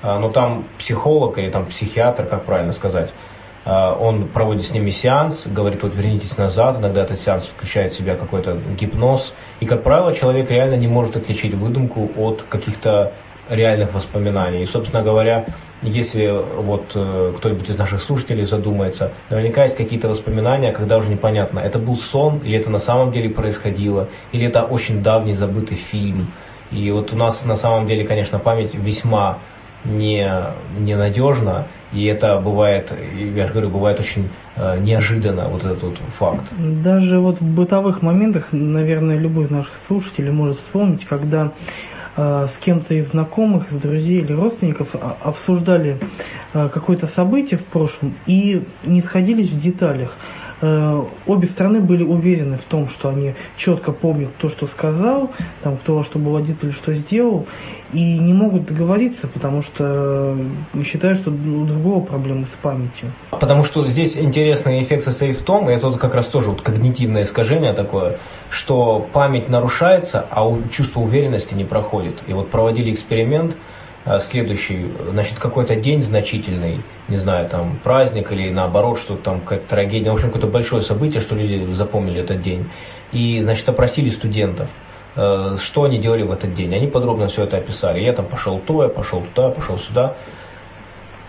а, 0.03 0.19
но 0.19 0.31
там 0.31 0.65
психолог 0.79 1.39
или 1.39 1.51
там 1.51 1.67
психиатр, 1.67 2.25
как 2.27 2.45
правильно 2.45 2.73
сказать, 2.73 3.11
он 3.65 4.29
проводит 4.29 4.67
с 4.67 4.71
ними 4.71 4.91
сеанс, 4.91 5.47
говорит, 5.47 5.83
вот 5.83 5.95
вернитесь 5.95 6.37
назад, 6.39 6.79
иногда 6.79 7.03
этот 7.03 7.21
сеанс 7.21 7.47
включает 7.47 7.93
в 7.93 7.97
себя 7.97 8.15
какой-то 8.15 8.57
гипноз, 8.79 9.35
и, 9.61 9.67
как 9.67 9.83
правило, 9.83 10.15
человек 10.15 10.51
реально 10.51 10.77
не 10.77 10.87
может 10.87 11.17
отличить 11.17 11.53
выдумку 11.55 12.11
от 12.17 12.43
каких-то 12.49 13.13
реальных 13.51 13.95
воспоминаний. 13.95 14.63
И, 14.63 14.67
собственно 14.67 15.03
говоря, 15.03 15.47
если 15.83 16.29
вот 16.57 16.91
э, 16.95 17.33
кто-нибудь 17.39 17.71
из 17.71 17.79
наших 17.79 18.03
слушателей 18.03 18.45
задумается, 18.45 19.13
наверняка 19.31 19.65
есть 19.65 19.77
какие-то 19.77 20.09
воспоминания, 20.09 20.73
когда 20.73 20.97
уже 20.99 21.09
непонятно, 21.09 21.61
это 21.61 21.79
был 21.79 21.97
сон, 21.97 22.39
или 22.45 22.59
это 22.59 22.69
на 22.71 22.81
самом 22.81 23.13
деле 23.13 23.31
происходило, 23.31 24.09
или 24.33 24.47
это 24.47 24.65
очень 24.65 25.03
давний 25.03 25.35
забытый 25.35 25.77
фильм. 25.77 26.33
И 26.71 26.91
вот 26.91 27.13
у 27.13 27.17
нас 27.17 27.45
на 27.45 27.57
самом 27.57 27.87
деле, 27.87 28.05
конечно, 28.05 28.39
память 28.39 28.75
весьма 28.75 29.39
не, 29.85 30.31
ненадежна, 30.79 31.67
и 31.93 32.05
это 32.05 32.39
бывает, 32.41 32.93
я 33.17 33.47
же 33.47 33.53
говорю, 33.53 33.71
бывает 33.71 33.99
очень 33.99 34.29
э, 34.57 34.79
неожиданно, 34.81 35.49
вот 35.49 35.65
этот 35.65 35.83
вот 35.83 35.97
факт. 36.19 36.45
Даже 36.59 37.19
вот 37.19 37.41
в 37.41 37.55
бытовых 37.55 38.03
моментах, 38.03 38.49
наверное, 38.53 39.17
любой 39.17 39.47
из 39.47 39.51
наших 39.51 39.73
слушателей 39.87 40.31
может 40.31 40.59
вспомнить, 40.59 41.07
когда 41.07 41.53
э, 42.17 42.47
с 42.55 42.59
кем-то 42.59 42.95
из 42.95 43.11
знакомых, 43.11 43.73
из 43.73 43.81
друзей 43.81 44.21
или 44.21 44.33
родственников 44.33 44.89
а, 44.95 45.17
обсуждали 45.23 45.99
э, 46.53 46.69
какое-то 46.69 47.07
событие 47.07 47.59
в 47.59 47.65
прошлом 47.65 48.15
и 48.27 48.65
не 48.85 49.01
сходились 49.01 49.51
в 49.51 49.59
деталях. 49.59 50.15
Э, 50.61 51.05
обе 51.27 51.47
стороны 51.49 51.81
были 51.81 52.03
уверены 52.03 52.59
в 52.59 52.65
том, 52.65 52.89
что 52.89 53.11
они 53.11 53.35
четко 53.57 53.93
помнят 53.93 54.35
то, 54.39 54.51
что 54.51 54.67
сказал, 54.67 55.31
там, 55.63 55.77
кто 55.77 56.03
что 56.03 56.19
был 56.19 56.37
одет 56.37 56.65
или 56.65 56.73
что 56.73 56.93
сделал, 56.95 57.47
и 57.93 58.19
не 58.19 58.33
могут 58.33 58.67
договориться, 58.67 59.29
потому 59.29 59.63
что 59.63 60.37
считают, 60.85 61.21
что 61.21 61.31
у 61.31 61.65
другого 61.65 62.05
проблемы 62.05 62.47
с 62.47 62.63
памятью. 62.63 63.13
Потому 63.31 63.63
что 63.65 63.87
здесь 63.87 64.17
интересный 64.17 64.83
эффект 64.83 65.05
состоит 65.05 65.39
в 65.39 65.45
том, 65.45 65.71
и 65.71 65.73
это 65.73 65.91
как 65.93 66.15
раз 66.15 66.27
тоже 66.27 66.51
вот 66.51 66.63
когнитивное 66.63 67.23
искажение 67.23 67.73
такое, 67.73 68.17
что 68.51 69.07
память 69.13 69.49
нарушается, 69.49 70.27
а 70.31 70.45
чувство 70.73 71.01
уверенности 71.01 71.55
не 71.55 71.65
проходит. 71.65 72.17
И 72.27 72.33
вот 72.33 72.51
проводили 72.51 72.93
эксперимент, 72.93 73.55
следующий, 74.21 74.87
значит, 75.11 75.39
какой-то 75.39 75.77
день 75.77 76.03
значительный, 76.03 76.81
не 77.09 77.17
знаю, 77.17 77.49
там, 77.49 77.79
праздник 77.83 78.33
или 78.33 78.51
наоборот, 78.51 78.99
что 78.99 79.17
там 79.17 79.41
какая-то 79.41 79.69
трагедия, 79.69 80.11
в 80.11 80.15
общем, 80.15 80.29
какое-то 80.29 80.47
большое 80.47 80.83
событие, 80.83 81.21
что 81.21 81.35
люди 81.35 81.73
запомнили 81.75 82.21
этот 82.21 82.43
день. 82.43 82.69
И, 83.13 83.41
значит, 83.43 83.69
опросили 83.69 84.11
студентов, 84.11 84.69
э, 85.17 85.57
что 85.61 85.85
они 85.85 85.99
делали 85.99 86.23
в 86.23 86.33
этот 86.33 86.55
день. 86.55 86.75
Они 86.75 86.87
подробно 86.87 87.29
все 87.29 87.45
это 87.45 87.57
описали. 87.57 88.01
Я 88.01 88.13
там 88.13 88.27
пошел 88.27 88.59
то, 88.59 88.83
я 88.83 88.89
пошел 88.89 89.23
туда, 89.35 89.51
пошел 89.51 89.79
сюда. 89.79 90.15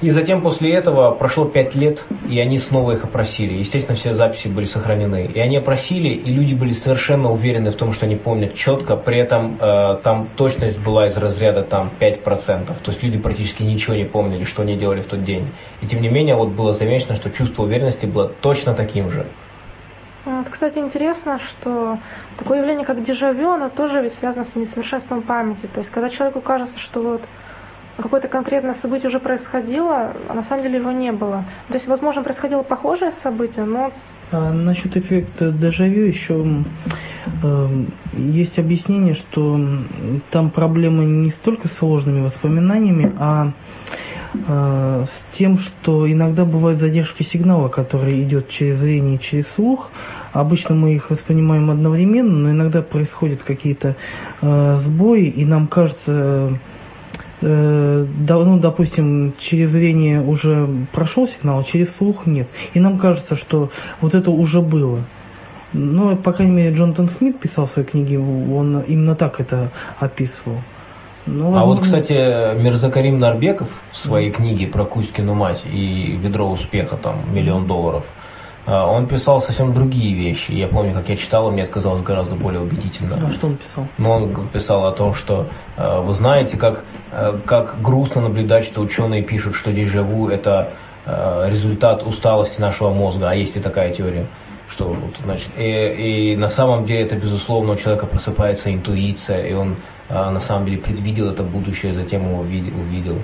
И 0.02 0.12
затем 0.12 0.42
после 0.42 0.74
этого 0.74 1.12
прошло 1.12 1.44
пять 1.44 1.76
лет, 1.76 2.06
и 2.30 2.40
они 2.40 2.58
снова 2.58 2.94
их 2.94 3.04
опросили. 3.04 3.56
Естественно, 3.56 3.98
все 3.98 4.14
записи 4.14 4.48
были 4.48 4.66
сохранены. 4.66 5.30
И 5.34 5.40
они 5.40 5.58
опросили, 5.58 6.10
и 6.10 6.32
люди 6.32 6.54
были 6.54 6.72
совершенно 6.72 7.30
уверены 7.32 7.72
в 7.72 7.76
том, 7.76 7.92
что 7.92 8.06
они 8.06 8.16
помнят 8.16 8.54
четко. 8.56 8.96
При 8.96 9.20
этом 9.20 9.58
э, 9.60 9.98
там 10.02 10.30
точность 10.38 10.80
была 10.80 11.08
из 11.08 11.18
разряда 11.18 11.64
там 11.64 11.90
5%. 12.00 12.24
То 12.24 12.92
есть 12.92 13.04
люди 13.04 13.18
практически 13.18 13.62
ничего 13.64 13.94
не 13.94 14.06
помнили, 14.06 14.46
что 14.46 14.62
они 14.62 14.78
делали 14.78 15.02
в 15.02 15.08
тот 15.08 15.26
день. 15.26 15.50
И 15.82 15.86
тем 15.86 16.02
не 16.02 16.08
менее, 16.08 16.36
вот 16.36 16.50
было 16.50 16.74
замечено, 16.74 17.18
что 17.18 17.30
чувство 17.30 17.64
уверенности 17.64 18.06
было 18.06 18.30
точно 18.30 18.74
таким 18.74 19.12
же. 19.12 19.26
Вот, 20.24 20.48
кстати, 20.50 20.78
интересно, 20.78 21.40
что 21.40 21.98
такое 22.38 22.60
явление, 22.60 22.86
как 22.86 23.04
дежавю, 23.04 23.50
оно 23.50 23.70
тоже 23.70 24.02
ведь 24.02 24.14
связано 24.14 24.46
с 24.46 24.56
несовершенством 24.56 25.24
памяти. 25.24 25.68
То 25.74 25.80
есть, 25.80 25.90
когда 25.90 26.10
человеку 26.10 26.40
кажется, 26.40 26.80
что 26.80 27.02
вот 27.02 27.22
какое-то 28.02 28.28
конкретное 28.28 28.74
событие 28.74 29.08
уже 29.08 29.20
происходило, 29.20 30.14
а 30.28 30.34
на 30.34 30.44
самом 30.44 30.64
деле 30.64 30.78
его 30.78 30.92
не 30.92 31.12
было. 31.12 31.44
То 31.68 31.76
есть, 31.76 31.88
возможно, 31.88 32.24
происходило 32.24 32.64
похожее 32.64 33.12
событие, 33.12 33.66
но... 33.66 33.92
А 34.32 34.52
насчет 34.52 34.96
эффекта 34.96 35.52
дежавю 35.52 36.06
еще 36.06 36.64
э, 37.42 37.68
есть 38.16 38.60
объяснение, 38.60 39.16
что 39.16 39.60
там 40.30 40.52
проблема 40.52 41.04
не 41.04 41.32
столько 41.32 41.68
с 41.68 41.74
сложными 41.74 42.22
воспоминаниями, 42.22 43.12
а 43.18 43.52
э, 44.34 45.06
с 45.06 45.36
тем, 45.36 45.58
что 45.58 46.12
иногда 46.12 46.46
бывает 46.46 46.78
задержка 46.78 47.24
сигнала, 47.24 47.70
который 47.70 48.22
идет 48.22 48.50
через 48.50 48.78
зрение 48.78 49.16
и 49.16 49.20
через 49.20 49.48
слух. 49.56 49.90
Обычно 50.32 50.76
мы 50.76 50.94
их 50.94 51.10
воспринимаем 51.10 51.72
одновременно, 51.72 52.32
но 52.32 52.52
иногда 52.52 52.84
происходят 52.84 53.42
какие-то 53.42 53.96
э, 54.42 54.76
сбои, 54.84 55.26
и 55.26 55.44
нам 55.44 55.66
кажется 55.66 56.12
э, 56.12 56.50
ну, 57.42 58.60
допустим, 58.60 59.34
через 59.40 59.70
зрение 59.72 60.22
уже 60.22 60.68
прошел 60.92 61.28
сигнал, 61.28 61.60
а 61.60 61.64
через 61.64 61.96
слух 61.96 62.26
нет. 62.26 62.48
И 62.74 62.80
нам 62.80 62.98
кажется, 62.98 63.36
что 63.36 63.70
вот 64.02 64.14
это 64.14 64.32
уже 64.32 64.62
было. 64.62 65.02
Но, 65.72 66.16
по 66.16 66.34
крайней 66.34 66.56
мере, 66.56 66.76
Джонатан 66.76 67.10
Смит 67.10 67.40
писал 67.40 67.68
в 67.68 67.72
своей 67.72 67.88
книге, 67.88 68.20
он 68.20 68.82
именно 68.82 69.16
так 69.16 69.40
это 69.40 69.72
описывал. 70.00 70.58
Но, 71.26 71.56
а 71.56 71.66
вот, 71.66 71.82
кстати, 71.82 72.60
Мирзакарим 72.60 73.20
Нарбеков 73.20 73.68
в 73.92 73.98
своей 73.98 74.32
книге 74.32 74.66
про 74.68 74.84
Кузькину 74.84 75.36
мать 75.36 75.64
и 75.72 76.18
ведро 76.20 76.50
успеха, 76.50 76.98
там, 76.98 77.18
миллион 77.32 77.68
долларов, 77.68 78.04
он 78.68 79.08
писал 79.08 79.42
совсем 79.42 79.74
другие 79.74 80.14
вещи. 80.14 80.52
Я 80.52 80.68
помню, 80.68 80.94
как 80.94 81.10
я 81.10 81.16
читал, 81.16 81.50
и 81.50 81.52
мне 81.52 81.64
это 81.64 81.72
казалось 81.72 82.04
гораздо 82.04 82.36
более 82.36 82.62
убедительно. 82.62 83.28
А 83.28 83.32
что 83.32 83.48
он 83.48 83.58
писал? 83.58 83.88
Ну, 83.98 84.12
он 84.12 84.48
писал 84.50 84.86
о 84.86 84.92
том, 84.92 85.16
что 85.16 85.48
а, 85.78 86.02
вы 86.02 86.14
знаете, 86.14 86.58
как, 86.58 86.84
а, 87.12 87.40
как 87.46 87.82
грустно 87.82 88.22
наблюдать, 88.22 88.66
что 88.66 88.82
ученые 88.82 89.24
пишут, 89.24 89.56
что 89.56 89.72
дежавю– 89.72 90.28
это 90.30 90.72
результат 91.48 92.06
усталости 92.06 92.62
нашего 92.62 92.94
мозга, 92.94 93.32
а 93.32 93.34
есть 93.34 93.56
и 93.56 93.60
такая 93.60 93.92
теория 93.92 94.28
что 94.70 94.86
вот, 94.86 95.16
значит, 95.24 95.50
и, 95.58 96.34
и 96.34 96.36
на 96.36 96.50
самом 96.50 96.86
деле 96.86 97.04
это 97.04 97.16
безусловно 97.16 97.74
у 97.74 97.76
человека 97.76 98.06
просыпается 98.06 98.72
интуиция, 98.72 99.48
и 99.48 99.54
он 99.54 99.78
а, 100.10 100.32
на 100.32 100.40
самом 100.40 100.66
деле 100.66 100.78
предвидел 100.78 101.30
это 101.30 101.44
будущее, 101.44 101.94
затем 101.94 102.28
его 102.28 102.42
увидел. 102.42 102.74
увидел. 102.80 103.22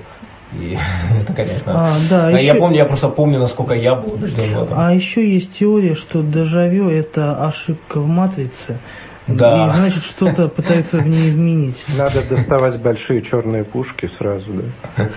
И 0.52 0.76
это, 1.20 1.32
конечно. 1.32 1.64
А, 1.66 1.96
да, 2.08 2.28
а 2.28 2.30
еще... 2.32 2.46
Я 2.46 2.54
помню, 2.54 2.76
я 2.76 2.84
просто 2.84 3.08
помню, 3.08 3.38
насколько 3.38 3.74
я 3.74 3.94
был 3.94 4.14
убежден 4.14 4.54
в 4.54 4.62
этом. 4.62 4.78
А 4.78 4.92
еще 4.92 5.28
есть 5.28 5.58
теория, 5.58 5.94
что 5.94 6.22
дежавю 6.22 6.88
это 6.88 7.44
ошибка 7.46 8.00
в 8.00 8.06
матрице. 8.06 8.78
Да. 9.28 9.66
И 9.66 9.70
значит, 9.70 10.04
что-то 10.04 10.48
пытается 10.48 10.98
в 10.98 11.06
ней 11.06 11.28
изменить. 11.28 11.84
Надо 11.96 12.22
доставать 12.22 12.80
большие 12.80 13.22
черные 13.22 13.64
пушки 13.64 14.08
сразу, 14.18 14.52
да. 14.52 15.08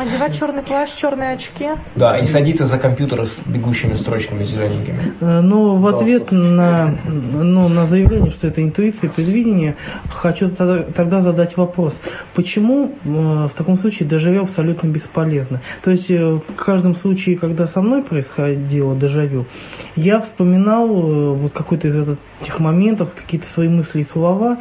Одевать 0.00 0.38
черный 0.38 0.62
плащ, 0.62 0.94
черные 0.94 1.34
очки. 1.34 1.68
Да, 1.94 2.18
и 2.18 2.24
садиться 2.24 2.66
за 2.66 2.78
компьютер 2.78 3.26
с 3.26 3.38
бегущими 3.46 3.94
строчками 3.94 4.44
зелененькими. 4.44 5.14
Э, 5.20 5.40
но 5.40 5.76
в 5.76 5.86
ответ 5.86 6.32
на, 6.32 6.96
ну, 7.06 7.68
на 7.68 7.86
заявление, 7.86 8.30
что 8.30 8.48
это 8.48 8.62
интуиция 8.62 9.10
предвидение, 9.10 9.76
хочу 10.10 10.50
тогда 10.50 11.20
задать 11.20 11.56
вопрос. 11.56 11.94
Почему 12.34 12.92
э, 13.04 13.08
в 13.08 13.52
таком 13.56 13.78
случае 13.78 14.08
дежавю 14.08 14.42
абсолютно 14.42 14.88
бесполезно? 14.88 15.60
То 15.84 15.92
есть 15.92 16.10
э, 16.10 16.34
в 16.34 16.54
каждом 16.56 16.96
случае, 16.96 17.38
когда 17.38 17.66
со 17.68 17.80
мной 17.80 18.02
происходило 18.02 18.96
дежавю, 18.96 19.46
я 19.94 20.20
вспоминал 20.20 20.88
вот 20.88 21.52
какой-то 21.52 21.88
из 21.88 21.96
этих 22.42 22.58
моментов, 22.58 23.10
какие-то 23.14 23.46
свои 23.46 23.68
мысли 23.68 24.00
и 24.00 24.04
слова 24.04 24.58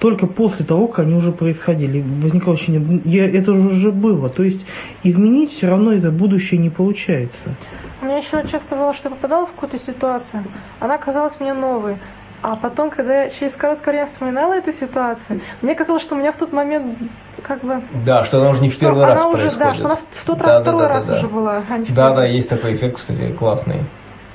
только 0.00 0.26
после 0.26 0.64
того, 0.64 0.88
как 0.88 1.06
они 1.06 1.14
уже 1.14 1.32
происходили. 1.32 2.04
Возникало 2.22 2.54
ощущение, 2.54 3.00
я, 3.04 3.26
это 3.26 3.52
уже 3.52 3.92
было. 3.92 4.28
То 4.28 4.42
есть 4.42 4.64
изменить 5.02 5.52
все 5.52 5.68
равно 5.68 5.92
это 5.92 6.10
будущее 6.10 6.60
не 6.60 6.70
получается. 6.70 7.54
У 8.02 8.06
меня 8.06 8.18
еще 8.18 8.44
часто 8.50 8.76
было, 8.76 8.92
что 8.92 9.08
я 9.08 9.14
попадала 9.14 9.46
в 9.46 9.52
какую-то 9.52 9.78
ситуацию, 9.78 10.44
она 10.80 10.98
казалась 10.98 11.38
мне 11.40 11.54
новой. 11.54 11.96
А 12.42 12.56
потом, 12.56 12.90
когда 12.90 13.22
я 13.22 13.30
через 13.30 13.52
короткое 13.52 13.92
время 13.92 14.06
вспоминала 14.06 14.52
эту 14.52 14.70
ситуацию, 14.72 15.40
мне 15.62 15.74
казалось, 15.74 16.02
что 16.02 16.14
у 16.14 16.18
меня 16.18 16.30
в 16.30 16.36
тот 16.36 16.52
момент 16.52 16.98
как 17.42 17.62
бы... 17.62 17.80
Да, 18.04 18.24
что 18.24 18.40
она 18.40 18.50
уже 18.50 18.60
не 18.60 18.68
в 18.68 18.78
первый 18.78 19.06
раз 19.06 19.24
уже, 19.24 19.42
происходит. 19.42 19.58
Да, 19.58 19.74
что 19.74 19.86
она 19.86 19.96
в 19.96 20.26
тот 20.26 20.42
раз 20.42 20.56
да, 20.56 20.60
второй 20.60 20.80
да, 20.82 20.88
да, 20.88 20.94
раз 20.94 21.06
да, 21.06 21.14
уже 21.14 21.28
была. 21.28 21.56
А 21.56 21.78
да, 21.88 22.14
да, 22.14 22.26
есть 22.26 22.50
такой 22.50 22.74
эффект, 22.74 22.96
кстати, 22.96 23.32
классный 23.32 23.76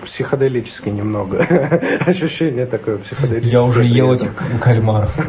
психоделический 0.06 0.91
немного. 0.91 1.45
Ощущение 2.06 2.66
такое 2.66 2.97
психоделическое. 2.97 3.52
Я 3.52 3.64
уже 3.64 3.86
ел 3.86 4.14
этих 4.14 4.34
кальмаров. 4.62 5.14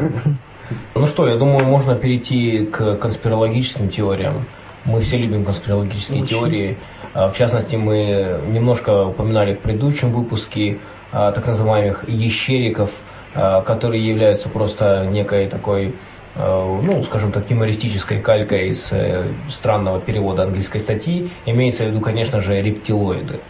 Ну 0.95 1.05
что, 1.05 1.27
я 1.27 1.35
думаю, 1.35 1.65
можно 1.65 1.95
перейти 1.95 2.65
к 2.65 2.95
конспирологическим 2.95 3.89
теориям. 3.89 4.45
Мы 4.85 5.01
все 5.01 5.17
любим 5.17 5.45
конспирологические 5.45 6.23
Очень. 6.23 6.27
теории. 6.27 6.77
А, 7.13 7.29
в 7.29 7.37
частности, 7.37 7.75
мы 7.75 8.39
немножко 8.47 9.05
упоминали 9.05 9.53
в 9.53 9.59
предыдущем 9.59 10.11
выпуске 10.11 10.77
а, 11.11 11.31
так 11.31 11.45
называемых 11.45 12.07
ещериков, 12.07 12.89
а, 13.35 13.61
которые 13.61 14.07
являются 14.07 14.49
просто 14.49 15.07
некой 15.11 15.47
такой 15.47 15.93
ну, 16.33 17.03
скажем 17.03 17.33
так, 17.33 17.51
юмористической 17.51 18.21
калькой 18.21 18.69
из 18.69 18.87
э, 18.93 19.25
странного 19.49 19.99
перевода 19.99 20.43
английской 20.43 20.79
статьи, 20.79 21.29
имеется 21.45 21.83
в 21.83 21.87
виду, 21.87 21.99
конечно 21.99 22.39
же, 22.39 22.61
рептилоиды. 22.61 23.41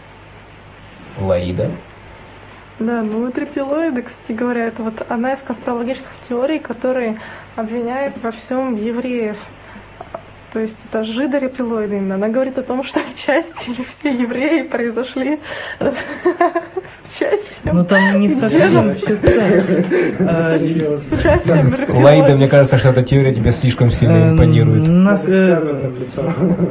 Лаида. 1.20 1.70
Да, 2.78 3.02
ну 3.02 3.26
вот 3.26 3.38
рептилоиды, 3.38 4.02
кстати 4.02 4.36
говоря, 4.36 4.66
это 4.66 4.82
вот 4.82 5.02
одна 5.08 5.34
из 5.34 5.40
конспирологических 5.40 6.10
теорий, 6.28 6.58
которые 6.58 7.20
обвиняют 7.54 8.14
во 8.22 8.32
всем 8.32 8.76
евреев. 8.76 9.36
То 10.52 10.60
есть 10.60 10.76
это 10.90 11.04
жидорептилоиды 11.04 11.96
именно. 11.96 12.16
Она 12.16 12.28
говорит 12.28 12.58
о 12.58 12.62
том, 12.62 12.84
что 12.84 13.00
часть 13.26 13.48
или 13.66 13.82
все 13.84 14.10
евреи 14.22 14.62
произошли 14.62 15.38
с 15.80 15.94
участием. 17.16 17.76
Ну 17.76 17.84
там 17.84 18.20
не 18.20 18.30
совсем 18.34 18.94
все 18.94 19.16
так. 19.16 19.64
С 20.98 21.12
участием 21.12 22.02
Лаида, 22.02 22.36
мне 22.36 22.48
кажется, 22.48 22.78
что 22.78 22.90
эта 22.90 23.02
теория 23.02 23.34
тебе 23.34 23.52
слишком 23.52 23.90
сильно 23.90 24.12
Э, 24.12 24.32
импонирует. 24.32 24.88
э, 25.26 25.90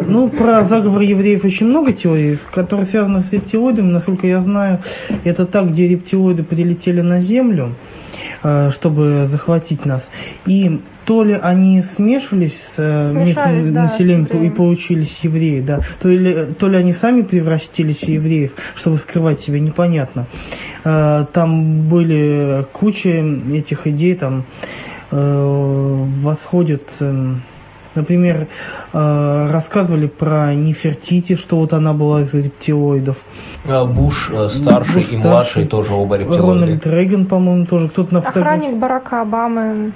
Ну, 0.07 0.29
про 0.29 0.63
заговор 0.63 1.01
евреев 1.01 1.43
очень 1.43 1.65
много 1.67 1.91
теорий, 1.93 2.37
которые 2.53 2.85
связаны 2.87 3.23
с 3.23 3.31
рептилоидами. 3.31 3.91
Насколько 3.91 4.27
я 4.27 4.39
знаю, 4.41 4.79
это 5.23 5.45
так, 5.45 5.71
где 5.71 5.87
рептилоиды 5.87 6.43
прилетели 6.43 7.01
на 7.01 7.19
Землю, 7.21 7.73
э, 8.43 8.71
чтобы 8.71 9.25
захватить 9.27 9.85
нас. 9.85 10.09
И 10.45 10.81
то 11.11 11.23
ли 11.25 11.33
они 11.33 11.81
смешивались 11.81 12.55
с 12.73 12.75
э, 12.77 13.09
Смешались, 13.11 13.65
местным 13.65 13.73
да, 13.73 13.89
с 13.89 13.91
населением 13.91 14.25
и 14.45 14.49
получились 14.49 15.19
евреи, 15.23 15.59
да, 15.59 15.81
то 15.99 16.07
ли, 16.07 16.53
то 16.57 16.69
ли 16.69 16.77
они 16.77 16.93
сами 16.93 17.21
превратились 17.23 17.99
в 17.99 18.07
евреев, 18.07 18.53
чтобы 18.75 18.97
скрывать 18.97 19.41
себя, 19.41 19.59
непонятно. 19.59 20.25
Э, 20.85 21.25
Там 21.33 21.81
были 21.89 22.65
куча 22.71 23.09
этих 23.09 23.87
идей, 23.87 24.15
там 24.15 24.45
э, 25.11 26.05
восходят, 26.23 26.83
эм, 27.01 27.41
например, 27.93 28.47
рассказывали 28.93 30.07
про 30.07 30.53
Нефертити, 30.55 31.35
что 31.35 31.57
вот 31.57 31.73
она 31.73 31.91
была 31.91 32.21
из 32.21 32.33
рептилоидов. 32.33 33.17
А 33.67 33.83
Буш 33.83 34.31
старший 34.49 34.95
Буш 34.95 35.03
и 35.03 35.07
старший. 35.07 35.29
младший 35.29 35.65
тоже 35.65 35.91
оба 35.93 36.15
рептилоиды. 36.15 36.47
Рональд 36.47 36.87
Рейган, 36.87 37.25
по-моему, 37.25 37.65
тоже 37.65 37.89
кто-то 37.89 38.13
на 38.13 38.21
фотографии. 38.21 38.59
Охранник 38.59 38.79
Барака 38.79 39.21
Обамы. 39.23 39.91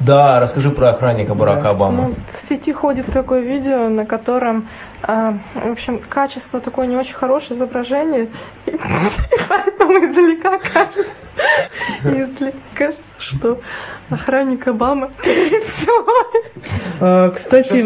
Да, 0.00 0.40
расскажи 0.40 0.70
про 0.70 0.90
охранника 0.90 1.34
Барака 1.34 1.70
Обамы. 1.70 2.02
Ну, 2.02 2.14
в 2.32 2.48
сети 2.48 2.72
ходит 2.72 3.06
такое 3.12 3.40
видео, 3.40 3.88
на 3.88 4.06
котором, 4.06 4.66
а, 5.02 5.34
в 5.54 5.72
общем, 5.72 5.98
качество 5.98 6.60
такое 6.60 6.86
не 6.86 6.96
очень 6.96 7.14
хорошее 7.14 7.58
изображение, 7.58 8.28
и 8.66 8.76
поэтому 9.48 9.92
издалека 10.04 10.58
кажется, 10.58 11.04
издалека 12.04 12.58
кажется, 12.74 13.02
что 13.18 13.60
охранник 14.10 14.66
Обамы 14.66 15.10
рептилоид. 15.24 16.50
А, 17.00 17.30
Кстати? 17.30 17.84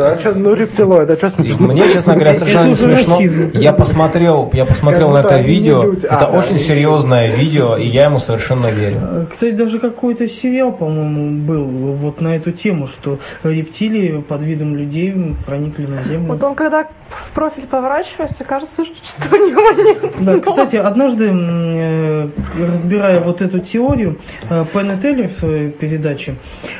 А 0.00 0.18
что, 0.18 0.34
ну 0.34 0.54
рептилоид, 0.54 1.10
а 1.10 1.16
что 1.16 1.26
И 1.26 1.30
смешного? 1.30 1.72
Мне, 1.72 1.92
честно 1.92 2.14
говоря, 2.14 2.34
совершенно 2.34 2.68
не 2.68 2.74
смешно. 2.74 3.20
Я 3.54 3.72
посмотрел, 3.72 4.50
я 4.52 4.64
посмотрел 4.64 5.10
на 5.10 5.18
это 5.18 5.40
видео. 5.40 5.92
Это 5.92 6.26
очень 6.26 6.58
серьезное 6.58 7.34
видео, 7.34 7.76
и 7.76 7.88
я 7.88 8.04
ему 8.04 8.18
совершенно 8.18 8.68
верю. 8.68 9.26
кстати, 9.30 9.52
даже 9.52 9.78
какой-то 9.78 10.28
сериал, 10.28 10.72
по-моему, 10.72 11.44
был 11.44 11.64
вот 11.94 12.20
на 12.20 12.36
эту 12.36 12.52
тему, 12.52 12.86
что 12.86 13.18
рептилии 13.42 14.22
под 14.22 14.42
видом 14.42 14.76
людей 14.76 15.14
проникли 15.46 15.86
на 15.86 16.02
Землю. 16.04 16.37
Вот 16.38 16.50
он 16.50 16.54
когда 16.54 16.86
в 17.08 17.34
профиль 17.34 17.66
поворачивается, 17.66 18.44
кажется, 18.44 18.84
что 18.84 19.34
у 19.34 19.38
него 19.38 19.82
нет. 19.82 20.14
Да, 20.20 20.38
кстати, 20.38 20.76
однажды, 20.76 21.30
э, 21.32 22.28
разбирая 22.58 23.20
вот 23.20 23.42
эту 23.42 23.58
теорию, 23.60 24.18
э, 24.48 24.64
Пен 24.72 24.92
и 24.92 25.00
Теллер 25.00 25.28
в 25.28 25.32
своей 25.32 25.70
передаче 25.70 26.36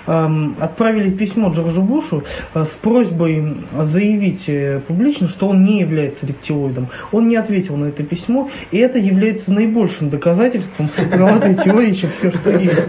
отправили 0.06 1.10
письмо 1.10 1.50
Джорджу 1.50 1.82
Бушу 1.82 2.24
э, 2.54 2.64
с 2.64 2.68
просьбой 2.80 3.56
заявить 3.84 4.48
публично, 4.86 5.28
что 5.28 5.48
он 5.48 5.64
не 5.64 5.80
является 5.80 6.26
рептилоидом. 6.26 6.88
Он 7.12 7.28
не 7.28 7.36
ответил 7.36 7.76
на 7.76 7.86
это 7.86 8.02
письмо, 8.02 8.50
и 8.70 8.78
это 8.78 8.98
является 8.98 9.52
наибольшим 9.52 10.10
доказательством 10.10 10.90
правоты 11.10 11.54
теории, 11.64 11.92
чем 11.92 12.10
все, 12.12 12.30
что 12.30 12.50
есть. 12.50 12.88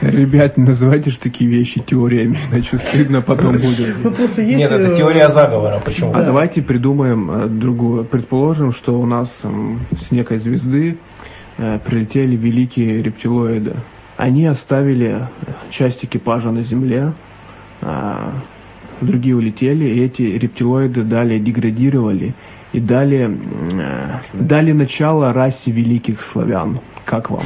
Ребят, 0.00 0.56
не 0.56 0.64
называйте 0.64 1.10
же 1.10 1.18
такие 1.18 1.50
вещи 1.50 1.80
теориями, 1.80 2.36
иначе 2.50 2.78
стыдно 2.78 3.22
потом 3.22 3.52
будет. 3.58 3.96
Ну, 4.02 4.10
просто 4.10 4.42
есть, 4.42 4.58
Нет, 4.58 4.72
это 4.72 4.96
теория 4.96 5.28
заговора. 5.28 5.80
Почему? 5.84 5.99
А 6.02 6.24
давайте 6.24 6.62
придумаем 6.62 7.30
э, 7.30 7.46
другую. 7.48 8.04
Предположим, 8.04 8.72
что 8.72 8.98
у 8.98 9.06
нас 9.06 9.30
с 9.40 10.10
некой 10.10 10.38
звезды 10.38 10.96
э, 11.58 11.78
прилетели 11.84 12.36
великие 12.36 13.02
рептилоиды. 13.02 13.74
Они 14.16 14.46
оставили 14.46 15.20
э, 15.20 15.26
часть 15.70 16.04
экипажа 16.04 16.50
на 16.50 16.62
Земле, 16.62 17.12
а 17.82 18.32
другие 19.00 19.36
улетели, 19.36 19.84
и 19.84 20.04
эти 20.04 20.22
рептилоиды 20.22 21.02
далее 21.02 21.40
деградировали 21.40 22.34
и 22.72 22.80
дали, 22.80 23.36
дали 24.32 24.72
начало 24.72 25.32
расе 25.32 25.70
великих 25.70 26.22
славян. 26.22 26.78
Как 27.04 27.30
вам? 27.30 27.44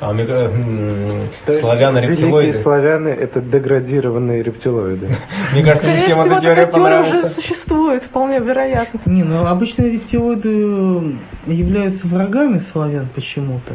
А 0.00 0.12
мне 0.12 0.24
кажется, 0.26 0.56
м, 0.56 1.28
То 1.46 1.52
есть 1.52 1.60
славяне 1.60 2.00
Великие 2.02 2.26
рептилоиды. 2.26 2.58
славяне 2.58 3.10
это 3.10 3.40
деградированные 3.40 4.42
рептилоиды. 4.42 5.08
Мне 5.52 5.62
кажется, 5.64 5.86
не 5.86 6.00
Скорее 6.00 6.14
всем 6.22 6.38
всего, 6.38 6.52
эта 6.52 6.72
теория 6.72 7.00
уже 7.00 7.24
существует, 7.30 8.02
вполне 8.04 8.38
вероятно. 8.40 9.00
Не, 9.06 9.24
ну 9.24 9.46
обычные 9.46 9.92
рептилоиды 9.92 11.16
являются 11.46 12.06
врагами 12.06 12.60
славян 12.72 13.08
почему-то. 13.14 13.74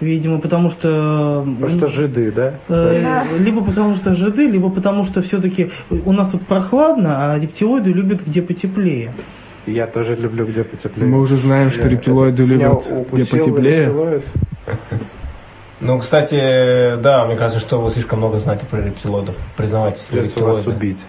Видимо, 0.00 0.40
потому 0.40 0.68
что... 0.70 1.46
Потому 1.60 1.78
что 1.78 1.86
жиды, 1.86 2.30
да? 2.30 2.54
Э, 2.68 3.00
Да. 3.02 3.24
Либо 3.38 3.64
потому 3.64 3.96
что 3.96 4.14
жиды, 4.14 4.46
либо 4.46 4.68
потому 4.68 5.04
что 5.04 5.22
все-таки 5.22 5.70
у 5.90 6.12
нас 6.12 6.30
тут 6.30 6.46
прохладно, 6.46 7.32
а 7.32 7.38
рептилоиды 7.38 7.92
любят 7.92 8.20
где 8.26 8.42
потеплее. 8.42 9.12
Я 9.66 9.86
тоже 9.86 10.14
люблю 10.14 10.44
где 10.44 10.64
потеплее. 10.64 11.10
Мы 11.10 11.18
уже 11.18 11.38
знаем, 11.38 11.70
что 11.70 11.88
рептилоиды 11.88 12.44
любят 12.44 12.84
где 13.10 13.24
потеплее. 13.24 13.84
рептилоид. 13.86 14.22
Ну, 15.80 15.98
кстати, 15.98 16.96
да, 16.96 17.24
мне 17.26 17.36
кажется, 17.36 17.60
что 17.60 17.80
вы 17.80 17.90
слишком 17.90 18.18
много 18.18 18.40
знаете 18.40 18.64
про 18.66 18.80
рептилоидов. 18.80 19.34
Признавайтесь, 19.56 20.00
Придется 20.02 20.44
вас 20.44 20.66
убить. 20.66 21.04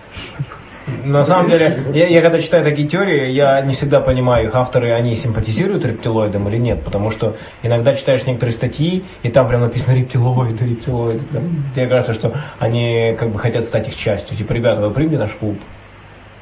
На 1.04 1.24
самом 1.26 1.50
деле, 1.50 1.84
я, 1.94 2.08
я 2.08 2.22
когда 2.22 2.40
читаю 2.40 2.64
такие 2.64 2.88
теории, 2.88 3.32
я 3.32 3.60
не 3.62 3.74
всегда 3.76 4.00
понимаю, 4.00 4.48
их 4.48 4.56
авторы, 4.56 4.94
они 4.94 5.16
симпатизируют 5.16 5.84
рептилоидам 5.84 6.48
или 6.48 6.58
нет, 6.58 6.82
потому 6.84 7.12
что 7.12 7.36
иногда 7.62 7.94
читаешь 7.94 8.26
некоторые 8.26 8.56
статьи, 8.56 9.04
и 9.22 9.30
там 9.30 9.50
прям 9.50 9.62
написано 9.62 9.96
рептилоиды, 9.96 10.66
рептилоиды. 10.66 11.26
Прям. 11.26 11.44
Мне 11.76 11.88
кажется, 11.88 12.14
что 12.14 12.34
они 12.60 13.16
как 13.20 13.30
бы 13.30 13.40
хотят 13.40 13.66
стать 13.66 13.90
их 13.90 13.98
частью. 13.98 14.38
Типа, 14.38 14.54
ребята, 14.54 14.82
вы 14.82 14.92
примите 14.92 15.18
наш 15.18 15.32
клуб, 15.32 15.58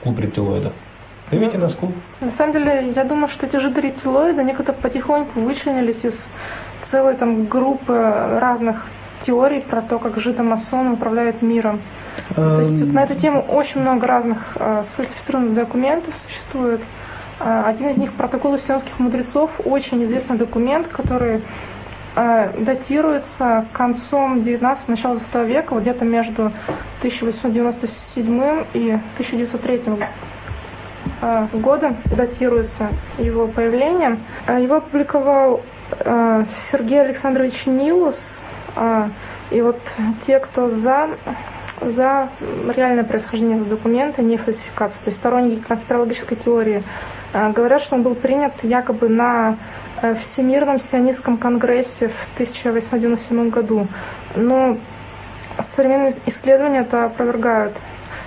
клуб 0.04 0.20
рептилоидов. 0.20 0.74
Примите 1.30 1.58
нас 1.58 1.74
в 1.74 1.78
клуб. 1.78 1.92
На 2.22 2.32
самом 2.32 2.54
деле, 2.54 2.92
я 2.96 3.04
думаю, 3.04 3.28
что 3.28 3.48
эти 3.48 3.58
же 3.58 3.72
рептилоиды, 3.72 4.42
они 4.42 4.54
как-то 4.54 4.74
потихоньку 4.74 5.40
вычленились 5.40 6.06
из 6.06 6.16
целой 6.84 7.16
там 7.16 7.46
группы 7.46 7.94
разных 8.40 8.86
теорий 9.22 9.62
про 9.62 9.82
то, 9.82 9.98
как 9.98 10.20
жидомасоны 10.20 10.92
управляют 10.92 11.42
миром. 11.42 11.80
То 12.36 12.60
есть 12.60 12.72
Эм, 12.82 12.94
на 12.94 13.04
эту 13.04 13.16
тему 13.16 13.42
очень 13.42 13.82
много 13.82 14.08
разных 14.08 14.56
э, 14.56 14.84
сфальсифицированных 14.92 15.54
документов 15.54 16.14
существует. 16.18 16.82
Э, 17.40 17.64
один 17.66 17.90
из 17.90 17.98
них 17.98 18.14
протокол 18.14 18.58
сионских 18.58 19.00
мудрецов, 19.00 19.50
очень 19.64 20.04
известный 20.06 20.38
документ, 20.38 20.88
который 20.88 21.42
э, 22.16 22.50
датируется 22.60 23.66
концом 23.74 24.44
19 24.44 24.88
начала 24.90 25.18
20 25.18 25.48
века, 25.48 25.74
вот 25.74 25.82
где-то 25.82 26.06
между 26.06 26.52
1897 27.00 28.66
и 28.74 29.00
1903 29.16 29.82
э, 31.22 31.48
годом 31.54 31.98
датируется 32.06 32.90
его 33.18 33.48
появление. 33.48 34.18
Э, 34.48 34.62
Его 34.62 34.76
опубликовал 34.76 35.62
э, 36.00 36.46
Сергей 36.72 37.02
Александрович 37.02 37.66
Нилус. 37.66 38.20
И 39.52 39.62
вот 39.62 39.80
те, 40.26 40.40
кто 40.40 40.68
за, 40.68 41.08
за 41.80 42.28
реальное 42.76 43.06
происхождение 43.06 43.56
этого 43.58 43.78
документа, 43.78 44.22
не 44.22 44.36
фальсификацию, 44.36 45.00
то 45.02 45.10
есть 45.10 45.18
сторонники 45.18 45.62
конспирологической 45.62 46.36
теории, 46.36 46.84
говорят, 47.32 47.82
что 47.82 47.96
он 47.96 48.02
был 48.04 48.16
принят 48.16 48.52
якобы 48.64 49.08
на 49.08 49.56
Всемирном 50.24 50.80
сионистском 50.82 51.38
конгрессе 51.38 52.10
в 52.10 52.34
1897 52.34 53.50
году. 53.50 53.88
Но 54.36 54.78
современные 55.62 56.16
исследования 56.26 56.80
это 56.80 57.06
опровергают. 57.06 57.78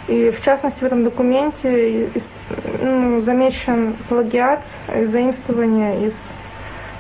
И 0.09 0.30
в 0.30 0.42
частности 0.42 0.80
в 0.80 0.84
этом 0.84 1.04
документе 1.04 2.09
ну, 2.80 3.20
замечен 3.20 3.94
плагиат, 4.09 4.62
и 4.96 5.04
заимствование 5.04 6.06
из, 6.06 6.14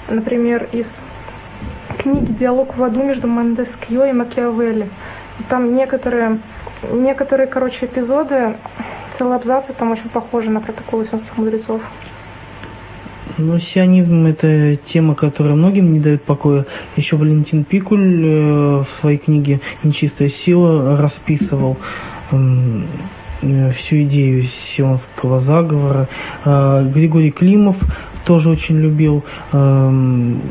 например, 0.08 0.68
из 0.72 0.86
книги 1.98 2.32
«Диалог 2.32 2.76
в 2.76 2.84
аду» 2.84 3.02
между 3.02 3.26
Мондескьё 3.26 4.04
и 4.04 4.12
Макиавелли. 4.12 4.90
Там 5.48 5.74
некоторые, 5.74 6.38
некоторые, 6.92 7.46
короче, 7.46 7.86
эпизоды, 7.86 8.56
целые 9.16 9.36
абзацы 9.36 9.72
там 9.72 9.90
очень 9.90 10.10
похожи 10.10 10.50
на 10.50 10.60
протоколы 10.60 11.06
сионских 11.06 11.36
мудрецов. 11.38 11.80
Ну, 13.38 13.58
сионизм 13.58 14.26
это 14.26 14.76
тема, 14.76 15.14
которая 15.14 15.54
многим 15.54 15.92
не 15.92 16.00
дает 16.00 16.24
покоя. 16.24 16.66
Еще 16.96 17.16
Валентин 17.16 17.64
Пикуль 17.64 18.24
э, 18.24 18.78
в 18.80 18.88
своей 19.00 19.18
книге 19.18 19.60
«Нечистая 19.82 20.28
сила» 20.28 20.96
расписывал 20.96 21.76
э, 21.76 22.17
всю 22.30 24.02
идею 24.02 24.44
сионского 24.44 25.40
заговора. 25.40 26.08
А 26.44 26.82
Григорий 26.82 27.30
Климов 27.30 27.76
тоже 28.24 28.50
очень 28.50 28.78
любил. 28.78 29.24
Эм, 29.52 30.42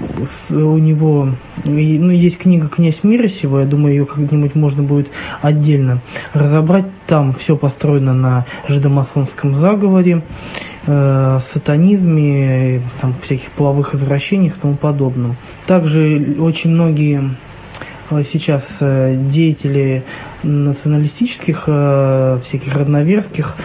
у 0.50 0.78
него 0.78 1.30
ну, 1.66 2.12
есть 2.12 2.40
книга 2.40 2.68
«Князь 2.68 3.04
мира 3.04 3.28
сего», 3.28 3.60
я 3.60 3.66
думаю, 3.66 3.94
ее 3.94 4.06
как-нибудь 4.06 4.56
можно 4.56 4.82
будет 4.82 5.10
отдельно 5.42 6.02
разобрать. 6.34 6.86
Там 7.06 7.36
все 7.36 7.56
построено 7.56 8.14
на 8.14 8.46
жидомасонском 8.68 9.54
заговоре, 9.56 10.24
э, 10.88 11.40
сатанизме, 11.54 12.82
там, 13.00 13.14
всяких 13.22 13.52
половых 13.52 13.94
извращениях 13.94 14.58
и 14.58 14.60
тому 14.60 14.76
подобном. 14.76 15.36
Также 15.68 16.36
очень 16.40 16.72
многие 16.72 17.30
Э, 17.30 17.47
сейчас 18.24 18.66
э, 18.80 19.16
деятели 19.16 20.04
националистических, 20.44 21.64
э, 21.68 22.40
всяких 22.44 22.76
родноверских 22.76 23.56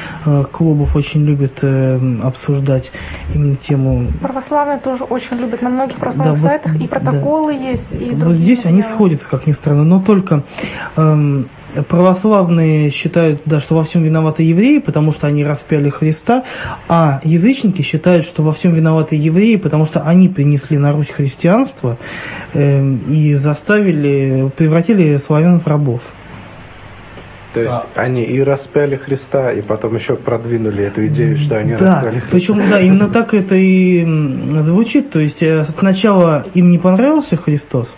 клубов 0.53 0.97
очень 0.97 1.25
любят 1.25 1.63
обсуждать 2.23 2.91
именно 3.35 3.57
тему. 3.57 4.07
Православные 4.21 4.79
тоже 4.79 5.05
очень 5.05 5.37
любят. 5.37 5.63
На 5.63 5.69
многих 5.69 5.97
православных 5.97 6.41
да, 6.41 6.49
сайтах 6.49 6.73
вот, 6.73 6.83
и 6.83 6.89
протоколы 6.89 7.55
да. 7.55 7.71
есть. 7.71 7.93
И 7.93 8.11
вот 8.15 8.35
здесь 8.35 8.65
они 8.65 8.83
сходятся, 8.83 9.29
как 9.29 9.47
ни 9.47 9.53
странно, 9.53 9.85
но 9.85 10.01
только 10.01 10.45
эм, 10.97 11.49
православные 11.89 12.91
считают, 12.91 13.43
да, 13.45 13.61
что 13.61 13.75
во 13.75 13.85
всем 13.85 14.03
виноваты 14.03 14.43
евреи, 14.43 14.79
потому 14.79 15.13
что 15.13 15.27
они 15.27 15.45
распяли 15.45 15.89
Христа, 15.89 16.45
а 16.89 17.21
язычники 17.25 17.83
считают, 17.83 18.27
что 18.27 18.43
во 18.43 18.53
всем 18.53 18.75
виноваты 18.75 19.17
евреи, 19.17 19.57
потому 19.57 19.87
что 19.87 20.03
они 20.03 20.29
принесли 20.29 20.79
на 20.79 20.93
Русь 20.93 21.11
христианство 21.11 21.99
э, 22.53 22.95
и 23.09 23.35
заставили, 23.35 24.51
превратили 24.57 25.17
славян 25.19 25.61
в 25.61 25.67
рабов. 25.67 26.03
То 27.53 27.61
есть 27.61 27.73
а. 27.73 27.87
они 27.97 28.23
и 28.25 28.41
распяли 28.41 28.97
Христа, 28.97 29.53
и 29.53 29.61
потом 29.61 29.95
еще 29.95 30.17
продвинули 30.17 30.85
эту 30.85 31.07
идею, 31.07 31.37
что 31.37 31.59
они 31.59 31.75
да, 31.75 31.97
распяли 31.97 32.21
Христа. 32.21 32.29
Причем, 32.31 32.71
да, 32.71 32.81
именно 32.81 33.09
так 33.09 33.35
это 33.35 33.55
и 33.55 34.05
звучит. 34.63 35.11
То 35.11 35.19
есть 35.19 35.43
э, 35.43 35.65
сначала 35.79 36.47
им 36.55 36.71
не 36.71 36.79
понравился 36.79 37.37
Христос, 37.37 37.95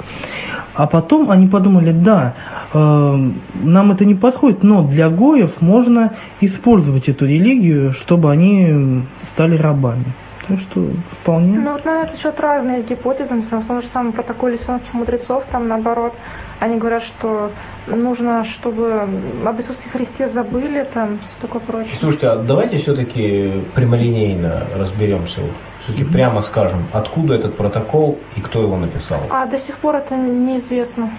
а 0.74 0.86
потом 0.88 1.30
они 1.30 1.46
подумали, 1.46 1.92
да, 1.92 2.34
э, 2.72 3.30
нам 3.62 3.92
это 3.92 4.04
не 4.04 4.16
подходит, 4.16 4.64
но 4.64 4.82
для 4.82 5.08
гоев 5.08 5.60
можно 5.60 6.14
использовать 6.40 7.08
эту 7.08 7.26
религию, 7.26 7.92
чтобы 7.92 8.32
они 8.32 9.02
стали 9.34 9.56
рабами. 9.56 10.06
Так 10.46 10.58
что 10.58 10.88
вполне. 11.22 11.58
Ну 11.58 11.72
вот 11.72 11.84
на 11.84 12.02
этот 12.02 12.18
счет 12.18 12.38
разные 12.38 12.82
гипотезы, 12.82 13.34
например, 13.34 13.64
в 13.64 13.66
том 13.66 13.82
же 13.82 13.88
самом 13.88 14.12
протоколе 14.12 14.58
сионских 14.58 14.92
мудрецов, 14.92 15.44
там 15.50 15.68
наоборот, 15.68 16.12
они 16.60 16.78
говорят, 16.78 17.02
что 17.02 17.50
нужно, 17.86 18.44
чтобы 18.44 19.08
об 19.44 19.58
Иисусе 19.58 19.88
Христе 19.90 20.28
забыли, 20.28 20.86
там, 20.92 21.18
все 21.22 21.34
такое 21.40 21.60
прочее. 21.60 21.96
Слушайте, 21.98 22.28
а 22.28 22.36
давайте 22.36 22.78
все-таки 22.78 23.62
прямолинейно 23.74 24.64
разберемся. 24.76 25.40
Все-таки 25.82 26.04
mm-hmm. 26.04 26.12
прямо 26.12 26.42
скажем, 26.42 26.84
откуда 26.92 27.34
этот 27.34 27.56
протокол 27.56 28.18
и 28.36 28.40
кто 28.40 28.62
его 28.62 28.76
написал. 28.76 29.20
А 29.30 29.46
до 29.46 29.58
сих 29.58 29.76
пор 29.76 29.96
это 29.96 30.16
неизвестно. 30.16 31.10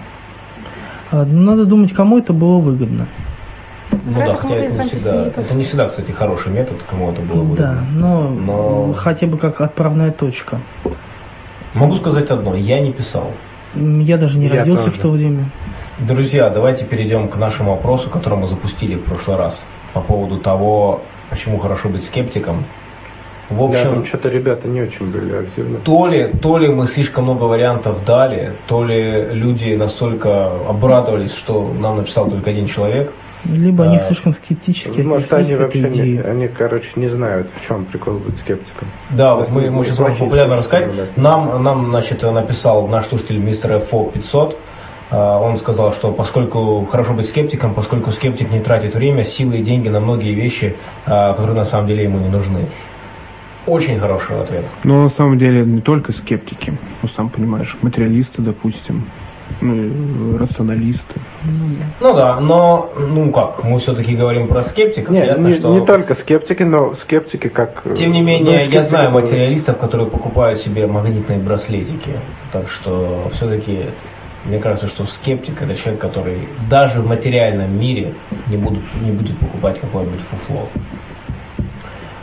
А, 1.12 1.24
ну, 1.24 1.42
надо 1.42 1.66
думать, 1.66 1.92
кому 1.92 2.18
это 2.18 2.32
было 2.32 2.58
выгодно. 2.58 3.06
Ну 4.04 4.26
да, 4.26 4.34
хотя 4.34 4.54
это 4.56 4.82
не, 4.82 4.88
всегда, 4.88 5.26
это 5.26 5.54
не 5.54 5.64
всегда, 5.64 5.88
кстати, 5.88 6.10
хороший 6.10 6.52
метод, 6.52 6.76
кому 6.88 7.10
это 7.10 7.22
было 7.22 7.42
выгодно. 7.42 7.56
Да, 7.56 7.80
но, 7.92 8.28
но 8.28 8.92
хотя 8.94 9.26
бы 9.26 9.38
как 9.38 9.60
отправная 9.60 10.10
точка. 10.10 10.60
Могу 11.74 11.96
сказать 11.96 12.30
одно, 12.30 12.54
я 12.54 12.80
не 12.80 12.92
писал. 12.92 13.32
Я 13.74 14.16
даже 14.16 14.38
не 14.38 14.46
я 14.46 14.60
родился 14.60 14.84
тоже. 14.84 14.96
в 14.96 15.00
то 15.02 15.10
время. 15.10 15.44
Друзья, 15.98 16.48
давайте 16.50 16.84
перейдем 16.84 17.28
к 17.28 17.36
нашему 17.36 17.72
вопросу, 17.72 18.10
который 18.10 18.38
мы 18.38 18.48
запустили 18.48 18.96
в 18.96 19.04
прошлый 19.04 19.36
раз 19.36 19.62
по 19.92 20.00
поводу 20.00 20.38
того, 20.38 21.02
почему 21.30 21.58
хорошо 21.58 21.88
быть 21.88 22.04
скептиком. 22.04 22.64
В 23.48 23.62
общем, 23.62 23.84
да, 23.84 23.90
там 23.90 24.04
что-то 24.04 24.28
ребята 24.28 24.66
не 24.66 24.82
очень 24.82 25.10
были 25.10 25.32
активны. 25.36 25.78
То 25.78 26.06
ли, 26.06 26.32
то 26.42 26.58
ли 26.58 26.68
мы 26.68 26.86
слишком 26.88 27.24
много 27.24 27.44
вариантов 27.44 28.04
дали, 28.04 28.52
то 28.66 28.84
ли 28.84 29.28
люди 29.32 29.74
настолько 29.74 30.50
обрадовались, 30.68 31.32
что 31.32 31.72
нам 31.78 31.98
написал 31.98 32.28
только 32.28 32.50
один 32.50 32.66
человек. 32.66 33.12
Либо 33.52 33.84
а, 33.84 33.88
они 33.90 33.98
слишком 33.98 34.34
скептически. 34.34 35.00
Может, 35.00 35.32
они 35.32 35.54
вообще 35.54 35.88
не, 35.88 36.18
они, 36.20 36.48
короче, 36.48 36.90
не 36.96 37.08
знают, 37.08 37.48
в 37.56 37.66
чем 37.66 37.84
прикол 37.84 38.14
быть 38.14 38.36
скептиком. 38.36 38.88
Да, 39.10 39.34
вот 39.34 39.50
мы, 39.50 39.70
мы 39.70 39.84
сейчас 39.84 39.98
можем 39.98 40.16
популярно 40.18 40.56
рассказать. 40.56 41.16
Нам, 41.16 41.62
нам, 41.62 41.90
значит, 41.90 42.22
написал 42.22 42.86
наш 42.88 43.06
слушатель 43.06 43.38
мистер 43.38 43.72
FO 43.90 44.12
500. 44.12 44.58
А, 45.10 45.38
он 45.38 45.58
сказал, 45.58 45.92
что 45.92 46.12
поскольку 46.12 46.84
хорошо 46.90 47.12
быть 47.12 47.28
скептиком, 47.28 47.74
поскольку 47.74 48.10
скептик 48.10 48.50
не 48.50 48.60
тратит 48.60 48.94
время, 48.94 49.24
силы 49.24 49.58
и 49.58 49.62
деньги 49.62 49.88
на 49.88 50.00
многие 50.00 50.34
вещи, 50.34 50.74
а, 51.06 51.32
которые 51.32 51.56
на 51.56 51.64
самом 51.64 51.86
деле 51.86 52.04
ему 52.04 52.18
не 52.18 52.28
нужны. 52.28 52.66
Очень 53.66 53.98
хороший 53.98 54.40
ответ. 54.40 54.64
Но 54.84 55.02
на 55.02 55.08
самом 55.08 55.38
деле 55.38 55.64
не 55.64 55.80
только 55.80 56.12
скептики, 56.12 56.72
ну 57.02 57.08
сам 57.08 57.28
понимаешь, 57.28 57.76
материалисты, 57.82 58.42
допустим, 58.42 59.04
ну, 59.60 60.38
рационалисты. 60.38 61.20
Ну 62.00 62.14
да, 62.14 62.40
но, 62.40 62.90
ну 62.96 63.30
как, 63.32 63.64
мы 63.64 63.78
все-таки 63.78 64.14
говорим 64.14 64.48
про 64.48 64.64
скептиков. 64.64 65.10
Нет, 65.10 65.26
ясно, 65.26 65.48
не, 65.48 65.54
что... 65.54 65.72
не 65.72 65.84
только 65.84 66.14
скептики, 66.14 66.62
но 66.62 66.94
скептики 66.94 67.48
как... 67.48 67.82
Тем 67.96 68.12
не 68.12 68.22
менее, 68.22 68.64
ну, 68.66 68.72
я 68.72 68.82
знаю 68.82 69.10
материалистов, 69.10 69.78
которые 69.78 70.08
покупают 70.08 70.60
себе 70.60 70.86
магнитные 70.86 71.38
браслетики. 71.38 72.12
Так 72.52 72.68
что 72.68 73.30
все-таки 73.34 73.86
мне 74.46 74.58
кажется, 74.58 74.86
что 74.88 75.06
скептик 75.06 75.60
это 75.60 75.74
человек, 75.74 76.00
который 76.00 76.38
даже 76.70 77.00
в 77.00 77.06
материальном 77.06 77.78
мире 77.78 78.14
не, 78.46 78.56
будут, 78.56 78.82
не 79.02 79.10
будет 79.10 79.36
покупать 79.38 79.80
какое-нибудь 79.80 80.20
фуфло. 80.30 80.68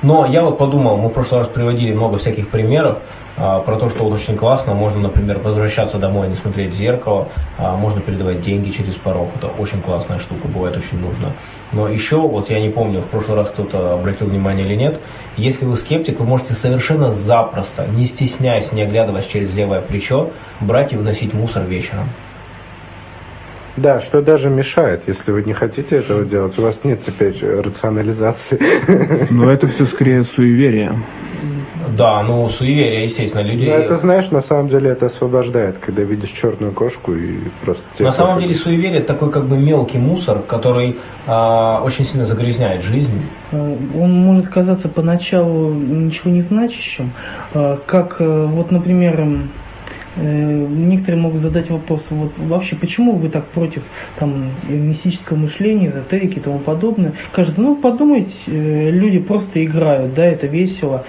Но 0.01 0.25
я 0.25 0.41
вот 0.43 0.57
подумал, 0.57 0.97
мы 0.97 1.09
в 1.09 1.13
прошлый 1.13 1.41
раз 1.41 1.49
приводили 1.49 1.93
много 1.93 2.17
всяких 2.17 2.49
примеров 2.49 2.99
про 3.35 3.77
то, 3.77 3.89
что 3.89 4.03
вот 4.03 4.13
очень 4.13 4.37
классно, 4.37 4.73
можно, 4.73 5.01
например, 5.01 5.39
возвращаться 5.39 5.97
домой, 5.97 6.27
не 6.29 6.35
смотреть 6.35 6.71
в 6.71 6.75
зеркало, 6.75 7.29
а, 7.57 7.75
можно 7.75 7.99
передавать 7.99 8.41
деньги 8.41 8.69
через 8.69 8.95
порог, 8.95 9.29
это 9.35 9.47
очень 9.47 9.81
классная 9.81 10.19
штука, 10.19 10.47
бывает 10.47 10.77
очень 10.77 10.99
нужно. 10.99 11.31
Но 11.71 11.87
еще, 11.87 12.17
вот 12.17 12.49
я 12.49 12.61
не 12.61 12.69
помню, 12.69 13.01
в 13.01 13.07
прошлый 13.07 13.35
раз 13.37 13.49
кто-то 13.49 13.93
обратил 13.93 14.27
внимание 14.27 14.65
или 14.65 14.75
нет, 14.75 14.99
если 15.35 15.65
вы 15.65 15.77
скептик, 15.77 16.19
вы 16.19 16.25
можете 16.25 16.53
совершенно 16.53 17.09
запросто, 17.09 17.87
не 17.87 18.05
стесняясь, 18.05 18.71
не 18.71 18.83
оглядываясь 18.83 19.25
через 19.25 19.53
левое 19.53 19.81
плечо, 19.81 20.29
брать 20.59 20.93
и 20.93 20.95
выносить 20.95 21.33
мусор 21.33 21.63
вечером. 21.63 22.09
Да, 23.75 23.99
что 23.99 24.21
даже 24.21 24.49
мешает, 24.49 25.03
если 25.07 25.31
вы 25.31 25.43
не 25.43 25.53
хотите 25.53 25.97
этого 25.97 26.25
делать. 26.25 26.57
У 26.59 26.61
вас 26.61 26.83
нет 26.83 27.01
теперь 27.01 27.35
рационализации. 27.43 28.59
Но 29.31 29.49
это 29.49 29.67
все 29.67 29.85
скорее 29.85 30.23
суеверие. 30.23 30.93
Да, 31.97 32.23
ну 32.23 32.47
суеверие, 32.49 33.03
естественно, 33.03 33.41
люди. 33.41 33.65
Ну, 33.65 33.71
это 33.71 33.97
знаешь, 33.97 34.29
на 34.31 34.41
самом 34.41 34.69
деле 34.69 34.91
это 34.91 35.07
освобождает, 35.07 35.77
когда 35.79 36.03
видишь 36.03 36.29
черную 36.29 36.71
кошку 36.71 37.13
и 37.13 37.39
просто. 37.63 37.83
На 37.99 38.11
самом 38.11 38.39
деле 38.39 38.55
суеверие 38.55 38.99
это 38.99 39.13
такой 39.13 39.31
как 39.31 39.45
бы 39.45 39.57
мелкий 39.57 39.97
мусор, 39.97 40.39
который 40.39 40.97
а, 41.27 41.81
очень 41.83 42.05
сильно 42.05 42.25
загрязняет 42.25 42.83
жизнь. 42.83 43.21
Э, 43.51 43.75
он 43.95 44.11
может 44.11 44.49
казаться 44.49 44.87
поначалу 44.87 45.73
ничего 45.73 46.31
не 46.31 46.41
значащим, 46.41 47.11
э, 47.53 47.77
как 47.85 48.17
э, 48.19 48.45
вот, 48.45 48.71
например, 48.71 49.19
Э, 49.19 49.37
некоторые 50.15 51.21
могут 51.21 51.41
задать 51.41 51.69
вопрос, 51.69 52.05
вот 52.09 52.31
вообще 52.37 52.75
почему 52.75 53.13
вы 53.13 53.29
так 53.29 53.45
против 53.47 53.83
там, 54.17 54.49
мистического 54.67 55.37
мышления, 55.37 55.87
эзотерики 55.87 56.37
и 56.37 56.41
тому 56.41 56.59
подобное. 56.59 57.13
Кажется, 57.31 57.59
ну 57.59 57.75
подумайте, 57.75 58.33
э, 58.47 58.89
люди 58.91 59.19
просто 59.19 59.63
играют, 59.63 60.13
да, 60.13 60.25
это 60.25 60.47
весело. 60.47 61.05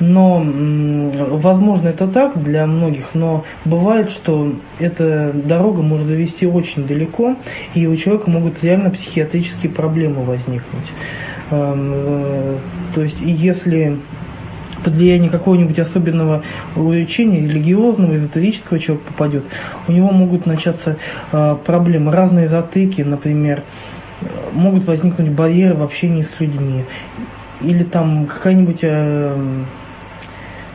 Но, 0.00 0.44
возможно, 0.44 1.88
это 1.88 2.08
так 2.08 2.42
для 2.42 2.66
многих, 2.66 3.14
но 3.14 3.44
бывает, 3.64 4.10
что 4.10 4.52
эта 4.78 5.32
дорога 5.32 5.82
может 5.82 6.08
довести 6.08 6.46
очень 6.46 6.86
далеко, 6.86 7.36
и 7.74 7.86
у 7.86 7.96
человека 7.96 8.30
могут 8.30 8.62
реально 8.62 8.90
психиатрические 8.90 9.70
проблемы 9.70 10.22
возникнуть. 10.24 10.86
Эм, 11.50 11.92
э, 11.94 12.56
то 12.94 13.02
есть, 13.02 13.20
если 13.20 13.98
под 14.84 14.94
влияние 14.94 15.30
какого-нибудь 15.30 15.78
особенного 15.78 16.42
увлечения, 16.76 17.40
религиозного, 17.40 18.14
эзотерического 18.14 18.78
человек 18.78 19.04
попадет, 19.04 19.44
у 19.86 19.92
него 19.92 20.10
могут 20.10 20.46
начаться 20.46 20.96
э, 21.32 21.56
проблемы, 21.64 22.12
разные 22.12 22.48
затыки, 22.48 23.02
например, 23.02 23.62
могут 24.52 24.84
возникнуть 24.84 25.30
барьеры 25.30 25.74
в 25.74 25.82
общении 25.82 26.22
с 26.22 26.40
людьми, 26.40 26.84
или 27.60 27.84
там 27.84 28.26
какая-нибудь 28.26 28.80
э, 28.82 29.36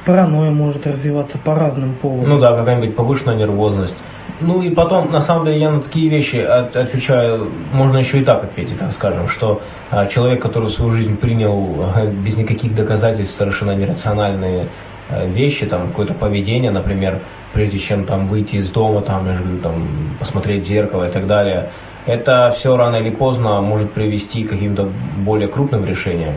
паранойя 0.05 0.51
может 0.51 0.85
развиваться 0.87 1.37
по 1.37 1.55
разным 1.55 1.95
поводам. 2.01 2.29
Ну 2.29 2.39
да, 2.39 2.55
какая-нибудь 2.55 2.95
повышенная 2.95 3.35
нервозность. 3.35 3.95
Ну 4.41 4.61
и 4.61 4.69
потом, 4.69 5.11
на 5.11 5.21
самом 5.21 5.45
деле, 5.45 5.59
я 5.59 5.71
на 5.71 5.79
такие 5.79 6.09
вещи 6.09 6.37
от, 6.37 6.75
отвечаю, 6.75 7.49
можно 7.71 7.97
еще 7.97 8.19
и 8.19 8.25
так 8.25 8.43
ответить, 8.43 8.79
так 8.79 8.91
скажем, 8.91 9.29
что 9.29 9.61
а, 9.91 10.07
человек, 10.07 10.41
который 10.41 10.69
свою 10.69 10.91
жизнь 10.91 11.17
принял 11.17 11.85
а, 11.95 12.05
без 12.05 12.35
никаких 12.35 12.75
доказательств 12.75 13.37
совершенно 13.37 13.75
нерациональные 13.75 14.67
а, 15.09 15.25
вещи, 15.25 15.65
там 15.65 15.87
какое-то 15.87 16.13
поведение, 16.13 16.71
например, 16.71 17.19
прежде 17.53 17.77
чем 17.77 18.05
там 18.05 18.27
выйти 18.27 18.55
из 18.55 18.69
дома, 18.69 19.01
там, 19.01 19.27
там 19.61 19.87
посмотреть 20.19 20.63
в 20.63 20.67
зеркало 20.67 21.07
и 21.07 21.11
так 21.11 21.27
далее, 21.27 21.69
это 22.05 22.53
все 22.57 22.75
рано 22.75 22.97
или 22.97 23.11
поздно 23.11 23.61
может 23.61 23.91
привести 23.91 24.43
к 24.43 24.49
каким-то 24.49 24.89
более 25.19 25.47
крупным 25.47 25.85
решениям. 25.85 26.33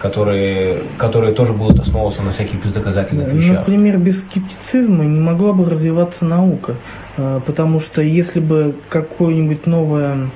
Которые, 0.00 0.82
которые 0.98 1.34
тоже 1.34 1.52
будут 1.52 1.80
основываться 1.80 2.22
на 2.22 2.32
всяких 2.32 2.62
бездоказательных 2.62 3.32
вещах. 3.32 3.58
Например, 3.60 3.98
без 3.98 4.20
скептицизма 4.20 5.04
не 5.04 5.20
могла 5.20 5.52
бы 5.52 5.68
развиваться 5.68 6.24
наука, 6.24 6.74
э, 7.16 7.40
потому 7.46 7.80
что 7.80 8.02
если 8.02 8.40
бы 8.40 8.74
какое-нибудь 8.88 9.66
новое 9.66 10.28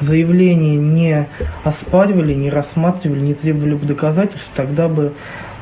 заявление 0.00 0.76
не 0.76 1.26
оспаривали, 1.64 2.34
не 2.34 2.50
рассматривали, 2.50 3.20
не 3.20 3.34
требовали 3.34 3.74
бы 3.74 3.86
доказательств, 3.86 4.48
тогда 4.54 4.88
бы 4.88 5.12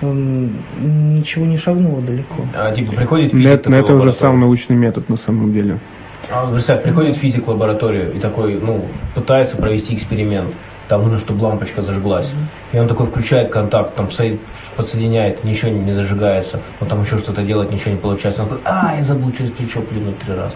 эм, 0.03 0.53
ничего 0.81 1.47
не 1.47 1.57
шагнуло 1.57 2.03
далеко. 2.03 2.43
А, 2.55 2.73
типа 2.73 2.93
приходит 2.93 3.33
физик 3.33 3.47
но 3.47 3.77
такой 3.77 3.79
это 3.79 3.95
уже 3.95 4.13
сам 4.13 4.41
научный 4.41 4.77
метод 4.77 5.09
на 5.09 5.17
самом 5.17 5.53
деле. 5.53 5.79
А, 6.31 6.51
представь, 6.51 6.83
приходит 6.83 7.17
физик 7.17 7.47
в 7.47 7.51
лабораторию 7.51 8.13
и 8.13 8.19
такой, 8.19 8.59
ну, 8.61 8.85
пытается 9.15 9.57
провести 9.57 9.95
эксперимент. 9.95 10.55
Там 10.89 11.03
нужно, 11.03 11.19
чтобы 11.19 11.43
лампочка 11.45 11.83
зажглась. 11.83 12.31
И 12.73 12.79
он 12.79 12.87
такой 12.87 13.07
включает 13.07 13.51
контакт, 13.51 13.95
там 13.97 14.11
со- 14.13 14.37
подсоединяет, 14.77 15.43
ничего 15.45 15.71
не 15.73 15.93
зажигается. 15.93 16.61
Он 16.81 16.87
там 16.89 17.03
еще 17.03 17.19
что-то 17.19 17.43
делает, 17.43 17.73
ничего 17.73 17.91
не 17.93 17.97
получается. 17.97 18.43
Он 18.43 18.49
такой, 18.49 18.63
а, 18.65 18.95
я 18.97 19.03
забыл 19.03 19.33
через 19.33 19.51
плечо 19.51 19.81
плюнуть 19.81 20.19
три 20.19 20.35
раза. 20.35 20.55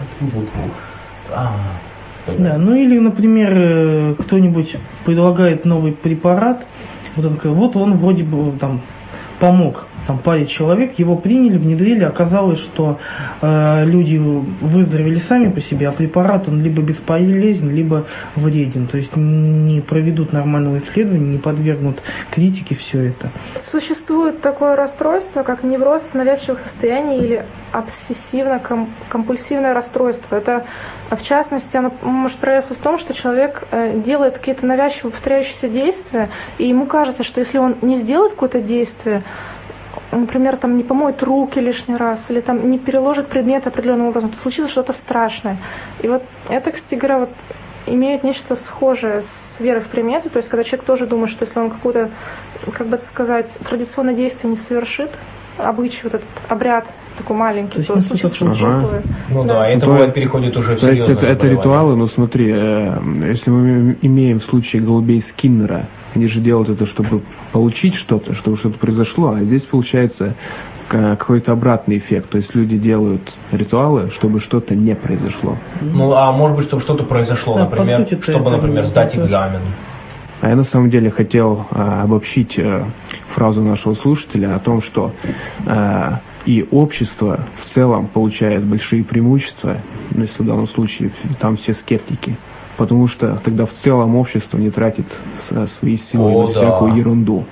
А, 1.33 1.53
Да, 2.37 2.57
ну 2.57 2.75
или, 2.75 2.97
например, 2.99 3.51
э, 3.55 4.15
кто-нибудь 4.19 4.75
предлагает 5.05 5.65
новый 5.65 5.91
препарат, 5.91 6.63
вот 7.15 7.25
он 7.25 7.35
такой, 7.35 7.51
вот 7.51 7.75
он 7.75 7.97
вроде 7.97 8.23
бы 8.23 8.51
там 8.59 8.79
помог 9.39 9.85
там 10.07 10.19
паре 10.19 10.47
человек, 10.47 10.97
его 10.99 11.15
приняли, 11.15 11.57
внедрили, 11.57 12.03
оказалось, 12.03 12.59
что 12.59 12.99
э, 13.41 13.85
люди 13.85 14.17
выздоровели 14.17 15.19
сами 15.19 15.49
по 15.49 15.61
себе, 15.61 15.89
а 15.89 15.91
препарат 15.91 16.47
он 16.47 16.61
либо 16.61 16.81
бесполезен, 16.81 17.69
либо 17.69 18.05
вреден, 18.35 18.87
то 18.87 18.97
есть 18.97 19.15
не 19.15 19.81
проведут 19.81 20.33
нормального 20.33 20.79
исследования, 20.79 21.33
не 21.33 21.37
подвергнут 21.37 22.01
критике 22.31 22.75
все 22.75 23.09
это. 23.09 23.29
Существует 23.71 24.41
такое 24.41 24.75
расстройство, 24.75 25.43
как 25.43 25.63
невроз 25.63 26.13
навязчивых 26.13 26.59
состояний 26.59 27.19
или 27.19 27.45
обсессивно-компульсивное 27.71 29.73
расстройство. 29.73 30.35
Это, 30.35 30.65
в 31.09 31.21
частности, 31.21 31.77
оно 31.77 31.91
может 32.01 32.37
проявиться 32.37 32.73
в 32.73 32.77
том, 32.77 32.97
что 32.97 33.13
человек 33.13 33.63
э, 33.71 33.99
делает 34.03 34.37
какие-то 34.37 34.65
навязчиво 34.65 35.09
повторяющиеся 35.09 35.69
действия, 35.69 36.29
и 36.57 36.67
ему 36.67 36.85
кажется, 36.85 37.23
что 37.23 37.39
если 37.39 37.57
он 37.57 37.75
не 37.81 37.97
сделает 37.97 38.33
какое-то 38.33 38.61
действие, 38.61 39.23
например, 40.11 40.57
там 40.57 40.77
не 40.77 40.83
помоет 40.83 41.23
руки 41.23 41.59
лишний 41.59 41.95
раз, 41.95 42.19
или 42.29 42.41
там 42.41 42.69
не 42.69 42.77
переложит 42.77 43.27
предмет 43.27 43.67
определенным 43.67 44.07
образом, 44.07 44.29
то 44.29 44.37
случится 44.37 44.71
что-то 44.71 44.93
страшное. 44.93 45.57
И 46.01 46.07
вот 46.07 46.23
это, 46.49 46.71
кстати 46.71 46.95
говоря, 46.95 47.19
вот 47.19 47.29
имеет 47.87 48.23
нечто 48.23 48.55
схожее 48.55 49.23
с 49.23 49.59
верой 49.59 49.81
в 49.81 49.87
приметы, 49.87 50.29
то 50.29 50.37
есть 50.37 50.49
когда 50.49 50.63
человек 50.63 50.85
тоже 50.85 51.05
думает, 51.05 51.31
что 51.31 51.45
если 51.45 51.59
он 51.59 51.69
какую-то, 51.69 52.11
как 52.73 52.87
бы 52.87 52.97
сказать, 52.99 53.49
традиционное 53.67 54.13
действие 54.13 54.51
не 54.51 54.57
совершит, 54.57 55.11
обычай, 55.57 56.01
вот 56.03 56.15
этот 56.15 56.27
обряд 56.49 56.87
такой 57.17 57.35
маленький, 57.35 57.73
То 57.73 57.79
есть 57.79 57.87
то 57.93 58.01
случится 58.01 58.35
что-то 58.35 58.51
Ага. 58.53 58.81
такое. 58.81 59.03
Ну 59.29 59.43
да, 59.43 59.53
Да. 59.53 59.67
это 59.69 59.79
То 59.81 59.85
бывает 59.87 60.03
есть- 60.05 60.15
переходит 60.15 60.57
уже 60.57 60.75
в 60.75 60.79
То 60.79 60.89
есть 60.91 61.03
это, 61.07 61.25
это 61.25 61.47
ритуалы, 61.47 61.95
ну 61.95 62.07
смотри, 62.07 62.51
э, 62.53 62.97
если 63.27 63.51
мы 63.51 63.97
имеем 64.01 64.39
в 64.39 64.43
случае 64.43 64.81
голубей 64.81 65.21
Скиннера, 65.21 65.85
они 66.15 66.27
же 66.27 66.39
делают 66.39 66.69
это, 66.69 66.85
чтобы 66.85 67.21
получить 67.51 67.95
что-то, 67.95 68.33
чтобы 68.33 68.57
что-то 68.57 68.77
произошло, 68.79 69.33
а 69.37 69.43
здесь 69.43 69.63
получается 69.63 70.35
какой-то 70.89 71.53
обратный 71.53 71.97
эффект. 71.99 72.31
То 72.31 72.37
есть 72.37 72.53
люди 72.53 72.77
делают 72.77 73.21
ритуалы, 73.53 74.09
чтобы 74.11 74.41
что-то 74.41 74.75
не 74.75 74.93
произошло. 74.93 75.55
Ну, 75.79 76.11
а 76.13 76.31
может 76.33 76.57
быть, 76.57 76.65
чтобы 76.65 76.81
что-то 76.81 77.05
произошло, 77.05 77.55
Да, 77.55 77.63
например, 77.63 77.99
сути-то 77.99 78.23
чтобы, 78.31 78.49
например, 78.51 78.85
сдать 78.85 79.13
это. 79.13 79.21
экзамен. 79.23 79.61
А 80.41 80.49
я 80.49 80.55
на 80.55 80.63
самом 80.63 80.89
деле 80.89 81.11
хотел 81.11 81.67
а, 81.69 82.01
обобщить 82.01 82.57
э, 82.57 82.83
фразу 83.29 83.61
нашего 83.61 83.93
слушателя 83.93 84.55
о 84.55 84.59
том, 84.59 84.81
что 84.81 85.11
э, 85.67 86.11
и 86.45 86.67
общество 86.71 87.45
в 87.63 87.69
целом 87.69 88.07
получает 88.07 88.63
большие 88.63 89.03
преимущества, 89.03 89.77
ну, 90.09 90.23
если 90.23 90.41
в 90.41 90.45
данном 90.47 90.67
случае 90.67 91.11
там 91.39 91.57
все 91.57 91.75
скептики, 91.75 92.35
потому 92.75 93.07
что 93.07 93.39
тогда 93.43 93.67
в 93.67 93.73
целом 93.73 94.15
общество 94.15 94.57
не 94.57 94.71
тратит 94.71 95.05
свои 95.67 95.97
силы 95.97 96.31
О, 96.31 96.41
на 96.41 96.47
да. 96.47 96.51
всякую 96.53 96.95
ерунду. 96.95 97.45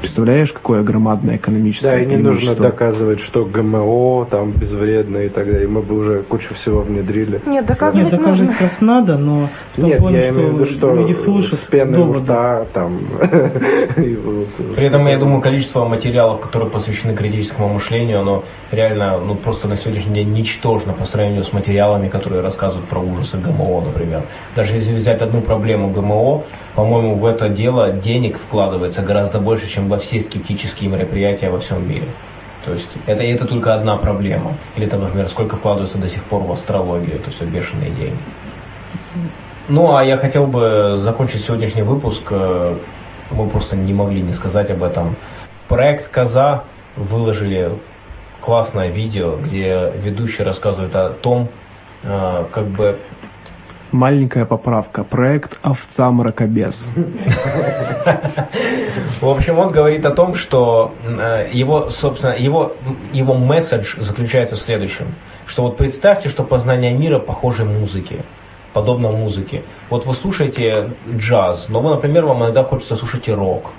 Представляешь, 0.00 0.52
какое 0.52 0.82
громадное 0.82 1.36
экономическое 1.36 1.90
Да, 1.90 2.00
и 2.00 2.06
не 2.06 2.16
нужно 2.16 2.54
доказывать, 2.54 3.20
что 3.20 3.44
ГМО 3.44 4.26
там 4.30 4.52
безвредно 4.52 5.18
и 5.18 5.28
так 5.28 5.46
далее. 5.46 5.68
Мы 5.68 5.82
бы 5.82 5.98
уже 5.98 6.22
кучу 6.22 6.54
всего 6.54 6.80
внедрили. 6.82 7.40
Нет, 7.46 7.46
Нет, 7.46 7.66
доказывать 7.66 8.10
доказывать 8.10 8.40
нужно. 8.40 8.52
как 8.52 8.60
раз 8.60 8.80
надо, 8.80 9.18
но 9.18 9.48
в 9.72 9.80
том 9.80 9.86
Нет, 9.86 9.98
плане, 9.98 10.18
я 10.18 10.28
имею 10.30 10.50
в 10.50 10.54
виду, 10.54 10.66
что 10.66 10.94
люди 10.94 11.12
слышат 11.14 11.60
с 11.60 11.86
доводы. 11.86 12.20
рта 12.20 12.64
там. 12.72 12.98
При 13.96 14.86
этом, 14.86 15.06
я 15.06 15.18
думаю, 15.18 15.40
количество 15.40 15.84
материалов, 15.84 16.40
которые 16.40 16.70
посвящены 16.70 17.14
критическому 17.14 17.68
мышлению, 17.68 18.20
оно 18.20 18.44
реально, 18.72 19.18
ну, 19.18 19.34
просто 19.34 19.68
на 19.68 19.76
сегодняшний 19.76 20.14
день 20.14 20.32
ничтожно 20.32 20.92
по 20.92 21.04
сравнению 21.06 21.44
с 21.44 21.52
материалами, 21.52 22.08
которые 22.08 22.42
рассказывают 22.42 22.86
про 22.86 23.00
ужасы 23.00 23.38
ГМО, 23.38 23.82
например. 23.82 24.22
Даже 24.54 24.74
если 24.74 24.94
взять 24.94 25.22
одну 25.22 25.40
проблему 25.40 25.90
ГМО, 25.90 26.42
по-моему, 26.74 27.14
в 27.14 27.24
это 27.24 27.48
дело 27.48 27.90
денег 27.90 28.38
вкладывается 28.38 29.00
гораздо 29.00 29.38
больше, 29.38 29.66
чем 29.68 29.85
во 29.88 29.98
все 29.98 30.20
скептические 30.20 30.90
мероприятия 30.90 31.50
во 31.50 31.58
всем 31.58 31.88
мире. 31.88 32.06
То 32.64 32.72
есть 32.72 32.88
это, 33.06 33.22
это 33.22 33.46
только 33.46 33.74
одна 33.74 33.96
проблема. 33.96 34.54
Или 34.76 34.86
там, 34.86 35.00
например, 35.00 35.28
сколько 35.28 35.56
вкладывается 35.56 35.98
до 35.98 36.08
сих 36.08 36.22
пор 36.24 36.42
в 36.42 36.52
астрологию, 36.52 37.16
это 37.16 37.30
все 37.30 37.44
бешеные 37.44 37.90
деньги. 37.90 38.18
Ну, 39.68 39.96
а 39.96 40.04
я 40.04 40.16
хотел 40.16 40.46
бы 40.46 40.96
закончить 40.98 41.44
сегодняшний 41.44 41.82
выпуск. 41.82 42.22
э, 42.30 42.76
Мы 43.30 43.48
просто 43.48 43.76
не 43.76 43.92
могли 43.92 44.20
не 44.22 44.32
сказать 44.32 44.70
об 44.70 44.82
этом. 44.82 45.16
Проект 45.68 46.08
Коза 46.08 46.62
выложили 46.96 47.70
классное 48.40 48.88
видео, 48.88 49.36
где 49.36 49.92
ведущий 50.02 50.44
рассказывает 50.44 50.94
о 50.94 51.10
том, 51.10 51.48
э, 52.04 52.44
как 52.52 52.66
бы 52.66 52.98
Маленькая 53.96 54.44
поправка. 54.44 55.04
Проект 55.04 55.58
«Овца 55.62 56.10
мракобес». 56.10 56.86
В 59.22 59.26
общем, 59.26 59.58
он 59.58 59.70
говорит 59.70 60.04
о 60.04 60.10
том, 60.10 60.34
что 60.34 60.92
э, 61.02 61.48
его, 61.50 61.88
собственно, 61.88 62.32
его, 62.32 62.74
его 63.14 63.32
месседж 63.32 63.96
заключается 63.98 64.56
в 64.56 64.58
следующем, 64.58 65.06
что 65.46 65.62
вот 65.62 65.78
представьте, 65.78 66.28
что 66.28 66.42
познание 66.42 66.92
мира 66.92 67.18
похоже 67.18 67.64
музыке, 67.64 68.16
подобно 68.74 69.12
музыке. 69.12 69.62
Вот 69.88 70.04
вы 70.04 70.12
слушаете 70.12 70.90
джаз, 71.16 71.70
но 71.70 71.80
вы, 71.80 71.88
например, 71.88 72.26
вам 72.26 72.42
иногда 72.42 72.64
хочется 72.64 72.96
слушать 72.96 73.26
рок. 73.30 73.70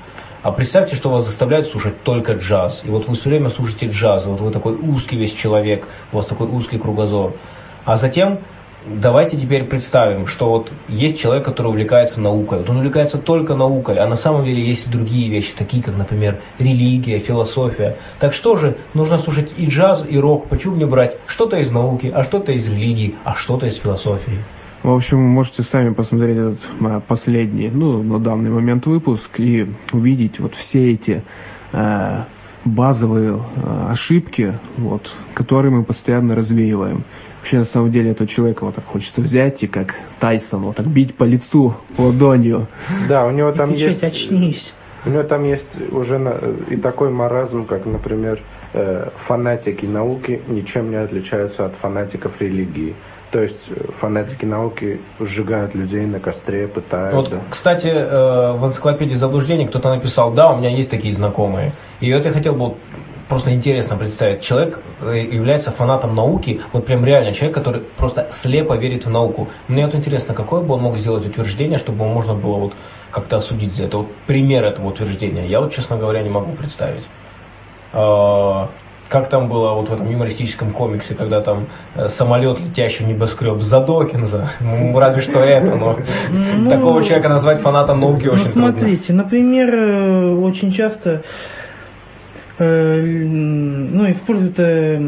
А 0.41 0.51
представьте, 0.51 0.95
что 0.95 1.11
вас 1.11 1.25
заставляют 1.25 1.67
слушать 1.67 2.01
только 2.01 2.33
джаз. 2.33 2.81
И 2.83 2.89
вот 2.89 3.07
вы 3.07 3.13
все 3.13 3.29
время 3.29 3.49
слушаете 3.49 3.85
джаз, 3.89 4.25
вот 4.25 4.39
вы 4.39 4.49
такой 4.49 4.73
узкий 4.73 5.15
весь 5.15 5.33
человек, 5.33 5.87
у 6.11 6.17
вас 6.17 6.25
такой 6.25 6.47
узкий 6.47 6.79
кругозор. 6.79 7.33
А 7.85 7.97
затем 7.97 8.39
давайте 8.87 9.37
теперь 9.37 9.65
представим, 9.65 10.27
что 10.27 10.49
вот 10.49 10.71
есть 10.87 11.19
человек, 11.19 11.45
который 11.45 11.67
увлекается 11.67 12.21
наукой. 12.21 12.59
Вот 12.59 12.69
он 12.69 12.77
увлекается 12.77 13.17
только 13.17 13.55
наукой, 13.55 13.97
а 13.97 14.07
на 14.07 14.15
самом 14.15 14.45
деле 14.45 14.61
есть 14.61 14.87
и 14.87 14.89
другие 14.89 15.29
вещи, 15.29 15.53
такие 15.55 15.83
как, 15.83 15.97
например, 15.97 16.39
религия, 16.59 17.19
философия. 17.19 17.97
Так 18.19 18.33
что 18.33 18.55
же, 18.55 18.77
нужно 18.93 19.17
слушать 19.17 19.51
и 19.57 19.65
джаз, 19.65 20.05
и 20.07 20.17
рок. 20.17 20.47
Почему 20.47 20.75
не 20.75 20.85
брать 20.85 21.17
что-то 21.27 21.57
из 21.57 21.71
науки, 21.71 22.11
а 22.13 22.23
что-то 22.23 22.51
из 22.51 22.67
религии, 22.67 23.15
а 23.23 23.35
что-то 23.35 23.67
из 23.67 23.75
философии? 23.75 24.39
В 24.83 24.91
общем, 24.91 25.19
можете 25.19 25.63
сами 25.63 25.93
посмотреть 25.93 26.37
этот 26.37 26.59
а, 26.81 26.99
последний, 26.99 27.69
ну, 27.69 28.03
на 28.03 28.19
данный 28.19 28.51
момент 28.51 28.85
выпуск 28.85 29.39
и 29.39 29.67
увидеть 29.91 30.39
вот 30.39 30.53
все 30.55 30.91
эти 30.91 31.23
э, 31.73 32.23
базовые 32.63 33.37
э, 33.37 33.87
ошибки, 33.89 34.53
вот, 34.77 35.11
которые 35.33 35.71
мы 35.71 35.83
постоянно 35.83 36.35
развеиваем. 36.35 37.03
Вообще, 37.47 37.59
на 37.59 37.65
самом 37.65 37.91
деле, 37.93 38.11
этого 38.11 38.27
человека 38.27 38.65
вот 38.65 38.75
так 38.75 38.83
хочется 38.83 39.21
взять 39.21 39.63
и 39.63 39.67
как 39.67 39.95
Тайсон, 40.19 40.63
вот 40.63 40.75
так 40.75 40.85
бить 40.85 41.15
по 41.15 41.23
лицу 41.23 41.77
ладонью. 41.97 42.67
Да, 43.07 43.25
у 43.25 43.31
него 43.31 43.53
там 43.53 43.71
есть... 43.71 44.03
очнись. 44.03 44.73
У 45.05 45.09
него 45.11 45.23
там 45.23 45.45
есть 45.45 45.77
уже 45.93 46.17
на- 46.17 46.35
и 46.69 46.75
такой 46.75 47.09
маразм, 47.09 47.63
как, 47.63 47.85
например, 47.85 48.41
э, 48.73 49.07
фанатики 49.27 49.85
науки 49.85 50.41
ничем 50.49 50.89
не 50.89 50.97
отличаются 50.97 51.65
от 51.65 51.75
фанатиков 51.75 52.33
религии. 52.41 52.95
То 53.31 53.41
есть 53.41 53.63
э, 53.69 53.91
фанатики 54.01 54.43
науки 54.43 54.99
сжигают 55.21 55.73
людей 55.73 56.05
на 56.05 56.19
костре, 56.19 56.67
пытают. 56.67 57.15
Вот, 57.15 57.29
да. 57.29 57.37
кстати, 57.49 57.87
э, 57.87 58.51
в 58.57 58.67
энциклопедии 58.67 59.15
заблуждений 59.15 59.67
кто-то 59.67 59.95
написал, 59.95 60.33
да, 60.33 60.49
у 60.49 60.57
меня 60.57 60.69
есть 60.69 60.89
такие 60.89 61.13
знакомые. 61.13 61.71
И 62.01 62.13
вот 62.13 62.25
я 62.25 62.33
хотел 62.33 62.55
бы 62.55 62.75
просто 63.27 63.53
интересно 63.53 63.97
представить, 63.97 64.41
человек 64.41 64.79
э, 65.01 65.19
является 65.31 65.71
фанатом 65.71 66.15
науки, 66.15 66.61
вот 66.73 66.85
прям 66.85 67.05
реально 67.05 67.33
человек, 67.33 67.55
который 67.55 67.81
просто 67.97 68.27
слепо 68.31 68.73
верит 68.73 69.05
в 69.05 69.09
науку. 69.09 69.49
Мне 69.67 69.85
вот 69.85 69.95
интересно, 69.95 70.33
какое 70.33 70.61
бы 70.61 70.75
он 70.75 70.81
мог 70.81 70.97
сделать 70.97 71.25
утверждение, 71.25 71.77
чтобы 71.77 72.03
его 72.03 72.13
можно 72.13 72.33
было 72.33 72.55
вот 72.55 72.73
как-то 73.11 73.37
осудить 73.37 73.73
за 73.73 73.83
это. 73.83 73.97
Вот 73.97 74.07
пример 74.27 74.65
этого 74.65 74.87
утверждения. 74.89 75.45
Я 75.47 75.59
вот, 75.61 75.73
честно 75.73 75.97
говоря, 75.97 76.21
не 76.21 76.29
могу 76.29 76.51
представить. 76.53 77.03
Э, 77.93 78.67
как 79.09 79.29
там 79.29 79.47
было 79.47 79.71
вот 79.71 79.89
в 79.89 79.93
этом 79.93 80.09
юмористическом 80.09 80.71
комиксе, 80.71 81.15
когда 81.15 81.41
там 81.41 81.65
э, 81.95 82.09
самолет, 82.09 82.59
летящий 82.59 83.05
в 83.05 83.07
небоскреб 83.07 83.61
за 83.61 83.79
Докинза. 83.79 84.49
Ну, 84.59 84.99
разве 84.99 85.21
что 85.21 85.39
это, 85.39 85.75
но 85.75 85.97
Ну, 86.29 86.69
такого 86.69 87.03
человека 87.03 87.29
назвать 87.29 87.61
фанатом 87.61 88.01
науки 88.01 88.25
Ну, 88.25 88.33
очень 88.33 88.51
трудно. 88.51 88.71
смотрите, 88.73 89.13
например, 89.13 89.73
э, 89.73 90.35
очень 90.35 90.71
часто 90.71 91.23
ну, 92.59 94.11
используют 94.11 94.57
э, 94.57 94.99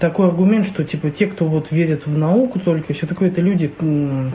такой 0.00 0.28
аргумент, 0.28 0.66
что 0.66 0.84
типа 0.84 1.10
те, 1.10 1.26
кто 1.26 1.44
вот 1.46 1.70
верит 1.70 2.06
в 2.06 2.16
науку 2.16 2.58
только, 2.58 2.94
все 2.94 3.06
такое, 3.06 3.28
это 3.28 3.40
люди, 3.40 3.70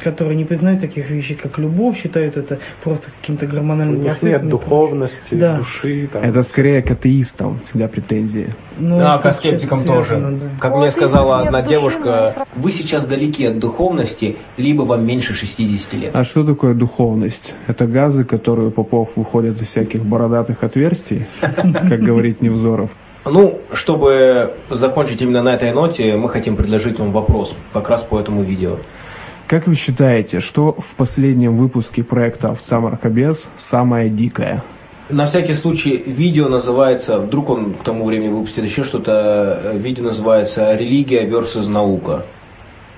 которые 0.03 0.35
не 0.35 0.45
признают 0.45 0.81
таких 0.81 1.09
вещей, 1.09 1.35
как 1.35 1.57
любовь, 1.57 1.97
считают 1.97 2.37
это 2.37 2.59
просто 2.83 3.09
каким-то 3.19 3.47
гормональным 3.47 4.01
них 4.01 4.19
процессом. 4.19 4.29
нет 4.29 4.49
духовности, 4.49 5.35
Да. 5.35 5.57
души. 5.57 6.09
Там. 6.13 6.23
Это 6.23 6.41
скорее 6.43 6.81
к 6.83 6.91
атеистам 6.91 7.59
всегда 7.65 7.87
претензии. 7.87 8.49
Ну, 8.77 8.99
Да, 8.99 9.15
это 9.15 9.19
ко 9.23 9.31
скептикам 9.31 9.83
связано, 9.83 10.27
тоже. 10.27 10.37
да. 10.39 10.49
Как 10.59 10.71
Вот 10.73 10.79
мне 10.81 10.91
сказала 10.91 11.39
нет 11.39 11.47
одна 11.47 11.61
души, 11.61 11.73
девушка, 11.73 12.45
вы 12.55 12.71
сейчас 12.71 13.05
далеки 13.05 13.45
от 13.45 13.59
духовности, 13.59 14.37
либо 14.57 14.83
вам 14.83 15.05
меньше 15.05 15.33
60 15.33 15.93
лет. 15.93 16.11
А 16.13 16.23
что 16.23 16.43
такое 16.43 16.75
духовность? 16.75 17.53
Это 17.67 17.87
газы, 17.87 18.23
которые 18.23 18.71
попов 18.71 19.09
выходят 19.15 19.59
из 19.61 19.67
всяких 19.67 20.05
бородатых 20.05 20.63
отверстий, 20.63 21.25
как 21.41 21.99
говорит 21.99 22.41
Невзоров. 22.41 22.58
Ну, 23.25 23.59
чтобы 23.73 24.53
закончить 24.69 25.21
именно 25.21 25.41
на 25.43 25.55
этой 25.55 25.71
ноте, 25.71 26.15
мы 26.15 26.29
хотим 26.29 26.55
предложить 26.55 26.99
вам 26.99 27.11
вопрос 27.11 27.53
как 27.73 27.89
раз 27.89 28.01
по 28.01 28.19
этому 28.19 28.43
видео. 28.43 28.77
Как 29.47 29.67
вы 29.67 29.75
считаете, 29.75 30.39
что 30.39 30.73
в 30.73 30.95
последнем 30.95 31.55
выпуске 31.55 32.03
проекта 32.03 32.49
«Овца 32.49 32.79
Маркобес» 32.79 33.49
самое 33.57 34.09
дикое? 34.09 34.63
На 35.09 35.25
всякий 35.25 35.55
случай, 35.55 35.97
видео 35.97 36.47
называется, 36.49 37.17
вдруг 37.17 37.49
он 37.49 37.73
к 37.73 37.83
тому 37.83 38.05
времени 38.05 38.29
выпустит 38.29 38.63
еще 38.63 38.83
что-то, 38.83 39.59
э, 39.63 39.77
видео 39.77 40.03
называется 40.03 40.75
«Религия 40.75 41.25
versus 41.27 41.67
наука». 41.67 42.25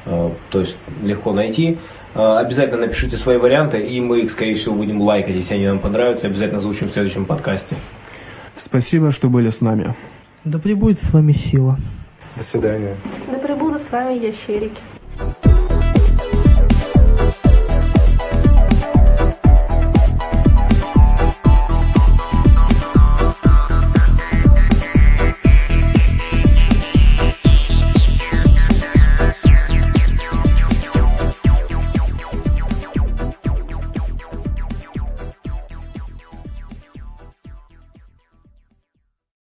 Э, 0.05 0.31
То 0.49 0.59
есть 0.59 0.75
легко 1.01 1.31
найти. 1.31 1.77
Э, 2.13 2.39
Обязательно 2.39 2.81
напишите 2.81 3.15
свои 3.15 3.37
варианты, 3.37 3.79
и 3.79 4.01
мы 4.01 4.19
их, 4.19 4.31
скорее 4.31 4.55
всего, 4.55 4.75
будем 4.75 5.01
лайкать, 5.01 5.35
если 5.35 5.53
они 5.53 5.67
нам 5.67 5.79
понравятся. 5.79 6.27
Обязательно 6.27 6.57
озвучим 6.57 6.89
в 6.89 6.91
следующем 6.91 7.23
подкасте. 7.23 7.77
Спасибо, 8.57 9.11
что 9.11 9.29
были 9.29 9.49
с 9.49 9.61
нами. 9.61 9.95
Да 10.43 10.59
пребудет 10.59 11.01
с 11.03 11.13
вами 11.13 11.33
сила. 11.33 11.77
До 12.35 12.43
свидания. 12.43 12.95
Да 13.29 13.37
пребудут 13.37 13.81
с 13.81 13.91
вами 13.91 14.17
ящерики. 14.17 14.81